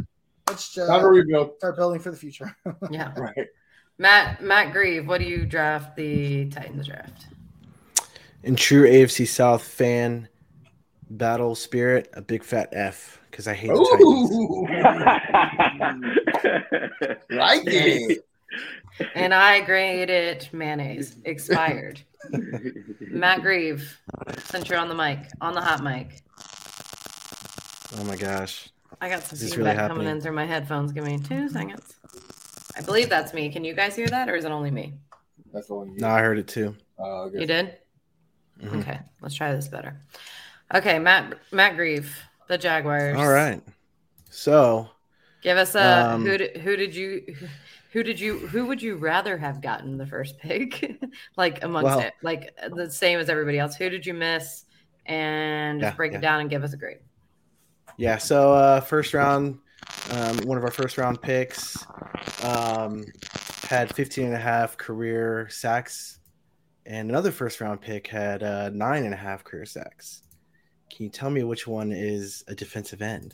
Let's 0.47 0.73
just 0.73 0.87
Time 0.89 1.01
to 1.01 1.07
rebuild. 1.07 1.57
start 1.57 1.75
building 1.75 1.99
for 1.99 2.09
the 2.11 2.15
future." 2.17 2.55
Yeah. 2.89 3.11
Right. 3.17 3.47
Matt 3.97 4.41
Matt 4.41 4.71
Grieve, 4.71 5.09
what 5.09 5.19
do 5.19 5.25
you 5.27 5.45
draft 5.45 5.97
the 5.97 6.49
Titans 6.51 6.87
draft? 6.87 7.25
In 8.43 8.55
true 8.55 8.87
AFC 8.89 9.27
South 9.27 9.61
fan 9.63 10.29
battle 11.09 11.53
spirit, 11.55 12.09
a 12.13 12.21
big 12.21 12.43
fat 12.45 12.69
F 12.71 13.19
because 13.31 13.47
I 13.47 13.53
hate 13.53 13.69
the 13.69 13.75
Titans. 13.75 14.31
Ooh, 17.31 17.35
like 17.35 17.61
it. 17.65 18.25
And 19.15 19.33
I 19.33 19.61
graded 19.61 20.49
mayonnaise 20.51 21.15
expired. 21.23 22.01
Matt 22.99 23.41
Grieve, 23.41 23.99
since 24.43 24.67
you're 24.69 24.77
on 24.77 24.89
the 24.89 24.93
mic, 24.95 25.19
on 25.39 25.53
the 25.53 25.61
hot 25.61 25.81
mic. 25.81 26.21
Oh 27.97 28.03
my 28.03 28.17
gosh. 28.17 28.69
I 28.99 29.07
got 29.09 29.23
some 29.23 29.39
feedback 29.39 29.77
really 29.77 29.87
coming 29.87 30.07
in 30.07 30.19
through 30.21 30.33
my 30.33 30.45
headphones. 30.45 30.91
Give 30.91 31.05
me 31.05 31.17
two 31.19 31.47
seconds. 31.49 31.95
I 32.77 32.81
believe 32.81 33.09
that's 33.09 33.33
me. 33.33 33.49
Can 33.49 33.63
you 33.63 33.73
guys 33.73 33.95
hear 33.95 34.07
that, 34.07 34.29
or 34.29 34.35
is 34.35 34.43
it 34.43 34.51
only 34.51 34.71
me? 34.71 34.93
That's 35.53 35.69
all 35.71 35.87
you 35.87 35.95
No, 35.97 36.09
I 36.09 36.19
heard 36.19 36.37
it 36.37 36.49
too. 36.49 36.75
Uh, 36.99 37.29
You 37.33 37.45
did. 37.47 37.77
Mhm. 38.61 38.81
Okay, 38.81 38.99
let's 39.21 39.35
try 39.35 39.55
this 39.55 39.69
better. 39.69 39.99
Okay, 40.75 40.99
Matt 40.99 41.37
Matt 41.51 41.75
Grieve, 41.77 42.15
the 42.51 42.57
Jaguars. 42.57 43.17
All 43.17 43.29
right. 43.29 43.61
So 44.29 44.89
Give 45.41 45.57
us 45.57 45.73
a 45.75 46.11
Um, 46.11 46.25
who 46.25 46.37
did, 46.37 46.57
who 46.57 46.75
did 46.75 46.93
you 46.95 47.35
Who 47.93 48.03
did 48.03 48.19
you? 48.19 48.37
Who 48.47 48.67
would 48.67 48.81
you 48.81 48.95
rather 48.95 49.37
have 49.37 49.61
gotten 49.61 49.97
the 49.97 50.05
first 50.05 50.37
pick? 50.37 50.97
like 51.37 51.63
amongst 51.63 51.85
Well- 51.85 51.99
it, 51.99 52.13
like 52.21 52.55
the 52.75 52.89
same 52.89 53.19
as 53.19 53.29
everybody 53.29 53.59
else. 53.59 53.75
Who 53.75 53.89
did 53.89 54.05
you 54.05 54.13
miss? 54.13 54.65
And 55.07 55.81
just 55.81 55.93
Yeah, 55.93 55.95
break 55.97 56.11
yeah. 56.13 56.19
it 56.19 56.21
down 56.21 56.41
and 56.41 56.49
give 56.49 56.63
us 56.63 56.73
a 56.73 56.77
grade. 56.77 56.99
Yeah, 57.97 58.17
so 58.17 58.53
uh, 58.53 58.79
first 58.79 59.13
round, 59.13 59.59
um, 60.11 60.37
one 60.47 60.57
of 60.57 60.63
our 60.63 60.71
first 60.71 60.97
round 60.97 61.21
picks 61.21 61.85
um, 62.45 63.03
had 63.63 63.93
15 63.93 64.25
and 64.27 64.33
a 64.35 64.39
half 64.39 64.77
career 64.77 65.47
sacks, 65.49 66.19
and 66.85 67.09
another 67.09 67.31
first 67.31 67.59
round 67.59 67.81
pick 67.81 68.07
had 68.07 68.41
uh, 68.43 68.69
nine 68.69 69.03
and 69.03 69.13
a 69.13 69.17
half 69.17 69.43
career 69.43 69.65
sacks. 69.65 70.21
Can 70.95 71.05
you 71.05 71.09
tell 71.09 71.29
me 71.29 71.43
which 71.43 71.67
one 71.67 71.91
is 71.91 72.43
a 72.47 72.55
defensive 72.55 73.01
end? 73.01 73.33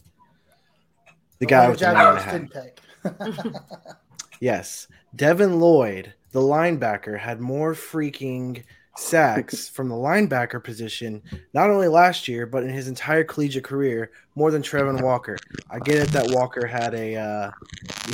The 1.39 1.45
guy 1.45 1.70
with 1.70 1.80
the 1.80 1.88
the 1.88 1.93
nine 1.93 2.18
and 2.18 2.18
a 2.18 3.12
half. 3.43 3.53
Yes. 4.39 4.88
Devin 5.16 5.60
Lloyd, 5.60 6.14
the 6.32 6.39
linebacker, 6.39 7.18
had 7.18 7.39
more 7.39 7.74
freaking 7.74 8.64
sacks 8.95 9.68
from 9.74 9.89
the 9.89 9.95
linebacker 9.95 10.64
position, 10.64 11.24
not 11.53 11.72
only 11.72 11.88
last 11.88 12.28
year, 12.28 12.45
but 12.45 12.64
in 12.64 12.70
his 12.70 12.88
entire 12.88 13.24
collegiate 13.24 13.64
career, 13.64 14.12
more 14.36 14.51
than 14.51 14.62
Travon 14.62 15.01
Walker. 15.01 15.38
I 15.72 15.80
get 15.80 15.95
it 15.97 16.10
that 16.10 16.30
Walker 16.36 16.68
had 16.68 16.93
a, 16.93 17.16
uh, 17.16 17.51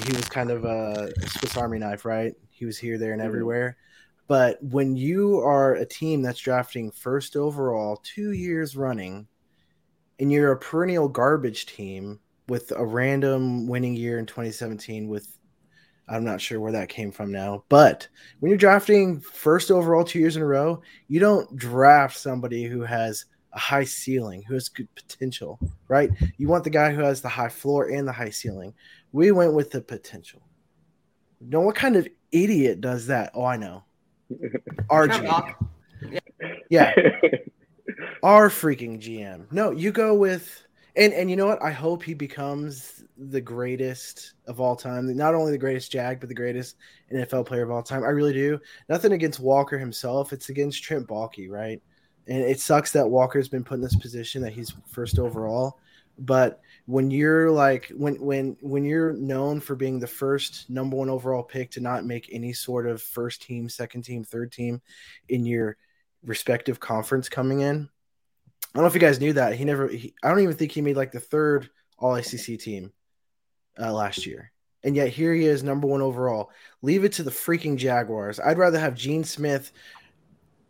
he 0.05 0.13
was 0.13 0.29
kind 0.29 0.49
of 0.49 0.63
a 0.63 1.11
Swiss 1.27 1.57
Army 1.57 1.79
knife, 1.79 2.05
right? 2.05 2.33
He 2.51 2.63
was 2.65 2.77
here, 2.77 2.97
there, 2.97 3.11
and 3.11 3.21
Mhm. 3.21 3.25
everywhere. 3.25 3.77
But 4.27 4.63
when 4.63 4.95
you 4.95 5.39
are 5.39 5.73
a 5.75 5.85
team 5.85 6.21
that's 6.21 6.39
drafting 6.39 6.89
first 6.91 7.35
overall 7.35 7.97
two 7.97 8.31
years 8.31 8.77
running, 8.77 9.27
and 10.19 10.31
you're 10.31 10.51
a 10.51 10.57
perennial 10.57 11.07
garbage 11.07 11.65
team 11.65 12.19
with 12.47 12.71
a 12.75 12.85
random 12.85 13.67
winning 13.67 13.95
year 13.95 14.19
in 14.19 14.25
2017 14.25 15.07
with 15.07 15.37
I'm 16.09 16.25
not 16.25 16.41
sure 16.41 16.59
where 16.59 16.73
that 16.73 16.89
came 16.89 17.11
from 17.11 17.31
now, 17.31 17.63
but 17.69 18.07
when 18.39 18.49
you're 18.49 18.57
drafting 18.57 19.21
first 19.21 19.71
overall 19.71 20.03
two 20.03 20.19
years 20.19 20.35
in 20.35 20.41
a 20.41 20.45
row, 20.45 20.81
you 21.07 21.21
don't 21.21 21.55
draft 21.55 22.17
somebody 22.17 22.65
who 22.65 22.81
has 22.81 23.25
a 23.53 23.59
high 23.59 23.85
ceiling, 23.85 24.43
who 24.45 24.53
has 24.53 24.67
good 24.67 24.93
potential, 24.95 25.59
right? 25.87 26.09
You 26.37 26.49
want 26.49 26.65
the 26.65 26.69
guy 26.69 26.91
who 26.91 27.01
has 27.01 27.21
the 27.21 27.29
high 27.29 27.49
floor 27.49 27.89
and 27.89 28.05
the 28.05 28.11
high 28.11 28.31
ceiling. 28.31 28.73
We 29.13 29.31
went 29.31 29.53
with 29.53 29.71
the 29.71 29.81
potential. 29.81 30.41
You 31.39 31.49
know 31.49 31.61
what 31.61 31.75
kind 31.75 31.95
of 31.95 32.07
idiot 32.31 32.81
does 32.81 33.07
that? 33.07 33.31
Oh, 33.33 33.45
I 33.45 33.55
know. 33.55 33.83
Trent 34.29 34.65
RG. 34.89 35.25
Bach. 35.25 35.63
Yeah, 36.69 36.93
our 38.23 38.49
freaking 38.49 38.99
GM. 38.99 39.51
No, 39.51 39.71
you 39.71 39.91
go 39.91 40.15
with 40.15 40.63
and 40.95 41.13
and 41.13 41.29
you 41.29 41.35
know 41.35 41.47
what? 41.47 41.61
I 41.61 41.71
hope 41.71 42.03
he 42.03 42.13
becomes 42.13 43.03
the 43.17 43.41
greatest 43.41 44.33
of 44.47 44.59
all 44.59 44.75
time. 44.75 45.15
Not 45.15 45.35
only 45.35 45.51
the 45.51 45.57
greatest 45.57 45.91
Jag, 45.91 46.19
but 46.19 46.29
the 46.29 46.35
greatest 46.35 46.77
NFL 47.11 47.45
player 47.45 47.63
of 47.63 47.71
all 47.71 47.83
time. 47.83 48.03
I 48.03 48.09
really 48.09 48.33
do. 48.33 48.59
Nothing 48.89 49.11
against 49.11 49.39
Walker 49.39 49.77
himself. 49.77 50.33
It's 50.33 50.49
against 50.49 50.83
Trent 50.83 51.07
Baalke, 51.07 51.49
right? 51.49 51.81
And 52.27 52.41
it 52.41 52.59
sucks 52.59 52.91
that 52.91 53.09
Walker's 53.09 53.49
been 53.49 53.63
put 53.63 53.75
in 53.75 53.81
this 53.81 53.95
position 53.95 54.41
that 54.43 54.53
he's 54.53 54.73
first 54.87 55.19
overall. 55.19 55.79
But 56.17 56.61
when 56.85 57.09
you're 57.09 57.49
like 57.49 57.91
when 57.95 58.21
when 58.21 58.55
when 58.61 58.85
you're 58.85 59.13
known 59.13 59.59
for 59.59 59.75
being 59.75 59.99
the 59.99 60.07
first 60.07 60.69
number 60.69 60.95
one 60.95 61.09
overall 61.09 61.43
pick 61.43 61.71
to 61.71 61.81
not 61.81 62.05
make 62.05 62.29
any 62.31 62.53
sort 62.53 62.87
of 62.87 63.01
first 63.01 63.41
team, 63.41 63.67
second 63.67 64.03
team, 64.03 64.23
third 64.23 64.51
team 64.51 64.81
in 65.27 65.45
your 65.45 65.75
respective 66.23 66.79
conference 66.79 67.29
coming 67.29 67.61
in. 67.61 67.89
I 68.73 68.79
don't 68.79 68.83
know 68.83 68.87
if 68.87 68.93
you 68.95 68.99
guys 68.99 69.19
knew 69.19 69.33
that 69.33 69.55
he 69.55 69.65
never. 69.65 69.87
He, 69.87 70.13
I 70.23 70.29
don't 70.29 70.39
even 70.39 70.55
think 70.55 70.71
he 70.71 70.81
made 70.81 70.97
like 70.97 71.11
the 71.11 71.19
third 71.19 71.69
All 71.99 72.15
ACC 72.15 72.59
team 72.59 72.91
uh, 73.79 73.93
last 73.93 74.25
year, 74.25 74.51
and 74.83 74.95
yet 74.95 75.09
here 75.09 75.33
he 75.33 75.45
is, 75.45 75.63
number 75.63 75.87
one 75.87 76.01
overall. 76.01 76.49
Leave 76.81 77.03
it 77.03 77.13
to 77.13 77.23
the 77.23 77.31
freaking 77.31 77.77
Jaguars. 77.77 78.39
I'd 78.39 78.57
rather 78.57 78.79
have 78.79 78.95
Gene 78.95 79.23
Smith 79.23 79.71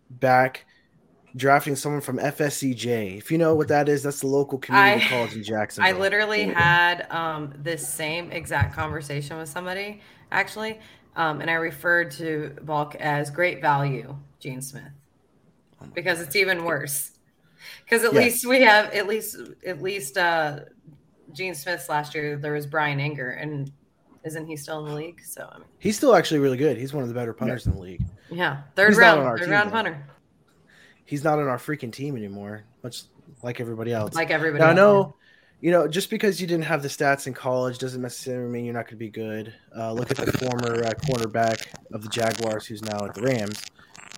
back 0.10 0.66
drafting 1.36 1.76
someone 1.76 2.01
from 2.01 2.20
FSCJ. 2.20 3.18
If 3.18 3.32
you 3.32 3.38
know 3.38 3.56
what 3.56 3.70
that 3.70 3.89
is, 3.89 4.04
that's 4.04 4.20
the 4.20 4.28
local 4.28 4.58
community 4.58 5.06
I- 5.06 5.08
college 5.08 5.34
in 5.36 5.43
Jacksonville. 5.43 5.95
I 5.95 5.97
literally 5.97 6.45
had 6.45 7.08
um, 7.10 7.54
this 7.58 7.88
same 7.88 8.32
exact 8.32 8.76
conversation 8.76 9.38
with 9.38 9.49
somebody 9.49 10.01
actually, 10.32 10.80
um, 11.16 11.41
and 11.41 11.49
I 11.49 11.54
referred 11.54 12.12
to 12.12 12.56
Bulk 12.64 12.95
as 12.95 13.30
great 13.30 13.62
value, 13.62 14.16
Gene 14.39 14.62
Smith, 14.62 14.91
because 15.93 16.22
it's 16.22 16.36
even 16.36 16.66
worse. 16.66 17.12
Because 17.84 18.03
at 18.03 18.14
Yes. 18.14 18.24
least 18.24 18.45
we 18.45 18.61
have 18.61 18.91
at 18.93 19.07
least 19.07 19.38
at 19.66 19.82
least 19.82 20.18
uh, 20.18 20.59
Gene 21.34 21.55
Smith's 21.55 21.89
last 21.89 22.14
year 22.16 22.38
there 22.38 22.53
was 22.53 22.66
Bryan 22.66 22.99
Anger, 22.99 23.32
and 23.32 23.72
isn't 24.24 24.45
he 24.45 24.55
still 24.55 24.80
in 24.86 24.91
the 24.91 24.95
league? 24.95 25.22
So 25.24 25.49
I 25.51 25.57
mean, 25.59 25.68
He's 25.80 25.97
still 25.97 26.16
actually 26.16 26.39
really 26.39 26.57
good. 26.57 26.78
He's 26.78 26.93
one 26.93 27.03
of 27.03 27.09
the 27.09 27.16
better 27.16 27.34
punters 27.34 27.66
in 27.66 27.74
the 27.74 27.80
league. 27.82 28.01
yeah, 28.32 28.61
third 28.76 28.89
He's 28.89 28.97
round, 28.97 29.24
third 29.24 29.41
team, 29.45 29.49
round 29.51 29.70
though. 29.70 29.74
punter, 29.74 30.07
He's 31.05 31.24
not 31.24 31.39
on 31.39 31.47
our 31.47 31.57
freaking 31.57 31.91
team 31.91 32.16
anymore, 32.16 32.64
much 32.84 33.03
like 33.41 33.59
everybody 33.59 33.91
else. 33.93 34.16
like 34.16 34.32
everybody. 34.32 34.64
Now, 34.64 34.70
I 34.70 34.74
know, 34.74 35.16
you 35.59 35.72
know, 35.72 35.88
just 35.88 36.09
because 36.09 36.39
you 36.39 36.47
didn't 36.47 36.64
have 36.66 36.82
the 36.82 36.88
stats 36.88 37.28
in 37.28 37.34
college 37.34 37.78
doesn't 37.78 38.01
necessarily 38.01 38.49
mean 38.49 38.64
you're 38.66 38.74
not 38.74 38.86
going 38.86 38.91
to 38.91 38.95
be 38.97 39.09
good. 39.09 39.53
Uh, 39.78 39.91
look 39.91 40.11
at 40.11 40.18
the 40.18 40.32
former 40.32 40.84
uh, 40.84 40.91
cornerback 40.91 41.68
of 41.91 42.01
the 42.03 42.09
Jaguars, 42.09 42.66
who's 42.66 42.82
now 42.84 43.05
at 43.05 43.14
the 43.14 43.22
Rams. 43.22 43.61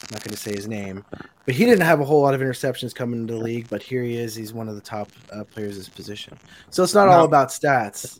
I'm 0.07 0.13
not 0.13 0.23
going 0.23 0.35
to 0.35 0.37
say 0.37 0.53
his 0.53 0.67
name, 0.67 1.03
but 1.45 1.55
he 1.55 1.65
didn't 1.65 1.85
have 1.85 1.99
a 1.99 2.05
whole 2.05 2.21
lot 2.21 2.35
of 2.35 2.41
interceptions 2.41 2.93
coming 2.93 3.21
into 3.21 3.33
the 3.33 3.39
league. 3.39 3.67
But 3.69 3.81
here 3.81 4.03
he 4.03 4.17
is; 4.17 4.35
he's 4.35 4.53
one 4.53 4.69
of 4.69 4.75
the 4.75 4.81
top 4.81 5.11
uh, 5.33 5.43
players 5.43 5.75
his 5.75 5.89
position. 5.89 6.37
So 6.69 6.83
it's 6.83 6.93
not 6.93 7.07
all 7.07 7.25
about 7.25 7.49
stats. 7.49 8.19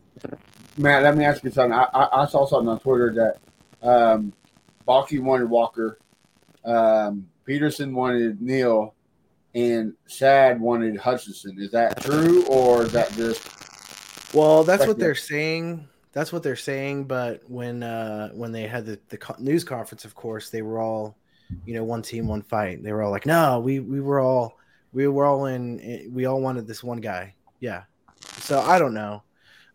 Matt, 0.77 1.03
let 1.03 1.15
me 1.15 1.23
ask 1.23 1.43
you 1.43 1.51
something. 1.51 1.73
I, 1.73 1.87
I, 1.93 2.23
I 2.23 2.25
saw 2.25 2.45
something 2.47 2.67
on 2.69 2.79
Twitter 2.79 3.13
that 3.13 3.87
um, 3.87 4.33
Baalke 4.87 5.21
wanted 5.21 5.49
Walker, 5.49 5.99
um, 6.65 7.27
Pederson 7.47 7.93
wanted 7.93 8.41
Neal, 8.41 8.95
and 9.53 9.93
Sad 10.07 10.59
wanted 10.59 10.97
Hutchinson. 10.97 11.57
Is 11.59 11.71
that 11.71 12.01
true, 12.01 12.45
or 12.47 12.83
is 12.83 12.91
that 12.93 13.11
just 13.13 14.33
Well, 14.33 14.63
that's 14.63 14.87
what 14.87 14.97
they're 14.97 15.15
saying. 15.15 15.87
That's 16.13 16.33
what 16.33 16.43
they're 16.43 16.55
saying. 16.55 17.05
But 17.05 17.41
when 17.47 17.83
uh, 17.83 18.29
when 18.29 18.51
they 18.51 18.63
had 18.67 18.85
the, 18.85 18.99
the 19.09 19.17
co- 19.17 19.35
news 19.37 19.63
conference, 19.63 20.03
of 20.03 20.15
course, 20.15 20.49
they 20.49 20.61
were 20.61 20.79
all, 20.79 21.15
you 21.65 21.73
know, 21.73 21.83
one 21.83 22.01
team, 22.01 22.27
one 22.27 22.41
fight. 22.41 22.83
They 22.83 22.91
were 22.91 23.01
all 23.01 23.11
like, 23.11 23.25
"No, 23.25 23.59
we 23.59 23.79
we 23.79 24.01
were 24.01 24.19
all 24.19 24.57
we 24.93 25.07
were 25.07 25.25
all 25.25 25.45
in. 25.45 26.09
We 26.13 26.25
all 26.25 26.41
wanted 26.41 26.67
this 26.67 26.83
one 26.83 26.99
guy." 26.99 27.35
Yeah. 27.59 27.83
So 28.39 28.59
I 28.59 28.79
don't 28.79 28.93
know. 28.93 29.23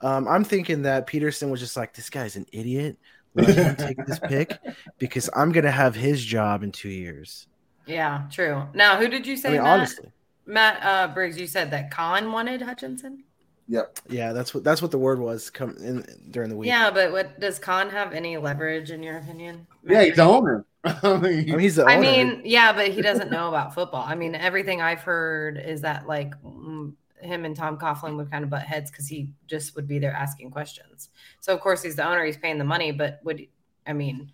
Um, 0.03 0.27
I'm 0.29 0.45
thinking 0.45 0.83
that 0.83 1.07
Pederson 1.07 1.51
was 1.51 1.61
just 1.61 1.77
like, 1.77 1.95
"This 1.95 2.11
guy's 2.11 2.37
an 2.37 2.47
idiot. 2.53 2.99
Let 3.35 3.49
him 3.49 3.77
take 3.89 4.05
this 4.07 4.19
pick 4.19 4.59
because 4.99 5.31
I'm 5.35 5.53
gonna 5.53 5.71
have 5.71 5.95
his 5.95 6.25
job 6.25 6.63
in 6.63 6.73
two 6.73 6.89
years." 6.89 7.47
Yeah, 7.87 8.27
true. 8.31 8.65
Now, 8.75 8.99
who 8.99 9.09
did 9.09 9.27
you 9.27 9.37
say? 9.37 9.51
I 9.51 9.53
mean, 9.53 9.63
Matt? 9.63 9.79
honestly, 9.79 10.13
Matt 10.47 10.83
uh, 10.83 11.13
Briggs, 11.13 11.39
you 11.39 11.47
said 11.47 11.71
that 11.71 11.91
Colin 11.91 12.33
wanted 12.33 12.63
Hutchinson. 12.63 13.25
Yep. 13.71 14.01
yeah, 14.09 14.33
that's 14.33 14.53
what 14.53 14.65
that's 14.65 14.83
what 14.83 14.91
the 14.91 14.99
word 14.99 15.21
was 15.21 15.49
come 15.49 15.77
in 15.77 16.05
during 16.33 16.51
the 16.51 16.57
week. 16.57 16.67
Yeah, 16.67 16.91
but 16.91 17.13
what 17.13 17.39
does 17.39 17.61
Khan 17.61 17.89
have 17.91 18.13
any 18.13 18.37
leverage 18.37 18.91
in 18.91 19.01
your 19.01 19.19
opinion? 19.19 19.65
Yeah, 19.87 20.03
he's 20.03 20.17
the 20.17 20.23
owner. 20.23 20.65
I 20.85 20.99
I 21.03 21.17
mean, 21.19 21.47
mean, 21.47 21.59
he's 21.59 21.77
the 21.77 21.85
I 21.85 21.97
owner. 21.97 22.01
mean, 22.03 22.43
yeah, 22.45 22.73
but 22.73 22.89
he 22.89 23.03
doesn't 23.03 23.31
know 23.31 23.49
about 23.49 23.75
football. 23.75 24.05
I 24.07 24.15
mean, 24.15 24.35
everything 24.35 24.81
I've 24.81 25.01
heard 25.03 25.59
is 25.59 25.83
that 25.83 26.07
like 26.07 26.33
mm, 26.43 26.95
him 27.21 27.45
and 27.45 27.55
Tom 27.55 27.77
Coughlin 27.79 28.17
would 28.17 28.31
kind 28.31 28.45
of 28.45 28.51
butt 28.51 28.63
heads 28.63 28.91
because 28.91 29.07
he 29.07 29.33
just 29.47 29.77
would 29.77 29.87
be 29.87 29.99
there 29.99 30.13
asking 30.13 30.51
questions. 30.51 31.11
So 31.41 31.53
of 31.53 31.61
course 31.61 31.83
he's 31.83 31.97
the 31.97 32.07
owner, 32.09 32.25
he's 32.25 32.39
paying 32.39 32.57
the 32.59 32.65
money, 32.65 32.93
but 32.93 33.21
would 33.25 33.47
I 33.87 33.93
mean, 33.93 34.33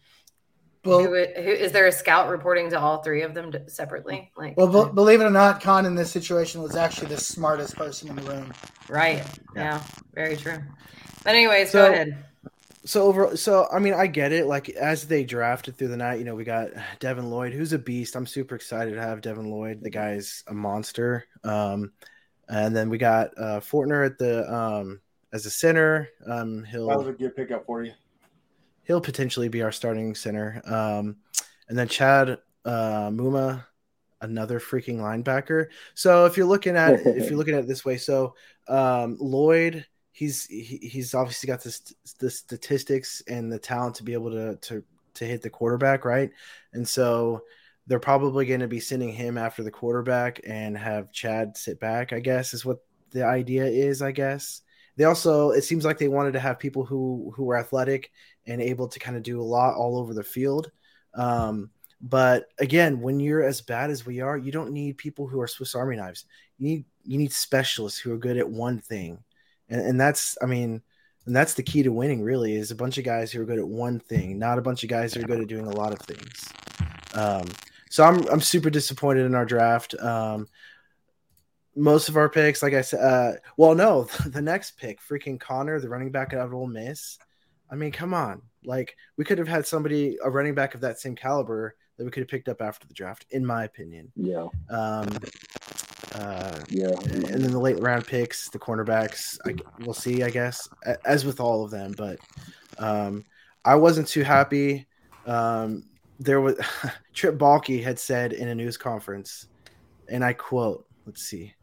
Well, 0.85 1.01
who, 1.01 1.09
who, 1.15 1.51
is 1.51 1.73
there 1.73 1.89
a 1.89 1.93
scout 1.93 2.29
reporting 2.29 2.71
to 2.71 2.79
all 2.79 3.03
three 3.03 3.23
of 3.23 3.35
them 3.35 3.51
d- 3.51 3.59
separately? 3.67 4.31
Like, 4.37 4.57
well, 4.57 4.87
be- 4.87 4.93
believe 4.93 5.21
it 5.21 5.25
or 5.25 5.31
not, 5.31 5.61
Khan 5.61 5.85
in 5.85 5.97
this 5.97 6.13
situation 6.13 6.63
was 6.63 6.77
actually 6.77 7.09
the 7.09 7.19
smartest 7.19 7.75
person 7.75 8.09
in 8.09 8.17
the 8.17 8.23
room. 8.23 8.53
right? 8.89 9.25
Yeah. 9.57 9.83
very 10.15 10.37
true. 10.37 10.59
But 11.25 11.35
anyways, 11.35 11.71
So- 11.73 11.89
go 11.89 11.93
ahead. 11.93 12.25
So 12.87 13.03
over, 13.03 13.37
so 13.37 13.67
I 13.73 13.81
mean, 13.81 13.95
I 13.95 14.07
get 14.07 14.33
it. 14.33 14.47
Like 14.47 14.69
as 14.71 15.09
they 15.09 15.25
drafted 15.25 15.77
through 15.77 15.89
the 15.89 15.97
night, 15.97 16.21
you 16.21 16.25
know, 16.25 16.37
we 16.37 16.45
got 16.45 16.71
Devin 17.01 17.31
Lloyd, 17.31 17.53
who's 17.53 17.73
a 17.73 17.79
beast. 17.79 18.15
I'm 18.15 18.27
super 18.27 18.55
excited 18.55 18.95
to 18.95 19.01
have 19.01 19.21
Devin 19.21 19.51
Lloyd. 19.51 19.81
The 19.83 19.91
guy's 19.91 20.45
a 20.47 20.55
monster. 20.55 21.25
Um, 21.43 21.93
and 22.49 22.75
then 22.77 22.89
we 22.89 22.97
got 22.97 23.37
uh, 23.37 23.59
Fortner 23.59 24.07
at 24.07 24.19
the 24.19 24.53
um, 24.53 25.01
as 25.33 25.47
a 25.47 25.51
center. 25.51 26.09
Um, 26.27 26.63
that 26.63 26.81
was 26.81 27.07
he'll 27.07 27.09
a 27.09 27.13
good 27.13 27.35
pickup 27.35 27.67
for 27.67 27.83
you. 27.83 27.93
he'll 28.85 29.01
potentially 29.01 29.49
be 29.49 29.63
our 29.63 29.73
starting 29.73 30.15
center. 30.15 30.63
Um, 30.65 31.17
and 31.69 31.77
then 31.77 31.89
Chad 31.89 32.39
uh, 32.65 33.11
Muma, 33.11 33.65
another 34.21 34.61
freaking 34.61 34.99
linebacker. 34.99 35.67
So 35.95 36.27
if 36.27 36.37
you're 36.37 36.47
looking 36.47 36.77
at 36.77 37.01
if 37.05 37.29
you're 37.29 37.39
looking 37.39 37.55
at 37.55 37.65
it 37.65 37.69
this 37.69 37.85
way, 37.85 37.97
so 37.97 38.37
um, 38.69 39.17
Lloyd, 39.19 39.85
he's 40.17 40.47
he, 40.47 40.79
he's 40.83 41.13
obviously 41.13 41.47
got 41.47 41.63
the, 41.63 41.79
the 42.21 42.31
statistics 42.31 43.23
and 43.29 43.53
the 43.53 43.59
talent 43.59 43.95
to 43.97 44.03
be 44.03 44.15
able 44.15 44.31
to 44.31 44.57
to 44.63 44.83
to 45.13 45.25
hit 45.27 45.43
the 45.43 45.51
quarterback, 45.51 46.07
right? 46.07 46.31
And 46.73 46.89
so 46.89 47.43
they're 47.87 48.01
probably 48.01 48.47
going 48.47 48.61
to 48.61 48.67
be 48.67 48.81
sending 48.81 49.13
him 49.13 49.37
after 49.37 49.63
the 49.63 49.71
quarterback 49.71 50.41
and 50.47 50.77
have 50.77 51.13
Chad 51.13 51.55
sit 51.59 51.79
back. 51.81 52.15
I 52.15 52.21
guess 52.21 52.55
is 52.55 52.65
what 52.65 52.79
the 53.11 53.27
idea 53.27 53.67
is. 53.67 54.01
I 54.01 54.13
guess. 54.13 54.63
they 54.97 55.05
also 55.05 55.51
it 55.51 55.65
seems 55.65 55.85
like 55.85 55.99
they 55.99 56.09
wanted 56.09 56.33
to 56.33 56.41
have 56.41 56.59
people 56.59 56.87
who 56.87 57.31
who 57.37 57.45
were 57.45 57.59
athletic 57.59 58.11
and 58.47 58.63
able 58.63 58.89
to 58.89 58.99
kind 58.99 59.19
of 59.19 59.23
do 59.23 59.39
a 59.39 59.43
lot 59.43 59.75
all 59.75 59.99
over 59.99 60.15
the 60.15 60.25
field. 60.25 60.71
Um, 61.13 61.71
but 62.01 62.47
again, 62.59 63.01
when 63.01 63.21
you're 63.21 63.43
as 63.43 63.61
bad 63.61 63.91
as 63.91 64.07
we 64.07 64.21
are, 64.21 64.39
you 64.39 64.51
don't 64.51 64.73
need 64.73 64.97
people 64.97 65.27
who 65.27 65.41
are 65.41 65.49
Swiss 65.49 65.75
Army 65.75 65.97
knives. 65.97 66.25
You 66.59 66.69
need 66.69 66.85
you 67.05 67.19
need 67.19 67.33
specialists 67.33 67.99
who 67.99 68.15
are 68.15 68.19
good 68.19 68.39
at 68.39 68.49
one 68.49 68.81
thing, 68.81 69.19
and, 69.69 69.81
and 69.81 70.01
that's 70.01 70.37
I 70.43 70.47
mean, 70.47 70.83
and 71.27 71.35
that's 71.37 71.55
the 71.55 71.63
key 71.63 71.83
to 71.83 71.93
winning. 71.93 72.23
Really, 72.23 72.55
is 72.55 72.71
a 72.71 72.77
bunch 72.77 72.99
of 72.99 73.05
guys 73.05 73.33
who 73.33 73.43
are 73.43 73.47
good 73.47 73.59
at 73.59 73.69
one 73.69 73.99
thing, 74.01 74.39
not 74.39 74.59
a 74.59 74.63
bunch 74.63 74.83
of 74.83 74.89
guys 74.89 75.15
who 75.15 75.21
are 75.21 75.27
good 75.27 75.41
at 75.41 75.49
doing 75.49 75.67
a 75.67 75.77
lot 75.77 75.93
of 75.93 75.99
things. 76.01 76.53
Um, 77.15 77.47
so 77.91 78.05
I'm 78.05 78.27
I'm 78.29 78.41
super 78.41 78.71
disappointed 78.71 79.27
in 79.27 79.35
our 79.35 79.47
draft. 79.47 79.95
Um, 80.01 80.49
most 81.75 82.09
of 82.09 82.17
our 82.17 82.29
picks, 82.29 82.63
like 82.63 82.73
I 82.73 82.81
said, 82.81 83.01
uh, 83.01 83.33
well, 83.57 83.75
no, 83.75 84.05
the 84.27 84.43
next 84.43 84.79
pick, 84.79 85.01
freaking 85.01 85.39
Conner, 85.39 85.79
the 85.79 85.89
running 85.89 86.11
back 86.11 86.33
out 86.33 86.47
of 86.47 86.55
Ole 86.55 86.67
Miss. 86.67 87.19
I 87.71 87.75
mean, 87.75 87.93
come 87.93 88.15
on, 88.15 88.43
like 88.65 88.97
we 89.17 89.25
could 89.25 89.39
have 89.39 89.49
had 89.49 89.67
somebody, 89.67 90.19
a 90.23 90.31
running 90.31 90.55
back 90.55 90.75
of 90.75 90.81
that 90.83 90.99
same 90.99 91.17
caliber, 91.17 91.75
that 91.97 92.05
we 92.05 92.11
could 92.11 92.23
have 92.23 92.29
picked 92.29 92.49
up 92.49 92.61
after 92.61 92.87
the 92.87 92.95
draft, 92.95 93.27
in 93.31 93.45
my 93.45 93.65
opinion. 93.65 94.13
Yeah. 94.15 94.49
Um, 94.71 95.09
uh, 96.17 96.61
Yeah. 96.69 96.89
and 97.11 97.43
then 97.43 97.51
the 97.51 97.59
late 97.59 97.81
round 97.81 98.07
picks, 98.07 98.49
the 98.49 98.59
cornerbacks, 98.59 99.39
I, 99.47 99.55
we'll 99.85 99.95
see, 99.95 100.23
I 100.23 100.31
guess, 100.31 100.69
as 101.05 101.25
with 101.25 101.41
all 101.41 101.65
of 101.65 101.71
them. 101.71 101.93
But 101.97 102.19
um, 102.79 103.25
I 103.65 103.75
wasn't 103.77 104.09
too 104.09 104.23
happy. 104.23 104.87
Um, 105.27 105.85
there 106.19 106.41
was 106.41 106.57
Trip 107.15 107.37
Baalke 107.37 107.83
had 107.83 107.99
said 107.99 108.33
in 108.33 108.49
a 108.49 108.55
news 108.55 108.77
conference, 108.77 109.47
and 110.09 110.25
I 110.25 110.33
quote, 110.33 110.87
let's 111.05 111.23
see. 111.23 111.55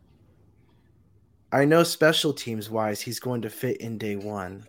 I 1.51 1.65
know 1.65 1.83
special 1.83 2.33
teams 2.33 2.69
wise, 2.69 2.99
he's 2.99 3.19
going 3.19 3.43
to 3.43 3.49
fit 3.49 3.77
in 3.77 3.97
day 3.97 4.15
one. 4.15 4.65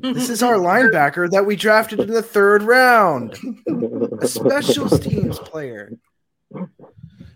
This 0.00 0.28
is 0.28 0.42
our 0.42 0.54
linebacker 0.56 1.30
that 1.30 1.46
we 1.46 1.56
drafted 1.56 2.00
in 2.00 2.10
the 2.10 2.22
third 2.22 2.62
round, 2.62 3.36
a 4.20 4.26
special 4.28 4.88
teams 4.88 5.38
player. 5.38 5.92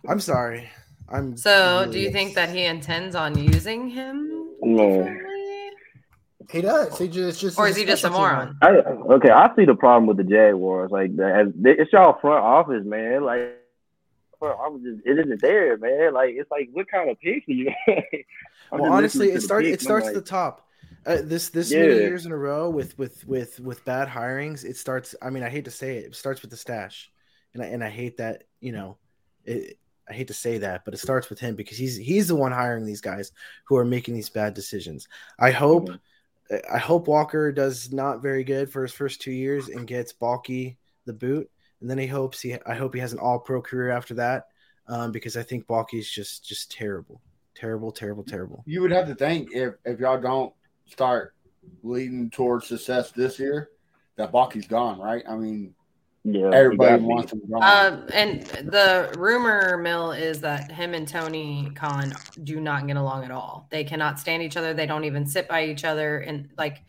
I'm 0.08 0.20
sorry. 0.20 0.68
I'm 1.08 1.36
So, 1.36 1.86
do 1.90 1.98
you 1.98 2.10
think 2.10 2.34
that 2.34 2.48
he 2.50 2.64
intends 2.64 3.14
on 3.14 3.38
using 3.38 3.88
him? 3.88 4.48
No. 4.62 5.18
He 6.50 6.60
does. 6.60 6.98
He 6.98 7.08
just, 7.08 7.40
just 7.40 7.58
Or 7.58 7.68
is 7.68 7.76
he 7.76 7.84
just 7.84 8.04
a 8.04 8.10
moron? 8.10 8.58
I 8.62 8.70
okay. 8.70 9.30
I 9.30 9.54
see 9.56 9.64
the 9.64 9.74
problem 9.74 10.06
with 10.06 10.16
the 10.16 10.24
Jaguars. 10.24 10.90
Like 10.90 11.16
the, 11.16 11.52
it's 11.64 11.92
y'all 11.92 12.18
front 12.20 12.44
office, 12.44 12.84
man. 12.84 13.24
Like 13.24 13.58
front 14.38 14.58
office, 14.58 14.82
is- 14.84 15.00
it 15.04 15.18
isn't 15.18 15.40
there, 15.40 15.78
man. 15.78 16.12
Like 16.12 16.30
it's 16.34 16.50
like 16.50 16.68
what 16.72 16.90
kind 16.90 17.08
of 17.10 17.18
picks 17.20 17.48
are 17.48 17.52
you? 17.52 17.72
Well 18.70 18.90
honestly 18.90 19.26
listening 19.26 19.28
it 19.28 19.32
to 19.32 19.40
the 19.40 19.46
starts 19.46 19.66
it 19.66 19.72
and 19.72 19.80
starts 19.82 20.06
I'm 20.06 20.08
at 20.08 20.14
the 20.14 20.30
top 20.30 20.66
uh, 21.04 21.18
this 21.22 21.50
this 21.50 21.70
many 21.70 21.94
years 21.94 22.26
in 22.26 22.32
a 22.32 22.36
row 22.36 22.70
with 22.70 22.96
with 22.98 23.26
with 23.26 23.60
with 23.60 23.84
bad 23.84 24.08
hirings 24.08 24.64
it 24.64 24.76
starts 24.76 25.14
i 25.20 25.28
mean 25.28 25.42
i 25.42 25.50
hate 25.50 25.66
to 25.66 25.70
say 25.70 25.98
it 25.98 26.06
it 26.06 26.14
starts 26.14 26.40
with 26.40 26.50
the 26.50 26.56
stash 26.56 27.10
and 27.52 27.62
i 27.62 27.66
and 27.66 27.84
i 27.84 27.90
hate 27.90 28.16
that 28.16 28.44
you 28.60 28.72
know 28.72 28.96
it 29.44 29.78
i 30.12 30.16
hate 30.16 30.28
to 30.28 30.34
say 30.34 30.58
that 30.58 30.84
but 30.84 30.94
it 30.94 30.98
starts 30.98 31.30
with 31.30 31.40
him 31.40 31.54
because 31.54 31.78
he's 31.78 31.96
he's 31.96 32.28
the 32.28 32.36
one 32.36 32.52
hiring 32.52 32.84
these 32.84 33.00
guys 33.00 33.32
who 33.64 33.76
are 33.76 33.84
making 33.84 34.14
these 34.14 34.28
bad 34.28 34.54
decisions. 34.54 35.08
I 35.38 35.50
hope 35.50 35.88
i 36.70 36.78
hope 36.78 37.08
walker 37.08 37.50
does 37.50 37.92
not 37.92 38.20
very 38.20 38.44
good 38.44 38.70
for 38.70 38.82
his 38.82 38.92
first 38.92 39.22
two 39.22 39.32
years 39.32 39.68
and 39.68 39.86
gets 39.86 40.12
Baalke 40.12 40.76
the 41.06 41.12
boot. 41.12 41.48
And 41.80 41.88
then 41.90 41.98
he 41.98 42.06
hopes 42.06 42.40
he 42.40 42.56
i 42.66 42.74
hope 42.74 42.94
he 42.94 43.00
has 43.00 43.12
an 43.12 43.18
all 43.18 43.38
pro 43.38 43.62
career 43.62 43.90
after 43.90 44.14
that 44.14 44.48
um, 44.86 45.12
because 45.12 45.36
i 45.36 45.42
think 45.42 45.66
Baalke 45.66 45.98
is 45.98 46.10
just 46.10 46.44
just 46.44 46.70
terrible. 46.70 47.20
Terrible 47.54 47.92
terrible 47.92 48.24
terrible. 48.24 48.62
You 48.66 48.82
would 48.82 48.92
have 48.92 49.06
to 49.06 49.14
think 49.14 49.52
if 49.52 49.74
if 49.84 50.00
y'all 50.00 50.20
don't 50.20 50.52
start 50.86 51.34
leading 51.82 52.30
towards 52.30 52.66
success 52.66 53.12
this 53.12 53.38
year, 53.38 53.70
that 54.16 54.32
Baalke's 54.32 54.66
gone, 54.66 54.98
right? 54.98 55.22
I 55.28 55.36
mean, 55.36 55.74
yeah, 56.24 56.50
everybody 56.52 57.00
he 57.00 57.06
wants 57.06 57.34
me. 57.34 57.40
him 57.40 57.50
gone. 57.50 57.62
Uh, 57.62 58.06
and 58.14 58.42
the 58.42 59.12
rumor 59.18 59.76
mill 59.78 60.12
is 60.12 60.40
that 60.42 60.70
him 60.70 60.94
and 60.94 61.06
Tony 61.06 61.72
Khan 61.74 62.12
do 62.44 62.60
not 62.60 62.86
get 62.86 62.96
along 62.96 63.24
at 63.24 63.30
all. 63.32 63.66
They 63.70 63.82
cannot 63.82 64.20
stand 64.20 64.42
each 64.42 64.56
other. 64.56 64.72
They 64.72 64.86
don't 64.86 65.04
even 65.04 65.26
sit 65.26 65.48
by 65.48 65.64
each 65.64 65.84
other. 65.84 66.18
And 66.18 66.50
like, 66.56 66.82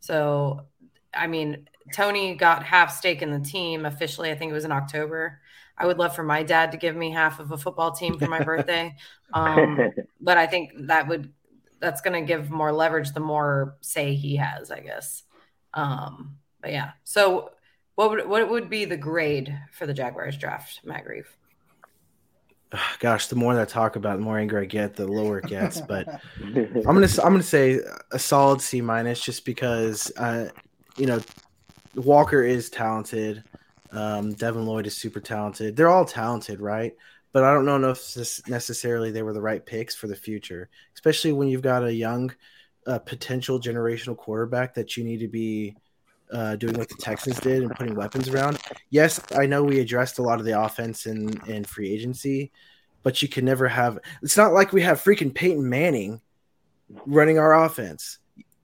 so, 0.00 0.66
I 1.12 1.26
mean, 1.26 1.68
Tony 1.92 2.34
got 2.34 2.62
half 2.62 2.96
stake 2.96 3.20
in 3.20 3.30
the 3.30 3.40
team 3.40 3.84
officially. 3.84 4.30
I 4.30 4.34
think 4.34 4.50
it 4.50 4.54
was 4.54 4.64
in 4.64 4.72
October. 4.72 5.40
I 5.76 5.86
would 5.86 5.98
love 5.98 6.14
for 6.14 6.22
my 6.22 6.42
dad 6.42 6.72
to 6.72 6.78
give 6.78 6.96
me 6.96 7.10
half 7.10 7.38
of 7.38 7.52
a 7.52 7.58
football 7.58 7.92
team 7.92 8.18
for 8.18 8.28
my 8.28 8.40
birthday. 8.44 8.96
Um, 9.34 9.92
but 10.20 10.38
I 10.38 10.46
think 10.46 10.72
that 10.86 11.08
would 11.08 11.32
that's 11.80 12.02
going 12.02 12.12
to 12.12 12.26
give 12.26 12.50
more 12.50 12.72
leverage 12.72 13.12
the 13.12 13.20
more 13.20 13.76
say 13.80 14.14
he 14.14 14.36
has, 14.36 14.70
I 14.70 14.80
guess. 14.80 15.22
Um, 15.72 16.36
but 16.60 16.72
yeah. 16.72 16.92
So 17.04 17.50
what 18.00 18.10
would 18.10 18.26
what 18.26 18.48
would 18.48 18.70
be 18.70 18.86
the 18.86 18.96
grade 18.96 19.54
for 19.72 19.86
the 19.86 19.92
Jaguars 19.92 20.38
draft, 20.38 20.80
Matt 20.84 21.04
Grieve? 21.04 21.28
gosh, 22.98 23.26
the 23.26 23.36
more 23.36 23.54
that 23.54 23.60
I 23.60 23.64
talk 23.66 23.96
about, 23.96 24.14
it, 24.14 24.18
the 24.18 24.24
more 24.24 24.38
angry 24.38 24.62
I 24.62 24.64
get, 24.64 24.94
the 24.94 25.06
lower 25.06 25.40
it 25.40 25.48
gets. 25.48 25.80
But 25.86 26.08
I'm 26.40 26.82
gonna 26.82 27.08
I'm 27.22 27.32
gonna 27.32 27.42
say 27.42 27.80
a 28.10 28.18
solid 28.18 28.62
C 28.62 28.80
minus, 28.80 29.20
just 29.20 29.44
because 29.44 30.10
uh, 30.16 30.48
you 30.96 31.04
know 31.04 31.20
Walker 31.94 32.42
is 32.42 32.70
talented. 32.70 33.44
Um, 33.92 34.32
Devin 34.32 34.64
Lloyd 34.64 34.86
is 34.86 34.96
super 34.96 35.20
talented. 35.20 35.76
They're 35.76 35.90
all 35.90 36.06
talented, 36.06 36.58
right? 36.58 36.94
But 37.32 37.44
I 37.44 37.52
don't 37.52 37.66
know 37.66 37.90
if 37.90 38.14
this 38.14 38.40
necessarily 38.48 39.10
they 39.10 39.22
were 39.22 39.34
the 39.34 39.42
right 39.42 39.64
picks 39.64 39.94
for 39.94 40.06
the 40.06 40.16
future, 40.16 40.70
especially 40.94 41.32
when 41.32 41.48
you've 41.48 41.60
got 41.60 41.84
a 41.84 41.92
young, 41.92 42.34
uh, 42.86 42.98
potential 43.00 43.60
generational 43.60 44.16
quarterback 44.16 44.72
that 44.76 44.96
you 44.96 45.04
need 45.04 45.18
to 45.18 45.28
be 45.28 45.76
uh, 46.32 46.56
doing 46.56 46.76
what 46.76 46.88
the 46.88 46.96
Texans 46.96 47.38
did 47.40 47.62
and 47.62 47.70
putting 47.72 47.94
weapons 47.94 48.28
around. 48.28 48.58
Yes, 48.90 49.20
I 49.36 49.46
know 49.46 49.62
we 49.62 49.80
addressed 49.80 50.18
a 50.18 50.22
lot 50.22 50.38
of 50.38 50.44
the 50.44 50.60
offense 50.60 51.06
in, 51.06 51.40
in 51.46 51.64
free 51.64 51.92
agency, 51.92 52.52
but 53.02 53.22
you 53.22 53.28
can 53.28 53.44
never 53.44 53.68
have. 53.68 53.98
It's 54.22 54.36
not 54.36 54.52
like 54.52 54.72
we 54.72 54.82
have 54.82 55.02
freaking 55.02 55.34
Peyton 55.34 55.68
Manning 55.68 56.20
running 57.06 57.38
our 57.38 57.64
offense 57.64 58.18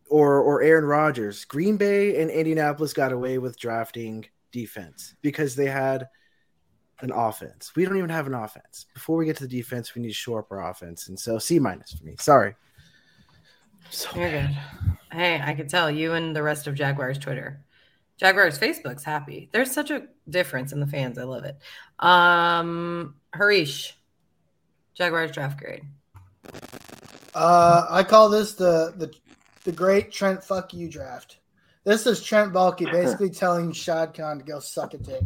or 0.08 0.40
or 0.40 0.62
Aaron 0.62 0.84
Rodgers. 0.84 1.44
Green 1.44 1.76
Bay 1.76 2.20
and 2.20 2.30
Indianapolis 2.30 2.92
got 2.92 3.12
away 3.12 3.38
with 3.38 3.58
drafting 3.58 4.26
defense 4.52 5.14
because 5.22 5.54
they 5.54 5.66
had 5.66 6.08
an 7.00 7.12
offense. 7.12 7.72
We 7.76 7.84
don't 7.84 7.98
even 7.98 8.10
have 8.10 8.26
an 8.26 8.34
offense. 8.34 8.86
Before 8.94 9.16
we 9.16 9.26
get 9.26 9.36
to 9.36 9.46
the 9.46 9.56
defense, 9.56 9.94
we 9.94 10.02
need 10.02 10.08
to 10.08 10.14
shore 10.14 10.40
up 10.40 10.50
our 10.50 10.70
offense. 10.70 11.08
And 11.08 11.18
so 11.18 11.38
C 11.38 11.58
minus 11.58 11.92
for 11.92 12.04
me. 12.04 12.16
Sorry. 12.18 12.54
So 13.90 14.08
You're 14.18 14.30
good. 14.30 14.56
Hey, 15.10 15.40
I 15.42 15.54
can 15.54 15.68
tell 15.68 15.90
you 15.90 16.12
and 16.12 16.34
the 16.34 16.42
rest 16.42 16.66
of 16.66 16.74
Jaguars 16.74 17.18
Twitter. 17.18 17.64
Jaguars 18.18 18.58
Facebook's 18.58 19.04
happy. 19.04 19.48
There's 19.52 19.70
such 19.72 19.90
a 19.90 20.02
difference 20.28 20.72
in 20.72 20.80
the 20.80 20.86
fans. 20.86 21.18
I 21.18 21.24
love 21.24 21.44
it. 21.44 21.56
Um 21.98 23.14
Harish, 23.32 23.96
Jaguars 24.94 25.32
draft 25.32 25.58
grade. 25.58 25.84
Uh, 27.34 27.86
I 27.90 28.02
call 28.02 28.30
this 28.30 28.54
the 28.54 28.94
the 28.96 29.12
the 29.64 29.72
great 29.72 30.10
Trent 30.10 30.42
fuck 30.42 30.72
you 30.72 30.88
draft. 30.88 31.38
This 31.84 32.06
is 32.06 32.22
Trent 32.22 32.52
Baalke 32.52 32.90
basically 32.92 33.30
telling 33.30 33.72
Shad 33.72 34.14
Khan 34.14 34.38
to 34.38 34.44
go 34.44 34.58
suck 34.58 34.94
a 34.94 34.98
dick, 34.98 35.22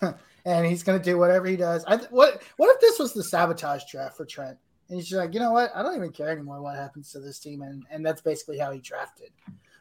and 0.44 0.66
he's 0.66 0.84
gonna 0.84 1.00
do 1.00 1.18
whatever 1.18 1.46
he 1.46 1.56
does. 1.56 1.84
I 1.86 1.96
th- 1.96 2.10
what 2.10 2.42
what 2.56 2.74
if 2.74 2.80
this 2.80 2.98
was 3.00 3.12
the 3.12 3.24
sabotage 3.24 3.82
draft 3.90 4.16
for 4.16 4.24
Trent? 4.24 4.58
And 4.88 4.98
he's 4.98 5.08
just 5.08 5.18
like, 5.18 5.34
you 5.34 5.40
know 5.40 5.52
what? 5.52 5.70
I 5.74 5.82
don't 5.82 5.96
even 5.96 6.12
care 6.12 6.30
anymore 6.30 6.62
what 6.62 6.76
happens 6.76 7.10
to 7.12 7.20
this 7.20 7.38
team, 7.38 7.62
and 7.62 7.84
and 7.90 8.04
that's 8.04 8.20
basically 8.20 8.58
how 8.58 8.70
he 8.72 8.80
drafted. 8.80 9.30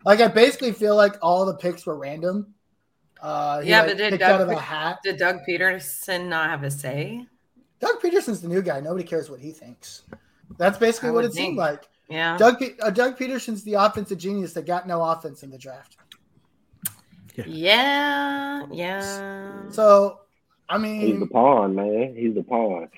Like 0.06 0.20
I 0.20 0.28
basically 0.28 0.72
feel 0.72 0.96
like 0.96 1.16
all 1.22 1.46
the 1.46 1.56
picks 1.56 1.86
were 1.86 1.98
random. 1.98 2.54
Uh, 3.22 3.62
Yeah, 3.64 3.82
like, 3.82 3.90
but 3.90 3.98
did 3.98 4.20
Doug 4.20 4.22
out 4.22 4.42
of 4.42 4.50
a 4.50 4.60
hat. 4.60 5.00
Did 5.04 5.18
Doug 5.18 5.40
Pederson 5.48 6.28
not 6.28 6.50
have 6.50 6.64
a 6.64 6.72
say? 6.72 7.26
Doug 7.80 8.02
Pederson's 8.02 8.42
the 8.42 8.48
new 8.48 8.62
guy. 8.62 8.80
Nobody 8.80 9.04
cares 9.04 9.30
what 9.30 9.40
he 9.40 9.52
thinks. 9.52 10.04
That's 10.58 10.78
basically 10.78 11.10
I 11.10 11.12
what 11.14 11.24
would 11.24 11.32
it 11.32 11.36
seemed 11.36 11.58
like. 11.58 11.84
Yeah. 12.08 12.38
Doug 12.38 12.64
uh, 12.82 12.90
Doug 12.92 13.18
Pederson's 13.18 13.64
the 13.64 13.74
offensive 13.74 14.18
genius 14.18 14.54
that 14.54 14.66
got 14.66 14.88
no 14.88 15.02
offense 15.04 15.44
in 15.44 15.50
the 15.50 15.58
draft. 15.58 15.98
Yeah. 17.46 18.66
Yeah. 18.72 19.70
So, 19.70 20.22
I 20.70 20.78
mean, 20.78 21.02
He's 21.02 21.20
the 21.20 21.28
pawn, 21.28 21.76
man. 21.76 22.16
He's 22.16 22.36
the 22.36 22.44
pawn. 22.44 22.90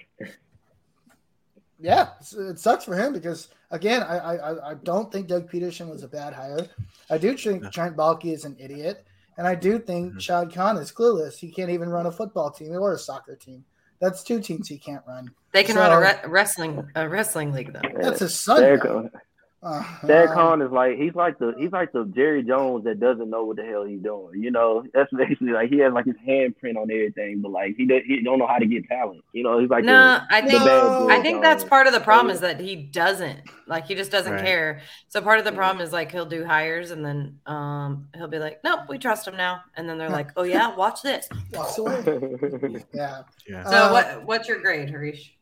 Yeah, 1.80 2.10
it 2.38 2.60
sucks 2.60 2.86
for 2.86 2.96
him 2.96 3.14
because 3.14 3.50
again, 3.72 4.02
I, 4.04 4.18
I 4.18 4.36
I- 4.52 4.70
I 4.72 4.74
don't 4.76 5.12
think 5.12 5.28
Doug 5.28 5.50
Pederson 5.52 5.90
was 5.90 6.04
a 6.04 6.08
bad 6.08 6.34
hire. 6.34 6.68
I 7.10 7.18
do 7.18 7.38
think 7.38 7.64
No. 7.64 7.70
Trent 7.70 7.96
Baalke 7.96 8.34
is 8.34 8.46
an 8.46 8.56
idiot, 8.60 9.06
and 9.38 9.46
I 9.48 9.54
do 9.56 9.78
think 9.80 10.14
Mhm. 10.16 10.22
Shad 10.22 10.54
Khan 10.54 10.78
is 10.78 10.92
clueless. 10.92 11.38
He 11.38 11.52
can't 11.52 11.70
even 11.70 11.90
run 11.90 12.06
a 12.08 12.12
football 12.12 12.50
team 12.52 12.72
or 12.74 12.94
a 12.94 12.98
soccer 12.98 13.36
team. 13.36 13.64
That's 14.00 14.24
two 14.24 14.40
teams 14.40 14.68
he 14.68 14.78
can't 14.78 15.04
run. 15.08 15.32
They 15.54 15.64
can 15.64 15.76
So- 15.76 15.82
run 15.82 15.92
a 15.92 16.00
re- 16.00 16.30
wrestling 16.30 16.88
a 16.96 17.08
wrestling 17.10 17.52
league 17.52 17.74
though. 17.74 17.82
That's 18.02 18.20
his 18.20 18.40
son. 18.40 18.60
There 18.62 18.78
now. 18.78 18.84
go- 18.84 19.12
Uh, 19.64 19.84
Shad 20.06 20.30
um, 20.30 20.34
Khan 20.36 20.62
is 20.62 20.72
like 20.72 20.98
he's 20.98 21.16
like 21.16 21.40
the 21.40 21.54
he's 21.58 21.72
like 21.72 21.92
the 21.92 22.06
Jerry 22.16 22.44
Jones 22.44 22.84
that 22.84 23.00
doesn't 23.00 23.28
know 23.30 23.44
what 23.44 23.58
the 23.58 23.64
hell 23.66 23.86
he's 23.86 24.02
doing. 24.02 24.44
You 24.44 24.52
know, 24.52 24.84
that's 24.94 25.12
basically 25.12 25.50
like 25.52 25.70
he 25.70 25.80
has 25.80 25.92
like 25.94 26.06
his 26.06 26.16
handprint 26.28 26.76
on 26.78 26.92
everything, 26.92 27.42
but 27.42 27.52
like 27.52 27.76
he 27.76 27.86
do, 27.88 28.00
he 28.06 28.22
don't 28.22 28.38
know 28.38 28.46
how 28.46 28.60
to 28.60 28.68
get 28.68 28.88
talent. 28.88 29.24
You 29.34 29.42
know, 29.44 29.60
he's 29.60 29.70
like 29.70 29.84
No, 29.84 30.20
the, 30.30 30.36
I 30.36 30.42
think 30.42 30.64
bad 30.64 31.00
No. 31.00 31.08
I 31.10 31.22
think 31.22 31.42
that's 31.42 31.64
part 31.64 31.88
of 31.88 31.94
the 31.94 32.00
problem 32.00 32.34
is 32.34 32.42
that 32.42 32.60
he 32.60 32.76
doesn't 32.76 33.42
like 33.66 33.88
he 33.88 33.96
just 33.96 34.12
doesn't 34.12 34.32
Right. 34.32 34.46
care. 34.46 34.82
So 35.08 35.22
part 35.22 35.40
of 35.40 35.46
the 35.46 35.52
problem 35.52 35.84
is 35.84 35.92
like 35.92 36.12
he'll 36.12 36.26
do 36.28 36.46
hires 36.46 36.92
and 36.92 37.04
then 37.04 37.40
um 37.48 38.10
he'll 38.16 38.28
be 38.28 38.40
like, 38.40 38.64
Nope, 38.64 38.82
we 38.90 39.00
trust 39.00 39.28
him 39.28 39.38
now. 39.38 39.62
And 39.76 39.90
then 39.90 39.98
they're 39.98 40.12
like, 40.12 40.30
Oh 40.38 40.44
yeah, 40.44 40.76
watch 40.76 41.02
this. 41.02 41.28
Yeah. 42.94 43.22
Yeah. 43.48 43.64
So 43.64 43.76
Uh, 43.76 43.92
what 43.92 44.26
what's 44.26 44.48
your 44.48 44.60
grade, 44.62 44.90
Harish? 44.90 45.34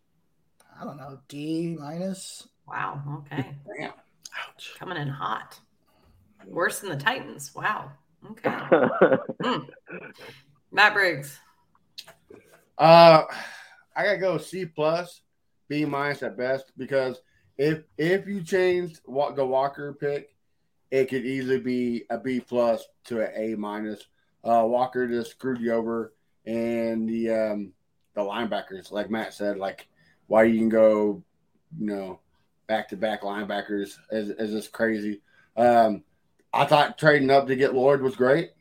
I 0.80 0.86
don't 0.86 0.98
know. 0.98 1.20
D 1.28 1.76
minus. 1.78 2.48
Wow, 2.68 3.24
okay. 3.32 3.56
Damn. 3.78 3.92
Ouch. 4.38 4.76
Coming 4.78 4.98
in 4.98 5.08
hot. 5.08 5.60
Worse 6.46 6.80
than 6.80 6.90
the 6.90 6.98
Titans. 6.98 7.54
Wow. 7.56 7.92
Okay. 8.32 8.50
Hmm. 9.44 9.64
Matt 10.72 10.94
Briggs. 10.94 11.40
Uh, 12.78 13.24
I 13.96 14.04
gotta 14.04 14.18
go 14.18 14.38
C 14.38 14.66
plus, 14.66 15.22
B 15.68 15.86
minus 15.86 16.24
at 16.24 16.38
best 16.38 16.72
because 16.78 17.22
if 17.58 17.84
if 17.98 18.28
you 18.28 18.44
changed 18.44 19.02
what 19.06 19.36
the 19.36 19.46
Walker 19.46 19.94
pick, 19.94 20.36
it 20.92 21.06
could 21.06 21.26
easily 21.26 21.60
be 21.60 22.04
a 22.10 22.18
B 22.18 22.40
plus 22.40 22.86
to 23.06 23.22
an 23.22 23.32
A 23.36 23.56
minus. 23.56 24.08
Uh, 24.44 24.64
Walker 24.66 25.08
just 25.08 25.32
screwed 25.32 25.60
you 25.60 25.72
over, 25.72 26.14
and 26.46 27.08
the 27.08 27.30
um 27.32 27.74
the 28.14 28.22
linebackers, 28.22 28.92
like 28.92 29.10
Matt 29.10 29.34
said, 29.34 29.58
like 29.58 29.88
why 30.28 30.44
you 30.44 30.58
can 30.58 30.70
go, 30.70 31.24
you 31.78 31.86
know, 31.86 32.20
back 32.68 32.90
to 32.90 32.98
back 32.98 33.22
linebackers 33.22 33.98
is 34.12 34.30
is 34.30 34.52
just 34.52 34.72
crazy. 34.72 35.22
Um, 35.56 36.04
I 36.54 36.66
thought 36.66 36.98
trading 36.98 37.32
up 37.32 37.48
to 37.48 37.56
get 37.56 37.74
Lloyd 37.74 38.02
was 38.02 38.16
great. 38.16 38.52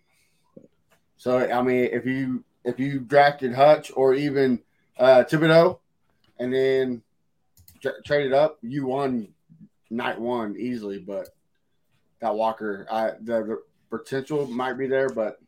So 1.17 1.39
I 1.39 1.63
mean, 1.63 1.89
if 1.93 2.07
you 2.07 2.45
if 2.65 2.79
you 2.79 3.01
drafted 3.01 3.55
Hutch 3.55 3.91
or 3.95 4.15
even 4.15 4.61
uh, 4.99 5.25
Thibodeaux, 5.25 5.79
and 6.39 6.53
then 6.53 7.03
tra- 7.81 8.03
traded 8.05 8.33
up, 8.33 8.59
you 8.63 8.87
won 8.87 9.29
night 9.91 10.21
one 10.21 10.57
easily. 10.59 10.99
But 10.99 11.29
that 12.21 12.35
Walker, 12.35 12.87
I 12.91 13.13
the, 13.21 13.45
the 13.45 13.63
potential 13.91 14.47
might 14.47 14.75
be 14.75 14.87
there, 14.87 15.09
but 15.09 15.39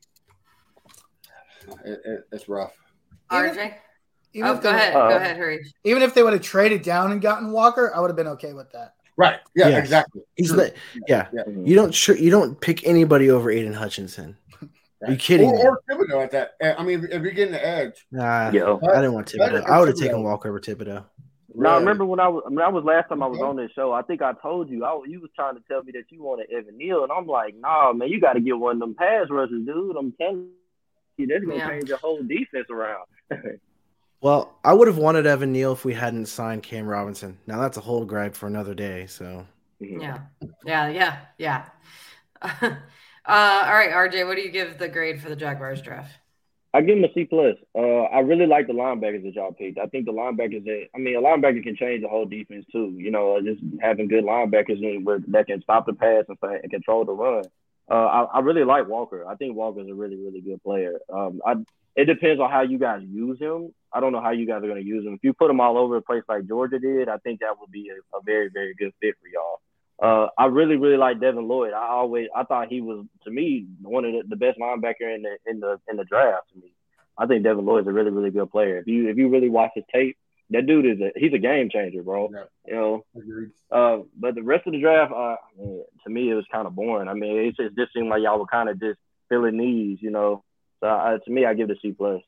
it, 1.84 2.00
it, 2.04 2.28
it's 2.32 2.48
rough. 2.48 2.74
RJ. 3.30 3.74
Even 4.36 4.50
Oh, 4.50 4.54
if 4.54 4.62
go 4.62 4.70
they- 4.70 4.76
ahead. 4.76 4.94
Uh, 4.94 5.08
go 5.08 5.16
ahead, 5.16 5.36
Harish. 5.36 5.72
Even 5.84 6.02
if 6.02 6.12
they 6.12 6.22
would 6.22 6.34
have 6.34 6.42
traded 6.42 6.82
down 6.82 7.10
and 7.10 7.22
gotten 7.22 7.50
Walker, 7.52 7.90
I 7.94 8.00
would 8.00 8.08
have 8.08 8.16
been 8.16 8.26
okay 8.28 8.52
with 8.52 8.70
that. 8.72 8.94
Right? 9.16 9.38
Yeah, 9.54 9.68
Yes. 9.68 9.78
exactly. 9.78 10.22
He's 10.36 10.48
True. 10.52 10.56
the, 10.58 10.74
yeah. 11.08 11.28
Mhm. 11.32 11.66
You 11.66 11.74
don't 11.74 11.94
sure 11.94 12.14
you 12.16 12.30
don't 12.30 12.60
pick 12.60 12.86
anybody 12.86 13.30
over 13.30 13.50
Aidan 13.50 13.72
Hutchinson. 13.72 14.36
Are 15.02 15.10
you 15.10 15.16
kidding 15.16 15.50
me? 15.50 15.56
Or, 15.62 15.70
or 15.70 15.80
Thibodeaux 15.90 16.22
at 16.24 16.30
that. 16.32 16.50
I 16.78 16.82
mean, 16.84 17.04
if 17.10 17.22
you're 17.22 17.32
getting 17.32 17.52
the 17.52 17.66
edge, 17.66 18.06
Nah, 18.10 18.50
Yeah. 18.50 18.76
I 18.82 18.96
didn't 18.96 19.14
want 19.14 19.32
Better 19.38 19.60
Thibodeaux. 19.62 19.66
I 19.70 19.78
would 19.78 19.88
have 19.88 19.96
taken 19.96 20.22
Walker 20.22 20.48
over 20.50 20.60
Thibodeaux. 20.60 21.04
Now, 21.54 21.70
Really. 21.70 21.78
remember 21.80 22.04
when 22.04 22.20
I 22.20 22.28
was, 22.28 22.42
I 22.44 22.50
mean, 22.50 22.58
that 22.58 22.72
was 22.74 22.84
last 22.84 23.08
time 23.08 23.22
I 23.22 23.26
was 23.26 23.38
Okay. 23.38 23.48
on 23.48 23.56
this 23.56 23.70
show. 23.72 23.90
I 23.92 24.02
think 24.02 24.20
I 24.20 24.34
told 24.34 24.68
you, 24.68 24.84
I, 24.84 25.00
you 25.06 25.20
was 25.20 25.30
trying 25.34 25.54
to 25.54 25.62
tell 25.66 25.82
me 25.82 25.92
that 25.92 26.04
you 26.10 26.22
wanted 26.22 26.50
Evan 26.50 26.76
Neal, 26.76 27.02
and 27.02 27.10
I'm 27.10 27.26
like, 27.26 27.54
nah, 27.58 27.94
man, 27.94 28.08
you 28.10 28.20
got 28.20 28.34
to 28.34 28.40
get 28.40 28.58
one 28.58 28.74
of 28.76 28.80
them 28.80 28.94
pass 28.94 29.28
rushers, 29.30 29.64
dude. 29.64 29.96
I'm 29.96 30.12
telling 30.20 30.48
you, 31.16 31.26
that's 31.26 31.42
gonna 31.44 31.56
Yeah. 31.56 31.68
change 31.70 31.88
your 31.88 31.96
whole 31.98 32.22
defense 32.22 32.66
around. 32.68 33.06
Well, 34.26 34.58
I 34.64 34.74
would 34.74 34.88
have 34.88 34.98
wanted 34.98 35.24
Evan 35.24 35.52
Neal 35.52 35.70
if 35.70 35.84
we 35.84 35.94
hadn't 35.94 36.26
signed 36.26 36.64
Cam 36.64 36.88
Robinson. 36.88 37.38
Now 37.46 37.60
that's 37.60 37.76
a 37.76 37.80
whole 37.80 38.04
gripe 38.04 38.34
for 38.34 38.48
another 38.48 38.74
day. 38.74 39.06
So 39.06 39.46
Yeah. 39.78 40.18
Yeah, 40.64 40.88
yeah, 40.88 41.18
yeah. 41.38 41.66
uh, 42.42 42.48
all 43.24 43.72
right, 43.72 43.92
RJ, 43.92 44.26
what 44.26 44.34
do 44.34 44.42
you 44.42 44.50
give 44.50 44.78
the 44.78 44.88
grade 44.88 45.22
for 45.22 45.28
the 45.28 45.36
Jaguars 45.36 45.80
draft? 45.80 46.10
I 46.74 46.80
give 46.80 46.98
him 46.98 47.04
a 47.04 47.12
C 47.14 47.24
plus. 47.24 47.54
Uh, 47.72 48.02
I 48.02 48.18
really 48.18 48.46
like 48.46 48.66
the 48.66 48.72
linebackers 48.72 49.22
that 49.22 49.34
y'all 49.34 49.52
picked. 49.52 49.78
I 49.78 49.86
think 49.86 50.06
the 50.06 50.12
linebackers 50.12 50.64
that 50.64 50.88
I 50.92 50.98
mean, 50.98 51.14
a 51.14 51.20
linebacker 51.20 51.62
can 51.62 51.76
change 51.76 52.02
the 52.02 52.08
whole 52.08 52.26
defense 52.26 52.66
too. 52.72 52.96
You 52.98 53.12
know, 53.12 53.40
just 53.40 53.62
having 53.80 54.08
good 54.08 54.24
linebackers 54.24 54.82
in 54.82 55.04
where 55.04 55.20
that 55.28 55.46
can 55.46 55.62
stop 55.62 55.86
the 55.86 55.92
pass 55.92 56.24
and, 56.26 56.36
and 56.42 56.72
control 56.72 57.04
the 57.04 57.12
run. 57.12 57.44
Uh, 57.88 57.94
I, 57.94 58.22
I 58.24 58.38
really 58.40 58.64
like 58.64 58.88
Walker. 58.88 59.24
I 59.24 59.36
think 59.36 59.54
Walker's 59.54 59.88
a 59.88 59.94
really, 59.94 60.16
really 60.16 60.40
good 60.40 60.60
player. 60.64 60.98
Um, 61.14 61.40
I 61.46 61.54
it 61.96 62.04
depends 62.04 62.40
on 62.40 62.50
how 62.50 62.60
you 62.62 62.78
guys 62.78 63.02
use 63.08 63.38
him. 63.40 63.72
I 63.92 64.00
don't 64.00 64.12
know 64.12 64.20
how 64.20 64.30
you 64.30 64.46
guys 64.46 64.58
are 64.62 64.68
going 64.68 64.82
to 64.82 64.86
use 64.86 65.06
him. 65.06 65.14
If 65.14 65.24
you 65.24 65.32
put 65.32 65.50
him 65.50 65.60
all 65.60 65.78
over 65.78 65.94
the 65.94 66.02
place 66.02 66.22
like 66.28 66.46
Georgia 66.46 66.78
did, 66.78 67.08
I 67.08 67.16
think 67.18 67.40
that 67.40 67.58
would 67.58 67.70
be 67.70 67.90
a, 67.90 68.16
a 68.16 68.20
very, 68.22 68.50
very 68.52 68.74
good 68.74 68.92
fit 69.00 69.14
for 69.20 69.28
y'all. 69.28 69.60
Uh, 69.98 70.28
I 70.36 70.46
really, 70.46 70.76
really 70.76 70.98
like 70.98 71.20
Devin 71.20 71.48
Lloyd. 71.48 71.72
I 71.72 71.88
always, 71.88 72.28
I 72.36 72.44
thought 72.44 72.68
he 72.68 72.82
was 72.82 73.06
to 73.24 73.30
me 73.30 73.66
one 73.80 74.04
of 74.04 74.12
the, 74.12 74.22
the 74.28 74.36
best 74.36 74.58
linebacker 74.58 75.14
in 75.14 75.22
the 75.22 75.38
in 75.46 75.60
the 75.60 75.80
in 75.88 75.96
the 75.96 76.04
draft. 76.04 76.50
To 76.52 76.58
me, 76.58 76.74
I 77.16 77.24
think 77.24 77.44
Devin 77.44 77.64
Lloyd's 77.64 77.88
a 77.88 77.92
really, 77.92 78.10
really 78.10 78.30
good 78.30 78.50
player. 78.50 78.76
If 78.78 78.86
you 78.86 79.08
if 79.08 79.16
you 79.16 79.30
really 79.30 79.48
watch 79.48 79.70
his 79.74 79.84
tape, 79.90 80.18
that 80.50 80.66
dude 80.66 80.84
is 80.84 81.00
a 81.00 81.18
he's 81.18 81.32
a 81.32 81.38
game 81.38 81.70
changer, 81.72 82.02
bro. 82.02 82.28
Yeah. 82.30 82.44
You 82.66 82.74
know, 82.74 83.04
Agreed. 83.16 83.50
uh, 83.70 83.98
but 84.18 84.34
the 84.34 84.42
rest 84.42 84.66
of 84.66 84.74
the 84.74 84.80
draft, 84.80 85.12
uh, 85.12 85.36
to 86.04 86.10
me, 86.10 86.30
it 86.30 86.34
was 86.34 86.44
kind 86.52 86.66
of 86.66 86.74
boring. 86.74 87.08
I 87.08 87.14
mean, 87.14 87.38
it 87.38 87.56
just, 87.56 87.74
just 87.74 87.94
seemed 87.94 88.08
like 88.08 88.20
y'all 88.22 88.38
were 88.38 88.44
kind 88.46 88.68
of 88.68 88.78
just 88.78 88.98
filling 89.30 89.56
needs, 89.56 90.02
you 90.02 90.10
know. 90.10 90.44
So 90.80 90.88
uh, 90.88 91.18
to 91.18 91.30
me, 91.30 91.44
I 91.44 91.54
give 91.54 91.70
it 91.70 91.76
a 91.76 91.80
C 91.80 91.92
plus. 91.92 92.22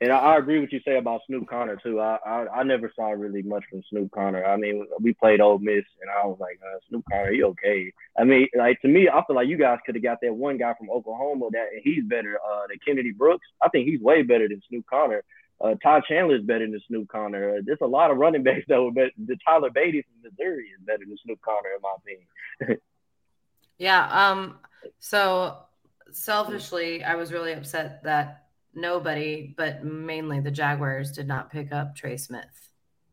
And 0.00 0.12
I, 0.12 0.18
I 0.18 0.38
agree 0.38 0.60
with 0.60 0.72
you 0.72 0.80
say 0.84 0.98
about 0.98 1.22
Snoop 1.26 1.48
Conner 1.48 1.76
too. 1.76 2.00
I, 2.00 2.18
I 2.26 2.46
I 2.60 2.62
never 2.62 2.92
saw 2.94 3.10
really 3.10 3.42
much 3.42 3.64
from 3.70 3.82
Snoop 3.88 4.10
Conner. 4.10 4.44
I 4.44 4.56
mean, 4.56 4.86
we 5.00 5.14
played 5.14 5.40
Ole 5.40 5.58
Miss, 5.58 5.84
and 6.00 6.10
I 6.10 6.26
was 6.26 6.36
like, 6.40 6.58
uh, 6.62 6.78
Snoop 6.88 7.04
Conner, 7.10 7.32
he 7.32 7.42
okay. 7.44 7.92
I 8.18 8.24
mean, 8.24 8.48
like 8.56 8.80
to 8.82 8.88
me, 8.88 9.08
I 9.08 9.24
feel 9.26 9.36
like 9.36 9.48
you 9.48 9.56
guys 9.56 9.78
could 9.86 9.94
have 9.94 10.04
got 10.04 10.18
that 10.22 10.34
one 10.34 10.58
guy 10.58 10.74
from 10.74 10.90
Oklahoma 10.90 11.48
that 11.52 11.68
and 11.72 11.80
he's 11.82 12.04
better. 12.04 12.38
Uh, 12.44 12.66
than 12.68 12.78
Kennedy 12.84 13.12
Brooks. 13.12 13.46
I 13.62 13.68
think 13.68 13.88
he's 13.88 14.00
way 14.00 14.22
better 14.22 14.48
than 14.48 14.60
Snoop 14.68 14.84
Conner. 14.86 15.22
Uh, 15.60 15.74
Todd 15.82 16.02
Chandler 16.08 16.36
is 16.36 16.42
better 16.42 16.66
than 16.68 16.80
Snoop 16.88 17.08
Conner. 17.08 17.56
Uh, 17.56 17.60
there's 17.64 17.78
a 17.80 17.86
lot 17.86 18.10
of 18.10 18.18
running 18.18 18.42
backs 18.42 18.64
that 18.68 18.82
were 18.82 18.90
better. 18.90 19.12
The 19.24 19.36
Tyler 19.46 19.70
Badie 19.70 20.04
from 20.04 20.30
Missouri 20.30 20.64
is 20.64 20.84
better 20.84 21.04
than 21.06 21.16
Snoop 21.24 21.40
Conner, 21.40 21.70
in 21.76 21.82
my 21.82 21.94
opinion. 21.96 22.80
Yeah. 23.76 24.06
Um. 24.06 24.58
So 25.00 25.56
selfishly, 26.14 27.04
I 27.04 27.14
was 27.16 27.32
really 27.32 27.52
upset 27.52 28.02
that 28.04 28.46
nobody, 28.74 29.54
but 29.56 29.84
mainly 29.84 30.40
the 30.40 30.50
Jaguars, 30.50 31.12
did 31.12 31.26
not 31.28 31.50
pick 31.50 31.72
up 31.72 31.94
Trey 31.96 32.16
Smith. 32.16 32.70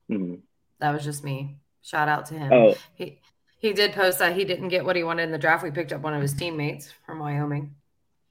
Mhm. 0.10 0.42
That 0.80 0.92
was 0.92 1.04
just 1.04 1.24
me. 1.24 1.58
Shout 1.82 2.10
out 2.10 2.26
to 2.28 2.36
him. 2.36 2.52
Oh, 2.54 2.76
He 2.96 3.20
he 3.58 3.74
did 3.74 3.94
post 3.94 4.18
that 4.20 4.36
he 4.36 4.44
didn't 4.44 4.70
get 4.70 4.86
what 4.86 4.96
he 4.96 5.04
wanted 5.04 5.24
in 5.24 5.32
the 5.32 5.38
draft. 5.38 5.64
We 5.64 5.70
picked 5.72 5.94
up 5.94 6.02
one 6.02 6.16
of 6.16 6.22
his 6.22 6.34
teammates 6.34 6.92
from 7.06 7.20
Wyoming. 7.20 7.76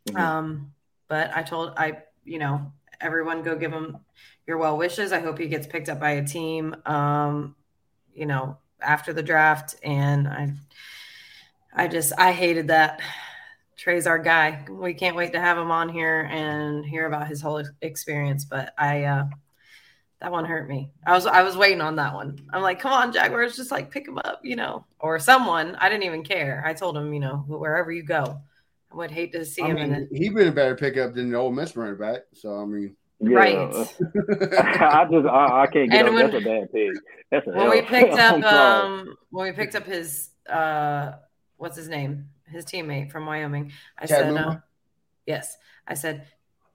mhm. 0.08 0.18
Um, 0.18 0.74
but 1.08 1.36
I 1.36 1.42
told 1.42 1.74
I, 1.76 2.02
you 2.24 2.38
know, 2.38 2.72
everyone 3.00 3.42
go 3.42 3.56
give 3.56 3.72
him 3.72 3.98
your 4.46 4.58
well 4.58 4.76
wishes. 4.76 5.12
I 5.12 5.20
hope 5.20 5.38
he 5.38 5.46
gets 5.48 5.66
picked 5.66 5.88
up 5.88 6.00
by 6.00 6.12
a 6.12 6.26
team. 6.26 6.74
Um, 6.86 7.54
you 8.12 8.26
know, 8.26 8.58
after 8.80 9.12
the 9.12 9.22
draft, 9.22 9.76
and 9.84 10.26
I, 10.26 10.52
I 11.74 11.88
just 11.88 12.12
I 12.18 12.32
hated 12.32 12.68
that. 12.68 13.00
Trey's 13.80 14.06
our 14.06 14.18
guy. 14.18 14.62
We 14.68 14.92
can't 14.92 15.16
wait 15.16 15.32
to 15.32 15.40
have 15.40 15.56
him 15.56 15.70
on 15.70 15.88
here 15.88 16.28
and 16.30 16.84
hear 16.84 17.06
about 17.06 17.26
his 17.26 17.40
whole 17.40 17.64
experience. 17.80 18.44
But 18.44 18.74
I, 18.76 19.04
uh, 19.04 19.24
that 20.20 20.30
one 20.30 20.44
hurt 20.44 20.68
me. 20.68 20.90
I 21.06 21.12
was 21.12 21.24
I 21.24 21.40
was 21.42 21.56
waiting 21.56 21.80
on 21.80 21.96
that 21.96 22.12
one. 22.12 22.38
I'm 22.52 22.60
like, 22.60 22.78
come 22.78 22.92
on, 22.92 23.10
Jaguars, 23.10 23.56
just 23.56 23.70
like 23.70 23.90
pick 23.90 24.06
him 24.06 24.18
up, 24.18 24.40
you 24.44 24.54
know, 24.54 24.84
or 24.98 25.18
someone. 25.18 25.76
I 25.76 25.88
didn't 25.88 26.02
even 26.04 26.22
care. 26.24 26.62
I 26.66 26.74
told 26.74 26.94
him, 26.94 27.14
you 27.14 27.20
know, 27.20 27.36
wherever 27.48 27.90
you 27.90 28.02
go, 28.02 28.38
I 28.92 28.96
would 28.96 29.10
hate 29.10 29.32
to 29.32 29.46
see 29.46 29.62
I 29.62 29.68
him 29.68 29.78
in 29.78 29.92
mean, 29.92 30.08
it. 30.12 30.14
he 30.14 30.28
been 30.28 30.48
a 30.48 30.52
better 30.52 30.76
pickup 30.76 31.14
than 31.14 31.30
the 31.30 31.38
old 31.38 31.54
Miss 31.54 31.74
running 31.74 31.96
back. 31.96 32.20
So 32.34 32.54
I 32.60 32.66
mean, 32.66 32.94
yeah. 33.20 33.34
Right. 33.38 33.56
I 33.66 35.08
just 35.10 35.26
I, 35.26 35.62
I 35.62 35.66
can't 35.72 35.90
get 35.90 36.00
And 36.00 36.08
up. 36.08 36.14
when- 36.14 36.30
That's 36.30 36.44
a 36.44 36.46
bad 36.46 36.70
pick. 36.70 36.90
That's 37.30 37.46
a 37.46 37.50
when 37.52 37.70
we 37.70 37.80
picked 37.80 38.12
up 38.18 38.42
um 38.52 39.14
when 39.30 39.46
we 39.46 39.52
picked 39.52 39.74
up 39.74 39.86
his 39.86 40.28
uh 40.50 41.12
what's 41.56 41.78
his 41.78 41.88
name 41.88 42.28
his 42.50 42.64
teammate 42.64 43.10
from 43.10 43.26
wyoming. 43.26 43.72
I 43.98 44.06
Chad 44.06 44.18
said 44.26 44.36
uh, 44.36 44.56
yes. 45.26 45.56
I 45.86 45.94
said 45.94 46.26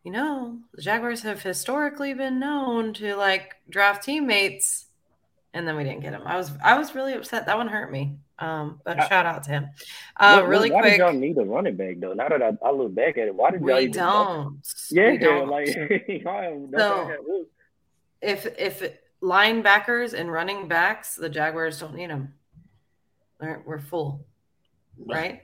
you 0.04 0.12
know 0.12 0.60
the 0.74 0.82
jaguars 0.82 1.24
have 1.24 1.42
historically 1.42 2.14
been 2.14 2.40
known 2.40 2.94
to 2.96 3.16
like 3.16 3.56
draft 3.70 4.04
teammates. 4.04 4.86
And 5.54 5.66
then 5.66 5.78
we 5.78 5.86
didn't 5.86 6.02
get 6.02 6.12
him 6.12 6.22
i 6.26 6.36
was 6.36 6.52
i 6.62 6.78
was 6.78 6.94
really 6.96 7.14
upset. 7.14 7.46
That 7.46 7.58
one 7.58 7.70
hurt 7.70 7.90
me. 7.92 8.18
Um 8.40 8.82
but 8.84 9.00
I- 9.00 9.08
shout 9.08 9.26
out 9.26 9.44
to 9.44 9.52
him. 9.52 9.68
Uh 10.18 10.40
What- 10.42 10.50
really 10.50 10.70
why 10.70 10.82
quick 10.82 10.92
did 10.94 11.00
y'all 11.00 11.14
need 11.14 11.38
a 11.38 11.46
running 11.46 11.76
back 11.78 11.96
though? 12.00 12.12
Now 12.14 12.28
that 12.28 12.42
I, 12.44 12.52
I 12.62 12.72
look 12.72 12.94
back 12.94 13.18
at 13.18 13.28
it, 13.28 13.36
why 13.36 13.52
did 13.52 13.62
y'all 13.62 13.76
we 13.78 13.82
even 13.84 13.92
don't. 13.94 14.60
Yeah, 14.92 15.12
we 15.12 15.18
don't. 15.30 15.48
like 15.48 15.68
y'all 16.08 16.42
have- 16.42 16.54
No. 16.70 16.78
y'all 16.96 17.08
have- 17.08 17.20
look, 17.28 17.48
if 18.22 18.46
if 18.60 18.98
linebackers 19.22 20.14
and 20.14 20.30
running 20.32 20.68
backs 20.68 21.16
the 21.16 21.30
jaguars 21.30 21.80
don't 21.80 21.96
need 21.96 22.10
them 22.10 22.34
we're, 23.40 23.64
we're 23.66 23.80
full 23.80 24.26
right 24.98 25.44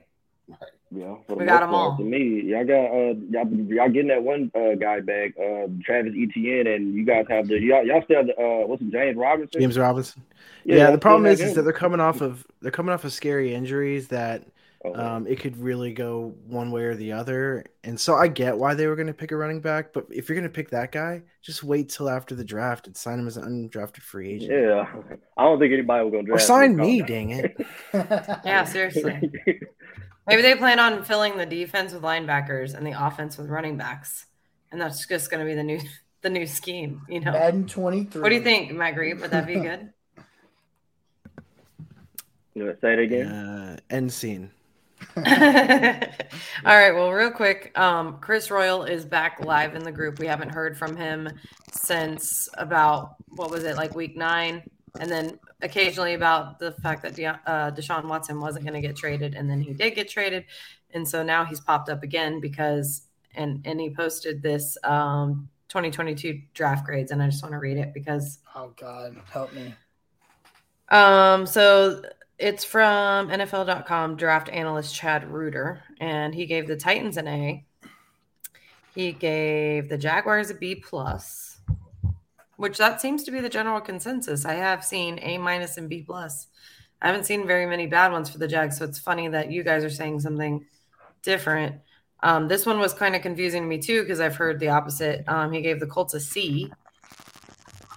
Yeah, 0.94 1.16
for 1.26 1.36
the 1.36 1.40
We 1.40 1.46
got 1.46 1.62
most 1.62 1.64
'em 1.64 1.70
part. 1.70 1.94
all. 1.94 1.98
To 1.98 2.04
me, 2.04 2.42
y'all 2.42 2.66
got 2.66 2.88
uh, 2.92 3.14
y'all, 3.30 3.48
y'all 3.74 3.90
getting 3.90 4.10
that 4.10 4.24
one 4.24 4.52
uh, 4.54 4.76
guy 4.76 5.00
back, 5.00 5.32
uh, 5.40 5.68
Travis 5.86 6.14
Etienne, 6.18 6.68
and 6.68 6.94
you 6.94 7.06
guys 7.06 7.26
have 7.30 7.48
the 7.48 7.60
y'all, 7.62 7.86
y'all 7.86 8.02
still 8.04 8.18
have 8.18 8.28
the 8.28 8.34
uh, 8.38 8.68
what's 8.68 8.82
it, 8.82 8.92
James 8.92 9.16
Robinson? 9.16 9.62
James 9.62 9.78
Robinson. 9.78 10.22
Yeah, 10.66 10.76
Yeah, 10.76 10.92
the 10.92 10.98
problem 10.98 11.26
is, 11.32 11.44
is 11.44 11.54
that 11.54 11.62
they're 11.64 11.72
coming 11.74 12.02
off 12.02 12.20
of 12.22 12.46
they're 12.62 12.72
coming 12.72 12.94
off 12.94 13.06
of 13.06 13.14
scary 13.14 13.54
injuries 13.56 14.10
that 14.10 14.44
Oh, 14.84 14.94
um, 15.00 15.28
it 15.28 15.40
could 15.40 15.56
really 15.58 15.94
go 15.94 16.34
one 16.48 16.72
way 16.72 16.84
or 16.84 16.96
the 16.96 17.12
other. 17.12 17.66
And 17.84 18.00
so 18.00 18.16
I 18.16 18.28
get 18.28 18.58
why 18.58 18.74
they 18.74 18.88
were 18.88 18.96
going 18.96 19.08
to 19.08 19.14
pick 19.14 19.32
a 19.32 19.38
running 19.38 19.62
back, 19.62 19.94
but 19.94 20.08
if 20.10 20.28
you're 20.28 20.36
going 20.36 20.44
to 20.50 20.54
pick 20.54 20.72
that 20.72 20.92
guy, 20.92 21.22
just 21.44 21.64
wait 21.64 21.90
till 21.90 22.10
after 22.10 22.34
the 22.36 22.44
draft 22.44 22.88
and 22.88 22.98
sign 22.98 23.20
him 23.20 23.28
as 23.28 23.38
an 23.38 23.44
undrafted 23.70 24.02
free 24.02 24.30
agent. 24.32 24.60
yeah, 24.60 24.86
I 25.38 25.44
don't 25.44 25.60
think 25.60 25.72
anybody 25.72 26.04
was 26.04 26.12
gonna 26.12 26.24
Or 26.32 26.40
draft. 26.40 26.42
sign 26.42 26.76
me, 26.76 27.02
dang 27.04 27.30
it. 27.30 27.56
Yeah, 28.44 28.64
seriously. 28.66 29.22
Maybe 30.28 30.42
they 30.42 30.56
plan 30.56 30.80
on 30.80 31.04
filling 31.04 31.38
the 31.38 31.46
defense 31.46 31.94
with 31.94 32.04
linebackers 32.04 32.76
and 32.76 32.86
the 32.86 32.92
offense 32.92 33.38
with 33.38 33.50
running 33.50 33.78
backs, 33.78 34.28
and 34.72 34.80
that's 34.80 35.08
just 35.08 35.32
going 35.32 35.40
to 35.40 35.50
be 35.50 35.56
the 35.56 35.64
new 35.64 35.80
the 36.22 36.30
new 36.30 36.46
scheme. 36.46 37.02
You 37.10 37.22
know. 37.22 37.32
Madden 37.32 37.68
23. 37.68 38.22
What 38.22 38.30
do 38.30 38.36
you 38.36 38.44
think, 38.44 38.72
Matt 38.72 38.96
Grieve? 38.96 39.22
Would 39.22 39.32
that 39.32 39.48
be 39.48 39.56
good? 39.56 39.94
You 42.54 42.66
know, 42.66 42.76
say 42.82 42.92
it 42.92 43.00
again. 43.00 43.28
Uh, 43.28 43.78
end 43.90 44.12
scene. 44.12 44.52
All 45.16 45.24
right. 45.24 46.92
Well, 46.92 47.12
real 47.12 47.32
quick, 47.32 47.72
um, 47.80 48.18
Chris 48.20 48.52
Royal 48.52 48.84
is 48.84 49.06
back 49.06 49.44
live 49.44 49.74
in 49.74 49.84
the 49.84 49.92
group. 49.92 50.20
We 50.20 50.28
haven't 50.28 50.50
heard 50.50 50.78
from 50.78 50.96
him 50.98 51.30
since 51.72 52.50
about 52.58 53.16
what 53.30 53.52
was 53.52 53.64
it 53.64 53.78
like 53.78 53.96
week 53.96 54.18
nine, 54.18 54.64
and 55.00 55.10
then 55.10 55.40
occasionally 55.62 56.14
about 56.14 56.60
the 56.60 56.72
fact 56.74 57.02
that 57.04 57.16
De- 57.16 57.26
uh, 57.26 57.72
Deshaun 57.72 58.06
Watson 58.06 58.40
wasn't 58.40 58.66
going 58.66 58.80
to 58.82 58.86
get 58.86 58.96
traded, 58.96 59.36
and 59.36 59.50
then 59.50 59.62
he 59.62 59.74
did 59.74 59.96
get 59.96 60.10
traded, 60.10 60.46
and 60.94 61.08
so 61.08 61.24
now 61.24 61.46
he's 61.46 61.60
popped 61.60 61.90
up 61.90 62.04
again 62.04 62.40
because 62.40 63.04
and 63.36 63.62
and 63.66 63.80
he 63.80 63.90
posted 63.90 64.42
this 64.42 64.78
um, 64.84 65.50
2022 65.70 66.42
draft 66.54 66.86
grades, 66.86 67.12
and 67.12 67.24
I 67.24 67.28
just 67.28 67.42
want 67.42 67.54
to 67.54 67.60
read 67.60 67.78
it 67.78 67.94
because 67.94 68.40
Oh, 68.56 68.74
God. 68.78 69.16
Help 69.32 69.54
me. 69.54 69.74
um, 70.90 71.46
so 71.46 72.02
it's 72.38 72.64
from 72.66 73.30
NFL.com 73.30 74.18
draft 74.18 74.50
analyst 74.50 74.94
Chad 74.96 75.32
Reuter, 75.32 75.82
and 76.02 76.36
he 76.36 76.46
gave 76.46 76.68
the 76.68 76.76
Titans 76.76 77.16
an 77.18 77.28
A. 77.30 77.66
He 78.94 79.14
gave 79.14 79.88
the 79.88 79.98
Jaguars 79.98 80.50
a 80.50 80.54
B 80.56 80.76
plus, 80.76 81.51
which 82.62 82.78
that 82.78 83.02
seems 83.02 83.24
to 83.24 83.32
be 83.32 83.40
the 83.40 83.50
general 83.50 83.82
consensus. 83.82 84.46
I 84.46 84.54
have 84.54 84.86
seen 84.86 85.18
A 85.24 85.40
minus 85.40 85.78
and 85.78 85.90
B 85.90 86.04
plus. 86.04 86.46
I 87.02 87.08
haven't 87.08 87.26
seen 87.26 87.48
very 87.48 87.66
many 87.66 87.88
bad 87.88 88.12
ones 88.12 88.30
for 88.30 88.38
the 88.38 88.48
Jags, 88.48 88.78
so 88.78 88.86
it's 88.86 89.00
funny 89.00 89.28
that 89.30 89.52
you 89.52 89.64
guys 89.64 89.84
are 89.84 89.90
saying 89.90 90.20
something 90.20 90.64
different. 91.24 91.78
Um, 92.22 92.48
this 92.48 92.68
one 92.68 92.80
was 92.80 92.94
kind 92.94 93.16
of 93.16 93.24
confusing 93.24 93.64
to 93.64 93.68
me 93.68 93.80
too 93.80 94.04
because 94.04 94.20
I've 94.20 94.36
heard 94.36 94.60
the 94.60 94.70
opposite. 94.70 95.24
Um, 95.28 95.52
he 95.52 95.62
gave 95.62 95.80
the 95.80 95.88
Colts 95.88 96.14
a 96.14 96.20
C, 96.20 96.72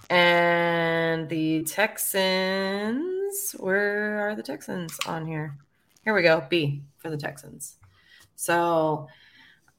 and 0.09 1.29
the 1.29 1.61
Texans, 1.65 3.55
where 3.59 4.27
are 4.27 4.35
the 4.35 4.41
Texans 4.41 4.97
on 5.05 5.27
here? 5.27 5.59
Here 6.03 6.15
we 6.15 6.23
go. 6.23 6.43
B 6.49 6.81
for 6.97 7.11
the 7.11 7.17
Texans. 7.17 7.77
So 8.35 9.09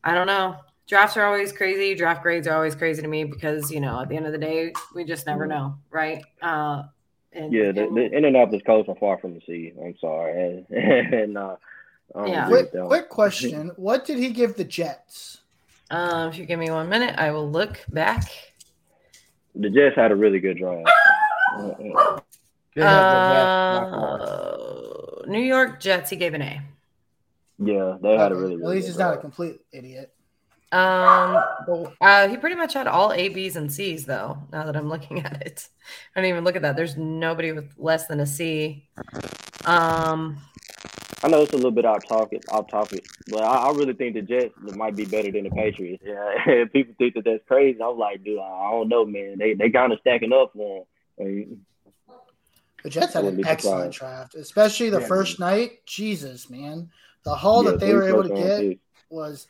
I 0.04 0.14
don't 0.14 0.28
know. 0.28 0.58
Drafts 0.86 1.16
are 1.16 1.26
always 1.26 1.52
crazy. 1.52 1.94
Draft 1.94 2.22
grades 2.22 2.46
are 2.46 2.54
always 2.54 2.74
crazy 2.76 3.02
to 3.02 3.08
me 3.08 3.24
because, 3.24 3.70
you 3.72 3.80
know, 3.80 4.00
at 4.00 4.08
the 4.08 4.16
end 4.16 4.26
of 4.26 4.32
the 4.32 4.38
day, 4.38 4.72
we 4.94 5.04
just 5.04 5.26
never 5.26 5.46
know, 5.46 5.74
right? 5.90 6.24
Uh, 6.40 6.84
and, 7.32 7.52
Yeah, 7.52 7.72
the, 7.72 7.84
and- 7.88 7.96
the 7.96 8.04
Indianapolis 8.04 8.62
Colts 8.64 8.88
are 8.88 8.94
far 8.94 9.18
from 9.18 9.34
the 9.34 9.40
sea. 9.46 9.72
I'm 9.82 9.96
sorry, 9.98 10.64
and, 10.70 10.70
and 11.14 11.38
uh, 11.38 11.56
I 12.14 12.26
Yeah. 12.26 12.46
Quick, 12.46 12.70
quick 12.86 13.08
question. 13.10 13.72
What 13.76 14.04
did 14.04 14.18
he 14.18 14.30
give 14.30 14.56
the 14.56 14.64
Jets? 14.64 15.38
uh, 15.90 16.28
if 16.32 16.38
you 16.38 16.44
give 16.46 16.58
me 16.58 16.70
one 16.70 16.88
minute, 16.88 17.14
I 17.18 17.30
will 17.32 17.50
look 17.50 17.84
back. 17.90 18.24
The 19.54 19.70
Jets 19.70 19.96
had 19.96 20.10
a 20.12 20.16
really 20.16 20.38
good 20.40 20.58
draft. 20.58 20.88
Uh, 21.58 22.18
They 22.74 22.82
had 22.82 23.04
the 23.10 23.30
best 23.32 23.90
by 23.90 25.26
far. 25.26 25.26
New 25.32 25.40
York 25.40 25.80
Jets, 25.80 26.10
he 26.10 26.16
gave 26.16 26.34
an 26.34 26.42
A. 26.42 26.60
Yeah, 27.58 27.96
they 28.02 28.16
had 28.18 28.32
a 28.32 28.34
Okay, 28.34 28.42
really. 28.42 28.54
At 28.54 28.58
really 28.60 28.74
least 28.74 28.86
good 28.88 28.90
he's 28.92 28.98
not 28.98 29.14
a 29.14 29.16
complete 29.16 29.60
idiot. 29.72 30.12
Um, 30.72 31.42
uh, 32.00 32.28
he 32.28 32.36
pretty 32.36 32.56
much 32.56 32.74
had 32.74 32.86
all 32.86 33.12
A, 33.12 33.28
B's, 33.28 33.56
and 33.56 33.70
C's 33.72 34.04
though. 34.06 34.38
Now 34.52 34.64
that 34.64 34.76
I'm 34.76 34.88
looking 34.88 35.20
at 35.24 35.40
it, 35.46 35.68
I 36.14 36.20
don't 36.20 36.28
even 36.30 36.44
look 36.44 36.56
at 36.56 36.62
that. 36.62 36.76
There's 36.76 36.96
nobody 36.96 37.52
with 37.52 37.72
less 37.78 38.06
than 38.06 38.20
a 38.20 38.26
C. 38.26 38.88
Um, 39.64 40.38
I 41.22 41.28
know 41.28 41.40
it's 41.42 41.52
a 41.52 41.56
little 41.56 41.70
bit 41.70 41.84
off 41.84 42.06
topic, 42.06 42.42
off 42.50 42.68
topic, 42.68 43.04
but 43.28 43.42
I, 43.42 43.68
I 43.68 43.70
really 43.72 43.94
think 43.94 44.14
the 44.14 44.22
Jets 44.22 44.54
might 44.76 44.96
be 44.96 45.04
better 45.04 45.30
than 45.32 45.44
the 45.44 45.50
Patriots. 45.50 46.02
Yeah, 46.04 46.64
people 46.72 46.94
think 46.98 47.14
that 47.14 47.24
that's 47.24 47.44
crazy. 47.48 47.80
I'm 47.82 47.96
like, 47.98 48.22
dude, 48.22 48.38
I 48.38 48.70
don't 48.72 48.88
know, 48.88 49.04
man. 49.06 49.36
They 49.38 49.54
they 49.54 49.70
kind 49.70 49.92
of 49.92 50.00
stacking 50.00 50.32
up 50.32 50.52
for 50.52 50.84
him. 51.18 51.64
The 52.82 52.90
Jets 52.90 53.14
had 53.14 53.24
an 53.24 53.44
excellent 53.46 53.94
draft, 53.94 54.34
especially 54.34 54.90
the 54.90 55.00
Yeah. 55.00 55.06
first 55.06 55.40
night. 55.40 55.84
Jesus, 55.86 56.50
man. 56.50 56.90
The 57.24 57.34
haul 57.34 57.64
Yeah, 57.64 57.70
that 57.72 57.80
they 57.80 57.92
were 57.94 58.06
able 58.06 58.22
to 58.22 58.28
get 58.28 58.56
picks. 58.58 58.80
was, 59.10 59.48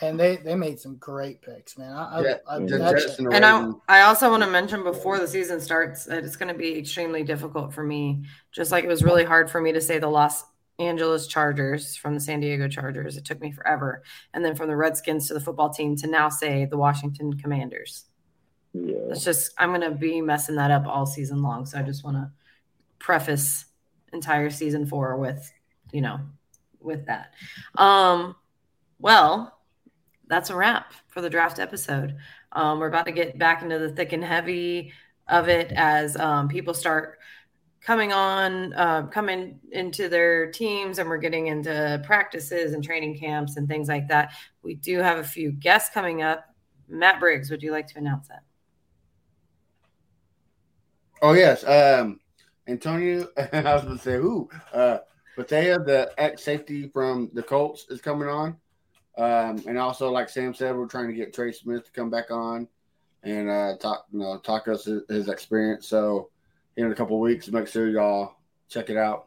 and 0.00 0.18
they 0.18 0.36
they 0.36 0.54
made 0.54 0.80
some 0.80 0.96
great 0.96 1.42
picks, 1.42 1.76
man. 1.76 1.92
I, 1.92 2.18
I, 2.18 2.22
Yeah, 2.22 2.34
I, 2.48 2.58
the 2.58 2.78
that 2.78 3.28
and 3.32 3.44
I, 3.44 3.70
I 3.88 4.02
also 4.02 4.30
want 4.30 4.42
to 4.42 4.50
mention 4.50 4.82
before 4.82 5.18
the 5.18 5.28
season 5.28 5.60
starts 5.60 6.04
that 6.04 6.24
it's 6.24 6.36
going 6.36 6.52
to 6.52 6.58
be 6.58 6.78
extremely 6.78 7.22
difficult 7.22 7.72
for 7.72 7.82
me. 7.82 8.24
Just 8.50 8.72
like 8.72 8.84
it 8.84 8.88
was 8.88 9.02
really 9.02 9.24
hard 9.24 9.50
for 9.50 9.60
me 9.60 9.72
to 9.72 9.80
say 9.80 9.98
the 9.98 10.08
Los 10.08 10.44
Angeles 10.78 11.26
Chargers 11.26 11.96
from 11.96 12.14
the 12.14 12.20
San 12.20 12.40
Diego 12.40 12.68
Chargers. 12.68 13.16
It 13.16 13.24
took 13.24 13.40
me 13.40 13.52
forever. 13.52 14.02
And 14.34 14.44
then 14.44 14.54
from 14.54 14.68
the 14.68 14.76
Redskins 14.76 15.28
to 15.28 15.34
the 15.34 15.40
football 15.40 15.70
team 15.70 15.96
to 15.96 16.06
now 16.06 16.28
say 16.28 16.64
the 16.64 16.78
Washington 16.78 17.34
Commanders. 17.34 18.04
Yeah, 18.72 18.96
It's 19.10 19.24
just 19.24 19.52
I'm 19.58 19.70
gonna 19.70 19.90
be 19.90 20.20
messing 20.20 20.56
that 20.56 20.70
up 20.70 20.86
all 20.86 21.06
season 21.06 21.42
long. 21.42 21.66
So 21.66 21.78
I 21.78 21.82
just 21.82 22.04
want 22.04 22.16
to 22.16 22.30
preface 22.98 23.66
entire 24.12 24.50
season 24.50 24.86
four 24.86 25.16
with, 25.16 25.52
you 25.92 26.00
know, 26.00 26.20
with 26.80 27.06
that. 27.06 27.34
Um, 27.76 28.34
well, 28.98 29.58
that's 30.32 30.48
a 30.48 30.56
wrap 30.56 30.94
for 31.08 31.20
the 31.20 31.28
draft 31.28 31.58
episode. 31.58 32.16
Um, 32.52 32.80
we're 32.80 32.88
about 32.88 33.04
to 33.04 33.12
get 33.12 33.38
back 33.38 33.62
into 33.62 33.78
the 33.78 33.90
thick 33.90 34.14
and 34.14 34.24
heavy 34.24 34.94
of 35.28 35.50
it 35.50 35.72
as 35.72 36.16
um, 36.16 36.48
people 36.48 36.72
start 36.72 37.18
coming 37.82 38.14
on, 38.14 38.72
uh, 38.72 39.02
coming 39.08 39.60
into 39.72 40.08
their 40.08 40.50
teams, 40.50 40.98
and 40.98 41.06
we're 41.06 41.18
getting 41.18 41.48
into 41.48 42.02
practices 42.06 42.72
and 42.72 42.82
training 42.82 43.18
camps 43.18 43.58
and 43.58 43.68
things 43.68 43.88
like 43.88 44.08
that. 44.08 44.32
We 44.62 44.74
do 44.76 45.00
have 45.00 45.18
a 45.18 45.24
few 45.24 45.52
guests 45.52 45.92
coming 45.92 46.22
up. 46.22 46.46
Matt 46.88 47.20
Briggs, 47.20 47.50
would 47.50 47.62
you 47.62 47.70
like 47.70 47.88
to 47.88 47.98
announce 47.98 48.28
that? 48.28 48.42
Oh 51.20 51.34
yes, 51.34 51.62
um, 51.64 52.20
Antonio. 52.66 53.28
I 53.52 53.74
was 53.74 53.82
going 53.82 53.98
to 53.98 54.02
say 54.02 54.16
who, 54.16 54.48
uh, 54.72 54.98
have 55.36 55.84
the 55.84 56.10
ex 56.16 56.42
safety 56.42 56.88
from 56.88 57.30
the 57.34 57.42
Colts 57.42 57.84
is 57.90 58.00
coming 58.00 58.28
on, 58.28 58.56
um, 59.18 59.62
and 59.66 59.78
also 59.78 60.10
like 60.10 60.28
Sam 60.28 60.54
said, 60.54 60.76
we're 60.76 60.86
trying 60.86 61.08
to 61.08 61.14
get 61.14 61.34
Trey 61.34 61.52
Smith 61.52 61.84
to 61.84 61.92
come 61.92 62.10
back 62.10 62.30
on 62.30 62.68
and 63.22 63.48
uh, 63.48 63.76
talk, 63.78 64.06
you 64.12 64.20
know, 64.20 64.38
talk 64.38 64.68
us 64.68 64.84
his, 64.84 65.02
his 65.08 65.28
experience. 65.28 65.86
So 65.86 66.30
in 66.76 66.90
a 66.90 66.94
couple 66.94 67.20
weeks, 67.20 67.48
make 67.48 67.68
sure 67.68 67.88
y'all 67.88 68.36
check 68.68 68.90
it 68.90 68.96
out. 68.96 69.26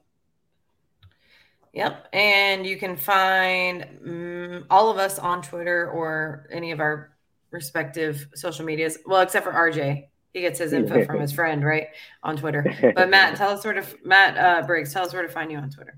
Yep. 1.73 2.07
And 2.13 2.65
you 2.65 2.77
can 2.77 2.95
find 2.95 3.85
mm, 4.03 4.65
all 4.69 4.89
of 4.89 4.97
us 4.97 5.19
on 5.19 5.41
Twitter 5.41 5.89
or 5.91 6.47
any 6.51 6.71
of 6.71 6.79
our 6.79 7.11
respective 7.51 8.27
social 8.33 8.65
medias. 8.65 8.97
Well, 9.05 9.21
except 9.21 9.45
for 9.45 9.51
RJ. 9.51 10.07
He 10.33 10.41
gets 10.41 10.59
his 10.59 10.73
info 10.73 11.05
from 11.05 11.21
his 11.21 11.31
friend, 11.31 11.63
right? 11.63 11.87
On 12.21 12.35
Twitter. 12.35 12.65
But 12.95 13.09
Matt, 13.09 13.37
tell 13.37 13.51
us 13.51 13.63
where 13.63 13.73
to 13.73 13.85
Matt 14.03 14.37
uh, 14.37 14.67
Briggs, 14.67 14.91
tell 14.91 15.05
us 15.05 15.13
where 15.13 15.21
to 15.21 15.29
find 15.29 15.49
you 15.49 15.57
on 15.57 15.69
Twitter. 15.69 15.97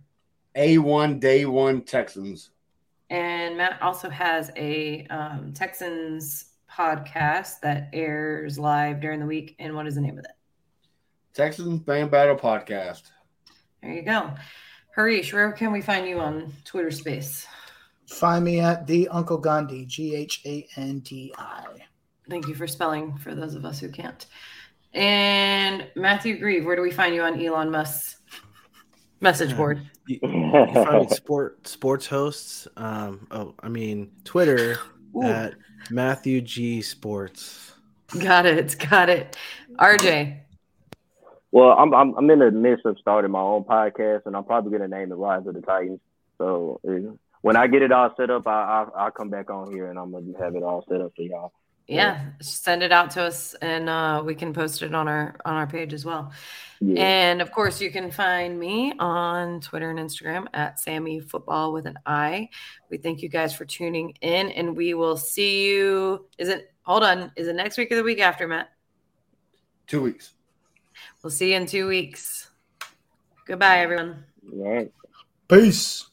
A 0.54 0.78
one 0.78 1.20
day 1.20 1.46
one 1.46 1.82
Texans. 1.82 2.52
And 3.10 3.58
Matt 3.58 3.82
also 3.82 4.10
has 4.10 4.52
a 4.56 5.06
um, 5.08 5.54
Texans 5.54 6.46
podcast 6.72 7.62
that 7.62 7.90
airs 7.94 8.60
live 8.60 9.00
during 9.00 9.20
the 9.20 9.26
week. 9.26 9.56
And 9.60 9.76
what 9.76 9.88
is 9.88 9.96
the 9.96 10.02
name 10.02 10.18
of 10.18 10.26
it? 10.26 10.32
Texans 11.34 11.84
Fan 11.86 12.10
Battle 12.10 12.36
Podcast. 12.36 13.04
There 13.82 13.94
you 13.94 14.02
go. 14.02 14.34
Harish, 14.96 15.32
where 15.32 15.52
can 15.52 15.72
we 15.72 15.82
find 15.82 16.08
you 16.08 16.20
on 16.20 16.52
Twitter 16.66 16.92
space? 16.92 17.46
Find 18.08 18.44
me 18.44 18.60
at 18.60 18.88
the 18.88 19.08
Uncle 19.10 19.38
Gandhi, 19.38 19.86
G 19.86 20.16
H 20.16 20.42
A 20.46 20.68
N 20.76 21.00
D 21.00 21.34
I. 21.38 21.66
Thank 22.30 22.48
you 22.48 22.56
for 22.56 22.68
spelling 22.68 23.18
for 23.18 23.36
those 23.36 23.54
of 23.54 23.66
us 23.66 23.80
who 23.80 23.90
can't. 23.90 24.26
And 24.94 25.88
Matthew 25.96 26.40
Grieve, 26.40 26.66
where 26.66 26.76
do 26.76 26.82
we 26.82 26.92
find 26.92 27.14
you 27.14 27.22
on 27.22 27.40
Elon 27.40 27.70
Musk's 27.70 28.18
message 29.22 29.56
board? 29.56 29.88
You, 30.08 30.20
you 30.24 30.74
find 30.74 31.10
me 31.10 31.16
sport 31.16 31.68
sports 31.68 32.08
hosts. 32.08 32.68
Um, 32.78 33.28
oh, 33.32 33.54
I 33.62 33.70
mean 33.70 34.12
Twitter 34.24 34.78
Ooh. 35.16 35.24
at 35.24 35.56
Matthew 35.90 36.42
G 36.42 36.82
Sports. 36.82 37.74
Got 38.20 38.46
it. 38.46 38.76
Got 38.90 39.10
it. 39.10 39.36
RJ. 39.76 40.40
Well, 41.52 41.72
I'm, 41.72 41.94
I'm 41.94 42.16
I'm 42.16 42.30
in 42.30 42.40
the 42.40 42.52
midst 42.52 42.86
of 42.86 42.98
starting 43.00 43.32
my 43.32 43.40
own 43.40 43.64
podcast, 43.64 44.26
and 44.26 44.36
I'm 44.36 44.44
probably 44.44 44.72
gonna 44.72 44.88
name 44.88 45.12
it 45.12 45.16
Rise 45.16 45.48
of 45.48 45.54
the 45.54 45.62
Titans. 45.62 46.00
So 46.38 46.80
uh, 46.88 47.16
when 47.42 47.56
I 47.56 47.68
get 47.68 47.82
it 47.82 47.92
all 47.92 48.14
set 48.18 48.30
up, 48.30 48.48
I, 48.48 48.52
I 48.52 49.04
I'll 49.04 49.12
come 49.12 49.30
back 49.30 49.50
on 49.50 49.72
here 49.72 49.90
and 49.90 49.98
I'm 49.98 50.12
gonna 50.12 50.38
have 50.40 50.56
it 50.56 50.64
all 50.64 50.86
set 50.90 51.02
up 51.02 51.14
for 51.16 51.22
y'all. 51.22 51.54
Yeah, 51.88 52.22
send 52.42 52.84
it 52.84 52.92
out 52.92 53.12
to 53.12 53.24
us 53.24 53.54
and 53.62 53.88
uh, 53.88 54.22
we 54.26 54.36
can 54.36 54.54
post 54.54 54.82
it 54.82 54.94
on 54.94 55.08
our 55.08 55.38
on 55.46 55.56
our 55.56 55.68
page 55.68 55.94
as 55.94 56.04
well. 56.04 56.34
Yeah. 56.82 57.02
And 57.02 57.42
of 57.42 57.52
course, 57.52 57.82
you 57.82 57.92
can 57.92 58.12
find 58.12 58.60
me 58.60 58.94
on 59.00 59.62
Twitter 59.62 59.90
and 59.90 59.98
Instagram 59.98 60.48
at 60.54 60.80
Sammy 60.80 61.22
Football 61.22 61.74
with 61.74 61.86
an 61.88 61.98
I. 62.06 62.50
We 62.90 62.98
thank 62.98 63.22
you 63.22 63.30
guys 63.30 63.56
for 63.56 63.66
tuning 63.66 64.14
in, 64.22 64.50
and 64.50 64.76
we 64.76 64.94
will 64.94 65.18
see 65.18 65.70
you. 65.70 66.28
Is 66.38 66.50
it? 66.50 66.72
Hold 66.84 67.04
on. 67.04 67.32
Is 67.36 67.48
it 67.48 67.56
next 67.56 67.78
week 67.78 67.92
or 67.92 67.96
the 67.96 68.04
week 68.04 68.20
after, 68.20 68.48
Matt? 68.48 68.70
Two 69.88 70.02
weeks. 70.02 70.34
We'll 71.24 71.32
see 71.32 71.52
you 71.52 71.58
in 71.58 71.66
two 71.66 71.88
weeks. 71.88 72.50
Goodbye, 73.46 73.80
everyone. 73.80 74.26
All 74.52 74.76
right. 74.76 74.92
Peace. 75.48 76.10